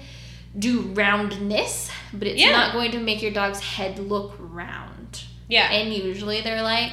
do 0.58 0.80
roundness, 0.92 1.90
but 2.12 2.28
it's 2.28 2.38
Yeah. 2.38 2.50
not 2.50 2.74
going 2.74 2.90
to 2.90 2.98
make 2.98 3.22
your 3.22 3.30
dog's 3.30 3.60
head 3.60 3.98
look 3.98 4.34
round. 4.38 4.95
Yeah. 5.48 5.70
And 5.70 5.92
usually 5.92 6.40
they're 6.40 6.62
like, 6.62 6.92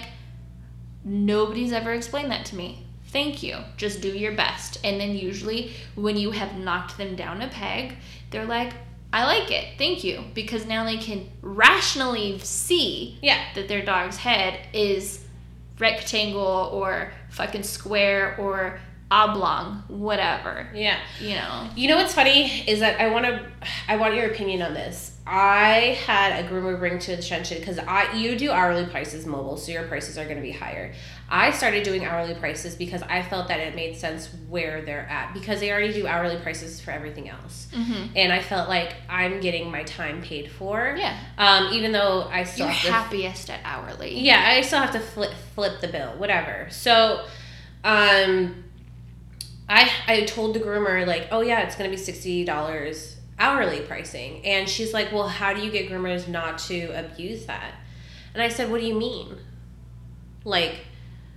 nobody's 1.04 1.72
ever 1.72 1.94
explained 1.94 2.32
that 2.32 2.46
to 2.48 2.56
me. 2.56 2.86
Thank 3.08 3.44
you. 3.44 3.58
Just 3.78 4.02
do 4.02 4.10
your 4.10 4.32
best. 4.32 4.80
And 4.84 5.00
then 5.00 5.16
usually 5.16 5.72
when 5.96 6.18
you 6.18 6.32
have 6.32 6.58
knocked 6.58 6.98
them 6.98 7.16
down 7.16 7.42
a 7.42 7.48
peg, 7.48 7.96
they're 8.32 8.46
like, 8.46 8.74
I 9.12 9.26
like 9.26 9.52
it. 9.52 9.78
Thank 9.78 10.04
you. 10.04 10.24
Because 10.34 10.66
now 10.66 10.84
they 10.84 10.98
can 10.98 11.30
rationally 11.42 12.40
see 12.40 13.20
yeah. 13.22 13.40
that 13.54 13.68
their 13.68 13.86
dog's 13.86 14.18
head 14.18 14.60
is 14.74 15.24
rectangle 15.78 16.72
or 16.74 17.12
fucking 17.30 17.62
square 17.62 18.36
or 18.40 18.80
oblong, 19.12 19.84
whatever. 19.88 20.68
Yeah. 20.74 20.98
You 21.22 21.36
know. 21.36 21.70
You 21.76 21.90
know 21.90 21.98
what's 21.98 22.16
funny 22.16 22.68
is 22.68 22.80
that 22.80 23.00
I 23.00 23.12
want 23.12 23.26
to, 23.26 23.46
I 23.88 23.98
want 23.98 24.16
your 24.16 24.32
opinion 24.32 24.64
on 24.64 24.74
this. 24.74 25.13
I 25.26 25.98
had 26.06 26.44
a 26.44 26.50
groomer 26.50 26.78
bring 26.78 27.00
to 27.00 27.14
attention 27.14 27.60
because 27.60 27.80
I 27.80 28.12
you 28.14 28.36
do 28.38 28.52
hourly 28.52 28.86
prices 28.86 29.26
mobile, 29.26 29.56
so 29.56 29.72
your 29.72 29.84
prices 29.84 30.18
are 30.18 30.26
going 30.26 30.36
to 30.36 30.42
be 30.42 30.52
higher. 30.52 30.94
I 31.30 31.52
started 31.52 31.84
doing 31.84 32.04
hourly 32.04 32.34
prices 32.36 32.76
because 32.76 33.02
I 33.04 33.22
felt 33.24 33.48
that 33.48 33.62
it 33.62 33.74
made 33.74 33.96
sense 33.96 34.28
where 34.50 34.82
they're 34.82 35.08
at 35.10 35.34
because 35.34 35.62
they 35.62 35.72
already 35.72 35.94
do 35.94 36.06
hourly 36.08 36.36
prices 36.42 36.82
for 36.82 36.92
everything 36.92 37.30
else, 37.30 37.68
Mm-hmm. 37.74 38.18
and 38.18 38.34
I 38.34 38.42
felt 38.42 38.68
like 38.68 38.96
I'm 39.10 39.40
getting 39.40 39.72
my 39.72 39.84
time 39.84 40.22
paid 40.22 40.52
for. 40.52 40.94
Yeah. 40.98 41.18
Um, 41.38 41.72
even 41.74 41.94
though 41.94 42.24
I 42.30 42.44
still 42.44 42.66
You're 42.66 42.74
have 42.76 42.82
to 42.86 42.92
happiest 42.92 43.50
at 43.50 43.62
hourly. 43.64 44.20
yeah, 44.20 44.44
I 44.46 44.60
still 44.62 44.80
have 44.80 44.92
to 44.92 45.00
flip 45.00 45.32
flip 45.56 45.80
the 45.80 45.88
bill, 45.88 46.12
whatever. 46.18 46.68
So, 46.70 47.24
um, 47.86 48.64
I 49.70 49.90
I 50.08 50.26
told 50.26 50.54
the 50.56 50.60
groomer 50.60 51.08
like, 51.08 51.30
oh 51.32 51.40
yeah, 51.42 51.62
it's 51.62 51.78
gonna 51.78 51.90
be 51.90 51.98
sixty 51.98 52.44
dollars 52.44 53.13
hourly 53.40 53.82
pricing, 53.82 54.46
and 54.46 54.70
she's 54.70 54.94
like, 54.94 55.12
well, 55.12 55.28
how 55.28 55.54
do 55.54 55.62
you 55.62 55.72
get 55.72 55.90
groomers 55.90 56.28
not 56.28 56.58
to 56.60 56.88
abuse 56.88 57.46
that? 57.46 57.74
And 58.34 58.42
I 58.42 58.50
said, 58.50 58.72
what 58.72 58.82
do 58.82 58.88
you 58.88 58.96
mean? 58.96 59.38
Like, 60.44 60.86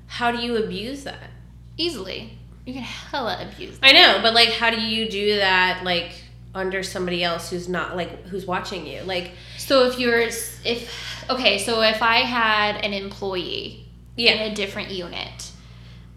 how 0.06 0.32
do 0.32 0.38
you 0.38 0.56
abuse 0.56 1.04
that? 1.04 1.30
Easily. 1.76 2.38
You 2.64 2.74
can 2.74 2.82
hella 2.82 3.48
abuse 3.48 3.78
I 3.82 3.92
know, 3.92 4.18
but 4.22 4.34
like, 4.34 4.48
how 4.48 4.70
do 4.70 4.80
you 4.80 5.08
do 5.08 5.36
that? 5.36 5.82
Like 5.84 6.24
under 6.54 6.82
somebody 6.82 7.22
else 7.22 7.50
who's 7.50 7.68
not 7.68 7.96
like 7.96 8.24
who's 8.26 8.46
watching 8.46 8.86
you? 8.86 9.02
Like, 9.02 9.32
So 9.58 9.86
if 9.86 9.98
you're 9.98 10.20
if 10.20 11.24
okay, 11.30 11.58
so 11.58 11.82
if 11.82 12.02
I 12.02 12.18
had 12.18 12.76
an 12.84 12.92
employee 12.92 13.86
yeah, 14.16 14.32
in 14.32 14.52
a 14.52 14.54
different 14.54 14.90
unit, 14.90 15.52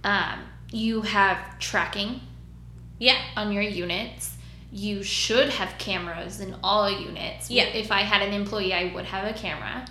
um, 0.04 0.40
you 0.72 1.02
have 1.02 1.60
tracking 1.60 2.22
yeah, 3.00 3.18
on 3.36 3.52
your 3.52 3.64
units. 3.64 4.38
You 4.72 5.04
should 5.04 5.50
have 5.50 5.78
cameras 5.78 6.40
in 6.40 6.56
all 6.64 6.90
units. 6.90 7.50
Yeah. 7.50 7.66
If 7.66 7.92
I 7.92 8.02
had 8.02 8.22
an 8.22 8.34
employee, 8.34 8.74
I 8.74 8.94
would 8.94 9.06
have 9.06 9.28
a 9.28 9.38
camera. 9.38 9.86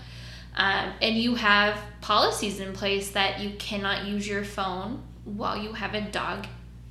Um, 0.56 0.92
and 1.00 1.16
you 1.16 1.36
have 1.36 1.78
policies 2.00 2.60
in 2.60 2.72
place 2.72 3.12
that 3.12 3.40
you 3.40 3.50
cannot 3.58 4.06
use 4.06 4.26
your 4.26 4.44
phone 4.44 5.02
while 5.24 5.56
you 5.56 5.72
have 5.72 5.94
a 5.94 6.00
dog 6.00 6.46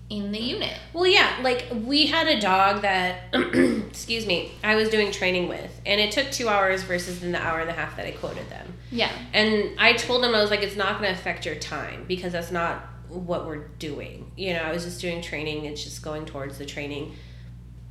in 0.10 0.32
the 0.32 0.40
unit. 0.40 0.78
Well, 0.94 1.08
yeah, 1.08 1.38
like 1.42 1.66
we 1.84 2.08
had 2.08 2.28
a 2.28 2.40
dog 2.40 2.82
that, 2.84 3.24
excuse 3.34 4.26
me, 4.26 4.54
I 4.64 4.76
was 4.76 4.90
doing 4.90 5.12
training 5.12 5.50
with, 5.50 5.82
and 5.86 6.00
it 6.00 6.12
took 6.12 6.32
two 6.32 6.48
hours 6.48 6.84
versus 6.84 7.24
in 7.24 7.34
the 7.34 7.42
hour 7.42 7.60
and 7.60 7.70
a 7.70 7.74
half 7.74 7.98
that 7.98 8.06
I 8.06 8.12
quoted 8.12 8.50
them. 8.50 8.74
Yeah. 8.90 9.12
And 9.34 9.72
I 9.78 9.94
told 9.94 10.24
them, 10.24 10.34
I 10.34 10.42
was 10.42 10.50
like, 10.50 10.64
it's 10.64 10.78
not 10.78 11.00
going 11.00 11.14
to 11.14 11.20
affect 11.20 11.46
your 11.46 11.56
time 11.56 12.06
because 12.08 12.32
that's 12.32 12.52
not 12.52 12.88
what 13.10 13.46
we're 13.46 13.68
doing. 13.80 14.32
You 14.38 14.54
know, 14.54 14.62
I 14.62 14.72
was 14.72 14.86
just 14.86 15.02
doing 15.02 15.22
training, 15.22 15.66
it's 15.66 15.84
just 15.84 16.02
going 16.02 16.26
towards 16.26 16.58
the 16.58 16.66
training. 16.66 17.16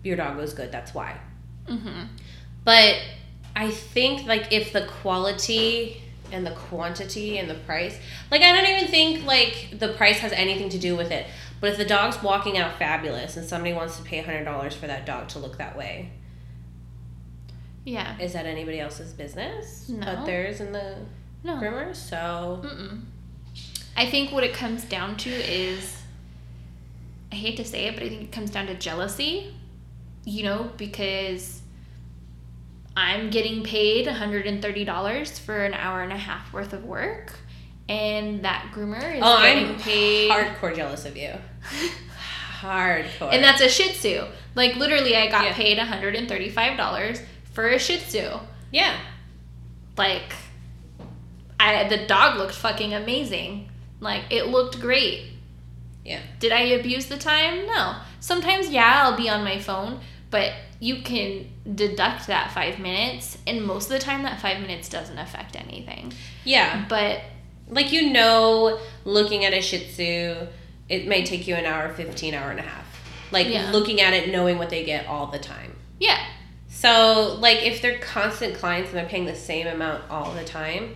Your 0.06 0.16
dog 0.16 0.36
was 0.36 0.54
good, 0.54 0.70
that's 0.70 0.94
why. 0.94 1.16
Mm-hmm. 1.66 2.02
But 2.64 2.94
I 3.56 3.70
think, 3.72 4.26
like, 4.26 4.52
if 4.52 4.72
the 4.72 4.86
quality 5.02 6.00
and 6.30 6.46
the 6.46 6.52
quantity 6.52 7.38
and 7.38 7.50
the 7.50 7.54
price, 7.54 7.98
like, 8.30 8.40
I 8.42 8.52
don't 8.52 8.70
even 8.70 8.88
think, 8.88 9.24
like, 9.26 9.78
the 9.78 9.88
price 9.88 10.18
has 10.18 10.30
anything 10.32 10.68
to 10.70 10.78
do 10.78 10.94
with 10.96 11.10
it. 11.10 11.26
But 11.60 11.70
if 11.70 11.76
the 11.76 11.84
dog's 11.84 12.22
walking 12.22 12.56
out 12.56 12.78
fabulous 12.78 13.36
and 13.36 13.44
somebody 13.48 13.74
wants 13.74 13.96
to 13.96 14.04
pay 14.04 14.22
$100 14.22 14.74
for 14.74 14.86
that 14.86 15.06
dog 15.06 15.26
to 15.30 15.40
look 15.40 15.58
that 15.58 15.76
way, 15.76 16.10
Yeah. 17.84 18.16
is 18.20 18.32
that 18.34 18.46
anybody 18.46 18.78
else's 18.78 19.12
business? 19.12 19.88
No. 19.88 20.04
But 20.06 20.24
theirs 20.26 20.60
and 20.60 20.72
the 20.72 20.98
No. 21.42 21.54
groomer? 21.56 21.94
So, 21.96 22.62
Mm-mm. 22.64 23.02
I 23.96 24.06
think 24.06 24.30
what 24.30 24.44
it 24.44 24.54
comes 24.54 24.84
down 24.84 25.16
to 25.18 25.30
is, 25.30 26.02
I 27.32 27.34
hate 27.36 27.56
to 27.56 27.64
say 27.64 27.86
it, 27.86 27.94
but 27.94 28.04
I 28.04 28.08
think 28.08 28.22
it 28.22 28.32
comes 28.32 28.50
down 28.50 28.66
to 28.66 28.74
jealousy. 28.74 29.52
You 30.28 30.42
know, 30.42 30.70
because 30.76 31.62
I'm 32.96 33.30
getting 33.30 33.62
paid 33.62 34.06
$130 34.06 35.38
for 35.40 35.64
an 35.64 35.72
hour 35.72 36.02
and 36.02 36.12
a 36.12 36.16
half 36.16 36.52
worth 36.52 36.72
of 36.72 36.84
work, 36.84 37.32
and 37.88 38.44
that 38.44 38.72
groomer 38.74 39.14
is 39.16 39.22
oh, 39.24 39.40
getting 39.40 39.68
I'm 39.68 39.78
paid. 39.78 40.30
hardcore 40.30 40.74
jealous 40.74 41.04
of 41.06 41.16
you. 41.16 41.32
Hardcore. 42.60 43.32
And 43.32 43.44
that's 43.44 43.60
a 43.60 43.68
Shih 43.68 43.92
Tzu. 43.92 44.24
Like 44.54 44.76
literally, 44.76 45.14
I 45.14 45.28
got 45.30 45.44
Yeah. 45.44 45.52
paid 45.52 45.78
$135 45.78 47.20
for 47.52 47.68
a 47.68 47.78
Shih 47.78 47.98
Tzu. 47.98 48.30
yeah. 48.72 48.96
Like, 49.96 50.34
I 51.60 51.86
the 51.88 52.06
dog 52.06 52.38
looked 52.38 52.54
fucking 52.54 52.92
amazing. 52.94 53.68
Like 54.00 54.24
it 54.30 54.48
looked 54.48 54.80
great. 54.80 55.24
Yeah. 56.04 56.20
Did 56.38 56.52
I 56.52 56.60
abuse 56.60 57.06
the 57.06 57.16
time? 57.18 57.66
No. 57.66 57.96
Sometimes, 58.20 58.68
yeah, 58.70 59.02
I'll 59.04 59.16
be 59.16 59.28
on 59.28 59.44
my 59.44 59.58
phone, 59.58 60.00
but 60.30 60.52
you 60.80 61.02
can 61.02 61.46
deduct 61.74 62.26
that 62.26 62.52
five 62.52 62.78
minutes, 62.78 63.38
and 63.46 63.62
most 63.64 63.84
of 63.84 63.90
the 63.90 63.98
time, 63.98 64.22
that 64.24 64.40
five 64.40 64.60
minutes 64.60 64.88
doesn't 64.88 65.18
affect 65.18 65.56
anything. 65.56 66.12
Yeah. 66.44 66.84
But 66.88 67.20
Like 67.68 67.90
you 67.92 68.10
know, 68.12 68.78
looking 69.04 69.44
at 69.44 69.52
a 69.52 69.60
Shih 69.60 69.86
Tzu, 69.88 70.46
it 70.88 71.08
may 71.08 71.24
take 71.24 71.48
you 71.48 71.54
an 71.56 71.64
hour, 71.64 71.92
fifteen 71.92 72.32
hour 72.34 72.50
and 72.50 72.60
a 72.60 72.62
half. 72.62 72.84
Like 73.32 73.48
Yeah. 73.48 73.72
looking 73.72 74.00
at 74.00 74.12
it, 74.12 74.30
knowing 74.30 74.56
what 74.58 74.70
they 74.70 74.84
get 74.84 75.06
all 75.08 75.26
the 75.26 75.38
time. 75.40 75.74
yeah, 75.98 76.24
So 76.68 77.36
like 77.40 77.62
if 77.64 77.82
they're 77.82 77.98
constant 77.98 78.54
clients 78.56 78.90
and 78.90 78.98
they're 78.98 79.08
paying 79.08 79.24
the 79.24 79.34
same 79.34 79.66
amount 79.66 80.08
all 80.10 80.30
the 80.32 80.44
time, 80.44 80.94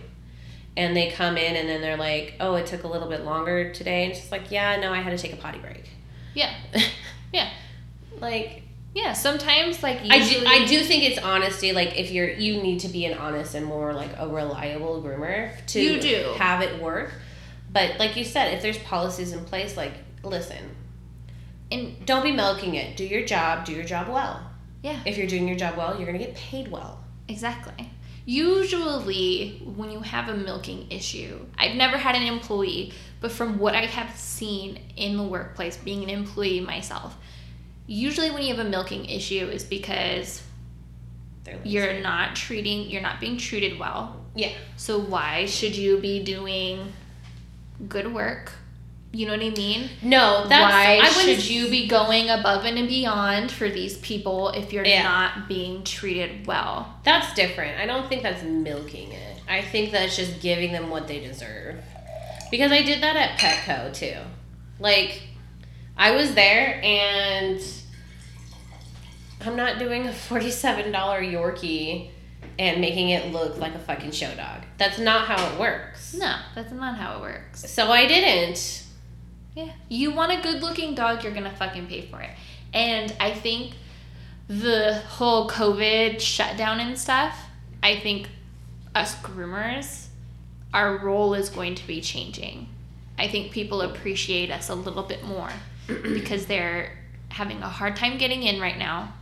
and 0.77 0.95
they 0.95 1.11
come 1.11 1.35
in 1.37 1.55
and 1.57 1.67
then 1.67 1.81
they're 1.81 1.97
like, 1.97 2.35
oh, 2.39 2.55
it 2.55 2.65
took 2.67 2.83
a 2.85 2.87
little 2.87 3.09
bit 3.09 3.25
longer 3.25 3.73
today, 3.73 4.03
and 4.03 4.11
it's 4.11 4.21
just 4.21 4.31
like, 4.31 4.49
yeah, 4.51 4.77
no, 4.79 4.93
I 4.93 5.01
had 5.01 5.09
to 5.09 5.17
take 5.17 5.33
a 5.33 5.37
potty 5.37 5.59
break. 5.59 5.89
yeah, 6.33 6.53
yeah, 7.33 7.49
like 8.21 8.60
yeah. 8.93 9.13
Sometimes, 9.13 9.81
like 9.83 9.99
I 10.09 10.19
do, 10.27 10.43
I 10.45 10.65
do 10.65 10.81
think 10.83 11.03
it's 11.03 11.19
honesty. 11.19 11.71
Like 11.73 11.97
if 11.97 12.11
you're, 12.11 12.29
you 12.29 12.61
need 12.61 12.79
to 12.81 12.87
be 12.89 13.05
an 13.05 13.17
honest 13.17 13.55
and 13.55 13.65
more 13.65 13.93
like 13.93 14.11
a 14.17 14.27
reliable 14.27 15.01
groomer 15.01 15.53
to 15.67 15.81
You 15.81 15.99
do. 16.01 16.33
have 16.37 16.61
it 16.61 16.81
work. 16.81 17.11
But 17.71 17.99
like 17.99 18.15
you 18.17 18.25
said, 18.25 18.53
if 18.53 18.61
there's 18.61 18.77
policies 18.79 19.31
in 19.31 19.45
place, 19.45 19.77
like 19.77 19.93
listen, 20.23 20.75
and 21.71 22.05
don't 22.05 22.23
be 22.23 22.31
milking 22.33 22.75
it. 22.75 22.97
Do 22.97 23.05
your 23.05 23.25
job. 23.25 23.65
Do 23.65 23.71
your 23.73 23.85
job 23.85 24.09
well. 24.09 24.45
yeah, 24.83 24.99
If 25.05 25.17
you're 25.17 25.27
doing 25.27 25.47
your 25.47 25.57
job 25.57 25.77
well, 25.77 25.95
you're 25.97 26.05
gonna 26.05 26.17
get 26.17 26.35
paid 26.35 26.67
well. 26.69 26.99
Exactly. 27.29 27.89
Usually, 28.25 29.61
when 29.75 29.89
you 29.89 30.01
have 30.01 30.27
a 30.29 30.35
milking 30.35 30.91
issue, 30.91 31.39
I've 31.57 31.75
never 31.75 31.97
had 31.97 32.15
an 32.15 32.23
employee, 32.23 32.93
but 33.19 33.31
from 33.31 33.57
what 33.57 33.73
I 33.73 33.85
have 33.85 34.15
seen 34.17 34.79
in 34.97 35.17
the 35.17 35.23
workplace, 35.23 35.77
being 35.77 36.03
an 36.03 36.09
employee 36.09 36.59
myself, 36.59 37.17
usually 37.87 38.31
when 38.31 38.43
you 38.43 38.55
have 38.55 38.65
a 38.65 38.69
milking 38.69 39.05
issue 39.05 39.47
is 39.47 39.63
because 39.63 40.41
you're 41.63 41.99
not 42.01 42.35
treating, 42.35 42.89
you're 42.89 43.01
not 43.01 43.19
being 43.19 43.37
treated 43.37 43.79
well. 43.79 44.23
yeah. 44.35 44.51
So, 44.77 44.99
why 44.99 45.45
should 45.45 45.75
you 45.75 45.97
be 45.97 46.23
doing 46.23 46.93
good 47.89 48.13
work? 48.13 48.51
You 49.13 49.25
know 49.25 49.33
what 49.33 49.41
I 49.43 49.49
mean? 49.49 49.89
No, 50.01 50.45
that's 50.47 51.17
why 51.17 51.23
should 51.25 51.45
you 51.45 51.69
be 51.69 51.85
going 51.87 52.29
above 52.29 52.63
and 52.63 52.87
beyond 52.87 53.51
for 53.51 53.67
these 53.69 53.97
people 53.97 54.49
if 54.49 54.71
you're 54.71 54.85
Yeah. 54.85 55.03
not 55.03 55.49
being 55.49 55.83
treated 55.83 56.47
well? 56.47 56.95
That's 57.03 57.33
different. 57.33 57.77
I 57.77 57.85
don't 57.85 58.07
think 58.07 58.23
that's 58.23 58.41
milking 58.43 59.11
it. 59.11 59.37
I 59.49 59.61
think 59.63 59.91
that's 59.91 60.15
just 60.15 60.39
giving 60.39 60.71
them 60.71 60.89
what 60.89 61.09
they 61.09 61.19
deserve. 61.19 61.83
Because 62.51 62.71
I 62.71 62.83
did 62.83 63.03
that 63.03 63.17
at 63.17 63.37
Petco 63.37 63.93
too. 63.93 64.15
Like, 64.79 65.21
I 66.01 66.15
was 66.15 66.33
there 66.33 66.81
and 66.83 67.61
I'm 69.39 69.55
not 69.55 69.77
doing 69.77 70.07
a 70.07 70.11
$47 70.11 70.91
Yorkie 70.91 72.09
and 72.57 72.81
making 72.81 73.09
it 73.09 73.31
look 73.31 73.59
like 73.59 73.75
a 73.75 73.79
fucking 73.79 74.09
show 74.09 74.33
dog. 74.33 74.63
That's 74.79 74.97
not 74.97 75.27
how 75.27 75.53
it 75.53 75.59
works. 75.59 76.15
No, 76.15 76.37
that's 76.55 76.71
not 76.71 76.97
how 76.97 77.17
it 77.17 77.21
works. 77.21 77.69
So 77.71 77.91
I 77.91 78.07
didn't. 78.07 78.83
Yeah. 79.53 79.73
You 79.89 80.11
want 80.11 80.31
a 80.31 80.41
good 80.41 80.63
looking 80.63 80.95
dog, 80.95 81.23
you're 81.23 81.35
gonna 81.35 81.55
fucking 81.55 81.85
pay 81.85 82.01
for 82.01 82.19
it. 82.19 82.31
And 82.73 83.13
I 83.19 83.31
think 83.35 83.75
the 84.47 85.03
whole 85.07 85.47
COVID 85.47 86.19
shutdown 86.19 86.79
and 86.79 86.97
stuff, 86.97 87.37
I 87.83 87.99
think 87.99 88.27
us 88.95 89.13
groomers 89.17 90.07
our 90.73 90.97
role 90.97 91.35
is 91.35 91.49
going 91.49 91.75
to 91.75 91.85
be 91.85 92.01
changing. 92.01 92.69
I 93.19 93.27
think 93.27 93.51
people 93.51 93.83
appreciate 93.83 94.49
us 94.49 94.69
a 94.69 94.73
little 94.73 95.03
bit 95.03 95.23
more 95.23 95.51
because 96.13 96.45
they're 96.45 96.97
having 97.29 97.61
a 97.61 97.69
hard 97.69 97.95
time 97.95 98.17
getting 98.17 98.43
in 98.43 98.59
right 98.61 98.77
now. 98.77 99.13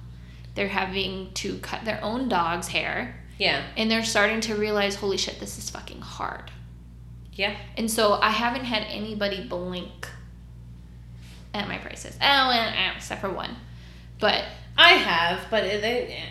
They're 0.55 0.67
having 0.67 1.31
to 1.35 1.57
cut 1.59 1.85
their 1.85 1.99
own 2.03 2.27
dog's 2.27 2.67
hair 2.67 3.15
Yeah. 3.37 3.63
and 3.77 3.89
they're 3.89 4.03
starting 4.03 4.41
to 4.41 4.55
realize, 4.55 4.95
holy 4.95 5.17
shit, 5.17 5.39
this 5.39 5.57
is 5.57 5.69
fucking 5.69 6.01
hard. 6.01 6.51
Yeah. 7.33 7.55
And 7.77 7.89
so 7.89 8.13
I 8.13 8.31
haven't 8.31 8.65
had 8.65 8.83
anybody 8.89 9.47
blink 9.47 10.09
at 11.53 11.67
my 11.67 11.77
prices. 11.77 12.15
Oh, 12.21 12.25
and, 12.25 12.75
uh, 12.75 12.95
except 12.97 13.21
for 13.21 13.29
one. 13.29 13.55
But 14.19 14.43
I 14.77 14.89
have, 14.93 15.39
but 15.49 15.63
they, 15.63 16.23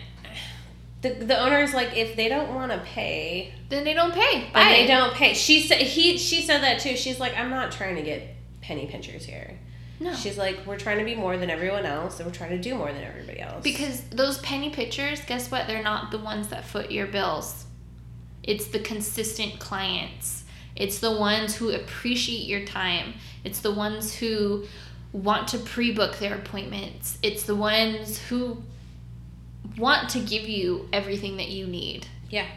the 1.01 1.09
the 1.25 1.39
owner's 1.39 1.73
like, 1.73 1.95
if 1.95 2.15
they 2.15 2.29
don't 2.29 2.53
want 2.53 2.71
to 2.71 2.77
pay, 2.79 3.53
then 3.69 3.83
they 3.83 3.93
don't 3.93 4.13
pay. 4.13 4.49
then 4.53 4.71
they 4.71 4.85
don't 4.85 5.13
pay. 5.13 5.33
She 5.33 5.61
said 5.61 5.79
he 5.81 6.17
she 6.17 6.41
said 6.41 6.61
that 6.61 6.79
too. 6.79 6.95
She's 6.95 7.19
like, 7.19 7.35
I'm 7.37 7.49
not 7.49 7.71
trying 7.71 7.95
to 7.95 8.01
get 8.01 8.21
penny 8.61 8.85
pinchers 8.85 9.25
here. 9.25 9.57
No. 9.99 10.13
She's 10.15 10.37
like, 10.37 10.65
we're 10.65 10.77
trying 10.77 10.99
to 10.99 11.05
be 11.05 11.15
more 11.15 11.35
than 11.37 11.49
everyone 11.49 11.85
else, 11.85 12.19
and 12.19 12.27
we're 12.27 12.33
trying 12.33 12.51
to 12.51 12.57
do 12.57 12.75
more 12.75 12.91
than 12.91 13.03
everybody 13.03 13.39
else. 13.41 13.63
Because 13.63 14.01
those 14.09 14.37
penny 14.39 14.69
pitchers, 14.69 15.21
guess 15.21 15.51
what? 15.51 15.67
They're 15.67 15.83
not 15.83 16.11
the 16.11 16.17
ones 16.19 16.47
that 16.49 16.65
foot 16.65 16.89
your 16.89 17.07
bills. 17.07 17.65
It's 18.43 18.67
the 18.67 18.79
consistent 18.79 19.59
clients. 19.59 20.45
It's 20.75 20.99
the 20.99 21.11
ones 21.11 21.55
who 21.55 21.71
appreciate 21.71 22.47
your 22.47 22.63
time. 22.65 23.15
It's 23.43 23.59
the 23.59 23.73
ones 23.73 24.15
who 24.15 24.63
want 25.11 25.49
to 25.49 25.57
pre 25.57 25.91
book 25.91 26.17
their 26.19 26.35
appointments. 26.35 27.17
It's 27.21 27.43
the 27.43 27.55
ones 27.55 28.17
who 28.19 28.63
want 29.77 30.09
to 30.11 30.19
give 30.19 30.47
you 30.47 30.87
everything 30.93 31.37
that 31.37 31.49
you 31.49 31.67
need. 31.67 32.07
yeah, 32.29 32.47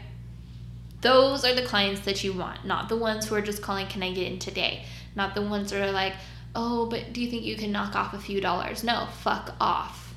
Those 1.01 1.43
are 1.43 1.53
the 1.53 1.63
clients 1.63 2.01
that 2.01 2.23
you 2.23 2.31
want, 2.33 2.65
not 2.65 2.87
the 2.89 2.95
ones 2.97 3.25
who 3.27 3.35
are 3.35 3.41
just 3.41 3.61
calling, 3.61 3.87
Can 3.87 4.01
I 4.01 4.13
get 4.13 4.31
in 4.31 4.39
today? 4.39 4.85
Not 5.15 5.35
the 5.35 5.41
ones 5.41 5.71
that 5.71 5.87
are 5.87 5.91
like, 5.91 6.13
Oh, 6.55 6.85
but 6.85 7.13
do 7.13 7.21
you 7.21 7.29
think 7.29 7.43
you 7.43 7.55
can 7.55 7.71
knock 7.71 7.95
off 7.95 8.13
a 8.13 8.19
few 8.19 8.39
dollars? 8.39 8.83
No, 8.83 9.07
fuck 9.21 9.55
off. 9.59 10.13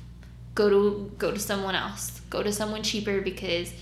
Go 0.55 0.69
to 0.69 1.11
go 1.17 1.31
to 1.31 1.39
someone 1.39 1.75
else. 1.75 2.21
Go 2.29 2.43
to 2.43 2.51
someone 2.51 2.83
cheaper 2.83 3.21
because 3.21 3.73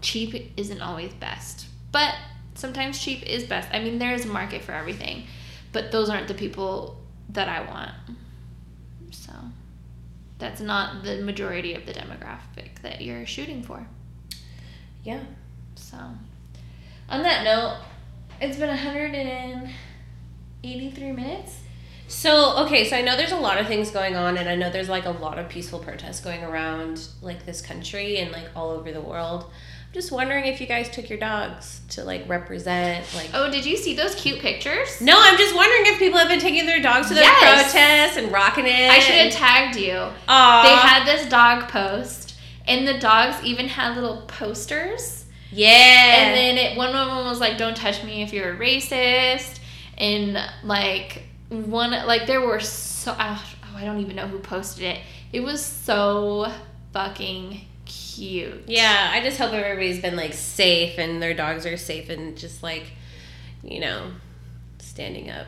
cheap 0.00 0.52
isn't 0.56 0.80
always 0.80 1.12
best. 1.14 1.66
But 1.92 2.14
sometimes 2.54 2.98
cheap 2.98 3.22
is 3.24 3.44
best. 3.44 3.68
I 3.72 3.80
mean, 3.80 3.98
there 3.98 4.14
is 4.14 4.24
a 4.24 4.28
market 4.28 4.62
for 4.62 4.72
everything, 4.72 5.24
but 5.72 5.92
those 5.92 6.08
aren't 6.08 6.28
the 6.28 6.34
people 6.34 7.00
that 7.30 7.48
I 7.48 7.60
want. 7.68 7.90
So 9.10 9.32
that's 10.38 10.60
not 10.60 11.04
the 11.04 11.22
majority 11.22 11.74
of 11.74 11.86
the 11.86 11.92
demographic 11.92 12.80
that 12.82 13.00
you're 13.00 13.26
shooting 13.26 13.62
for. 13.62 13.86
yeah. 15.04 15.20
So, 15.74 15.96
on 17.08 17.22
that 17.22 17.44
note, 17.44 17.78
it's 18.40 18.58
been 18.58 18.68
183 20.62 21.12
minutes. 21.12 21.60
So 22.10 22.56
okay, 22.64 22.88
so 22.88 22.96
I 22.96 23.02
know 23.02 23.16
there's 23.16 23.32
a 23.32 23.36
lot 23.36 23.58
of 23.58 23.66
things 23.66 23.90
going 23.90 24.16
on, 24.16 24.38
and 24.38 24.48
I 24.48 24.54
know 24.54 24.70
there's 24.70 24.88
like 24.88 25.04
a 25.04 25.10
lot 25.10 25.38
of 25.38 25.48
peaceful 25.48 25.78
protests 25.78 26.20
going 26.20 26.42
around 26.42 27.06
like 27.20 27.44
this 27.44 27.60
country 27.60 28.16
and 28.18 28.32
like 28.32 28.48
all 28.56 28.70
over 28.70 28.90
the 28.92 29.00
world. 29.00 29.44
I'm 29.88 29.92
just 29.94 30.10
wondering 30.10 30.46
if 30.46 30.58
you 30.60 30.66
guys 30.66 30.88
took 30.90 31.08
your 31.10 31.18
dogs 31.18 31.80
to 31.90 32.04
like 32.04 32.26
represent 32.26 33.04
like. 33.14 33.28
Oh, 33.34 33.50
did 33.50 33.66
you 33.66 33.76
see 33.76 33.94
those 33.94 34.14
cute 34.14 34.40
pictures? 34.40 35.00
No, 35.02 35.14
I'm 35.18 35.36
just 35.36 35.54
wondering 35.54 35.82
if 35.92 35.98
people 35.98 36.18
have 36.18 36.28
been 36.28 36.40
taking 36.40 36.64
their 36.64 36.80
dogs 36.80 37.08
to 37.08 37.14
their 37.14 37.24
Yes. 37.24 37.72
protests 37.72 38.16
and 38.16 38.32
rocking 38.32 38.66
it. 38.66 38.90
I 38.90 39.00
should 39.00 39.14
have 39.14 39.32
tagged 39.32 39.76
you. 39.76 40.08
Aw. 40.28 40.62
They 40.62 40.88
had 40.88 41.04
this 41.06 41.28
dog 41.28 41.68
post, 41.68 42.38
and 42.66 42.88
the 42.88 42.98
dogs 42.98 43.36
even 43.44 43.68
had 43.68 43.94
little 43.96 44.22
posters. 44.28 45.26
yeah. 45.50 45.68
And 46.26 46.34
then 46.34 46.56
it, 46.58 46.76
one 46.76 46.88
of 46.96 47.06
them 47.06 47.26
was 47.26 47.38
like, 47.38 47.58
"Don't 47.58 47.76
touch 47.76 48.02
me 48.02 48.22
if 48.22 48.32
you're 48.32 48.54
a 48.54 48.56
racist," 48.56 49.57
and 49.98 50.38
like 50.64 51.24
one 51.50 51.90
like 51.90 52.26
there 52.26 52.40
were 52.40 52.60
so 52.60 53.14
oh, 53.18 53.44
I 53.76 53.84
don't 53.84 54.00
even 54.00 54.16
know 54.16 54.26
who 54.26 54.38
posted 54.38 54.84
it. 54.84 55.00
It 55.32 55.40
was 55.40 55.62
so 55.64 56.50
fucking 56.92 57.60
cute. 57.84 58.64
Yeah, 58.66 59.10
I 59.12 59.22
just 59.22 59.38
hope 59.38 59.52
everybody's 59.52 60.00
been 60.00 60.16
like 60.16 60.32
safe 60.34 60.98
and 60.98 61.20
their 61.22 61.34
dogs 61.34 61.66
are 61.66 61.76
safe 61.76 62.08
and 62.08 62.36
just 62.36 62.62
like, 62.62 62.84
you 63.62 63.80
know, 63.80 64.10
standing 64.78 65.30
up. 65.30 65.46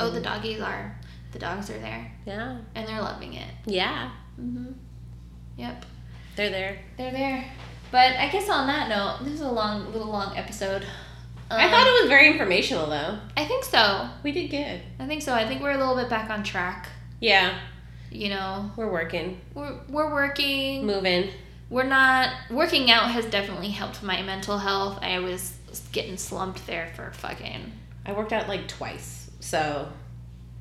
Oh, 0.00 0.10
the 0.10 0.20
doggies 0.20 0.60
are. 0.60 0.98
The 1.32 1.38
dogs 1.38 1.68
are 1.70 1.78
there, 1.78 2.10
Yeah. 2.24 2.58
and 2.74 2.88
they're 2.88 3.00
loving 3.02 3.34
it. 3.34 3.48
Yeah. 3.66 4.10
Mm-hmm. 4.40 4.72
Yep, 5.56 5.84
They're 6.36 6.50
there. 6.50 6.78
they're 6.96 7.10
there. 7.10 7.44
But 7.90 8.16
I 8.16 8.28
guess 8.28 8.48
on 8.48 8.66
that 8.68 8.88
note, 8.88 9.24
this 9.24 9.34
is 9.34 9.40
a 9.40 9.50
long, 9.50 9.92
little 9.92 10.08
long 10.08 10.36
episode. 10.36 10.86
I 11.50 11.64
Um, 11.64 11.70
thought 11.70 11.86
it 11.86 12.02
was 12.02 12.08
very 12.08 12.28
informational 12.30 12.86
though. 12.88 13.18
I 13.36 13.44
think 13.44 13.64
so. 13.64 14.08
We 14.22 14.32
did 14.32 14.50
good. 14.50 14.80
I 14.98 15.06
think 15.06 15.22
so. 15.22 15.32
I 15.34 15.46
think 15.46 15.62
we're 15.62 15.70
a 15.72 15.78
little 15.78 15.96
bit 15.96 16.08
back 16.10 16.30
on 16.30 16.42
track. 16.42 16.88
Yeah. 17.20 17.58
You 18.10 18.30
know, 18.30 18.70
We're 18.76 18.90
working. 18.90 19.40
we're 19.54 19.74
we're 19.88 20.12
working. 20.12 20.86
Moving. 20.86 21.30
We're 21.70 21.82
not 21.84 22.30
working 22.50 22.90
out 22.90 23.10
has 23.10 23.26
definitely 23.26 23.68
helped 23.68 24.02
my 24.02 24.22
mental 24.22 24.56
health. 24.58 24.98
I 25.02 25.18
was 25.18 25.54
getting 25.92 26.16
slumped 26.16 26.66
there 26.66 26.90
for 26.96 27.12
fucking 27.12 27.72
I 28.06 28.12
worked 28.12 28.32
out 28.32 28.48
like 28.48 28.66
twice. 28.68 29.30
So 29.40 29.88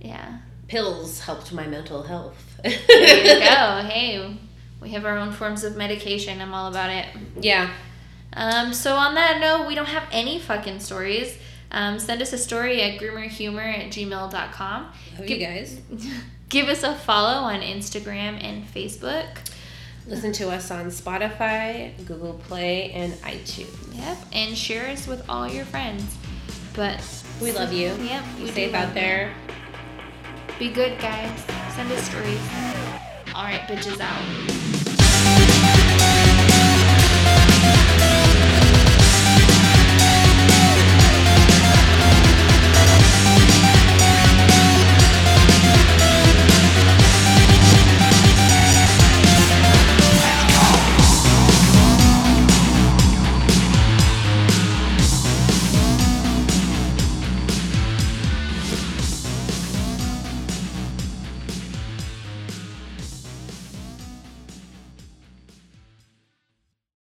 yeah. 0.02 0.40
pills 0.68 1.22
helped 1.22 1.54
my 1.54 1.66
mental 1.68 2.04
health. 2.04 2.60
There 2.64 2.72
you 2.72 3.40
go. 3.40 3.88
Hey, 3.90 4.38
we 4.82 4.90
have 4.92 5.06
our 5.06 5.18
own 5.18 5.32
forms 5.32 5.64
of 5.64 5.76
medication. 5.78 6.42
I'm 6.42 6.54
all 6.54 6.70
about 6.70 6.90
it. 6.92 7.06
Yeah. 7.40 7.70
Um, 8.34 8.74
so 8.74 8.96
on 8.96 9.16
that 9.16 9.40
note, 9.40 9.68
we 9.68 9.76
don't 9.76 9.88
have 9.88 10.04
any 10.12 10.40
fucking 10.40 10.80
stories. 10.80 11.38
Um, 11.72 12.00
send 12.00 12.22
us 12.22 12.32
a 12.34 12.38
story 12.38 12.82
at 12.82 13.00
groomerhumor 13.00 13.62
at 13.78 13.86
gmail.com. 13.92 14.88
Love 15.20 15.30
you 15.30 15.38
guys. 15.38 15.80
Give 16.50 16.68
us 16.70 16.84
a 16.84 16.96
follow 16.96 17.44
on 17.44 17.62
Instagram 17.62 18.42
and 18.42 18.66
Facebook. 18.66 19.26
Listen 20.08 20.32
to 20.34 20.50
us 20.50 20.72
on 20.72 20.86
Spotify, 20.86 21.92
Google 22.06 22.36
Play, 22.48 22.92
and 22.94 23.12
iTunes. 23.16 23.98
Yep. 23.98 24.18
And 24.32 24.58
share 24.58 24.90
us 24.90 25.06
with 25.08 25.28
all 25.30 25.50
your 25.50 25.66
friends. 25.66 26.16
But 26.74 27.04
We 27.42 27.52
love 27.52 27.74
you. 27.74 27.88
Yep. 27.96 28.24
Be 28.38 28.48
safe 28.48 28.74
out 28.74 28.94
there. 28.94 29.34
you. 30.60 30.60
Be 30.60 30.70
good, 30.74 30.98
guys. 31.00 31.38
Send 31.76 31.92
us 31.92 32.10
stories. 32.10 32.40
All 33.36 33.44
right, 33.44 33.62
bitches 33.68 34.00
out. 34.00 34.87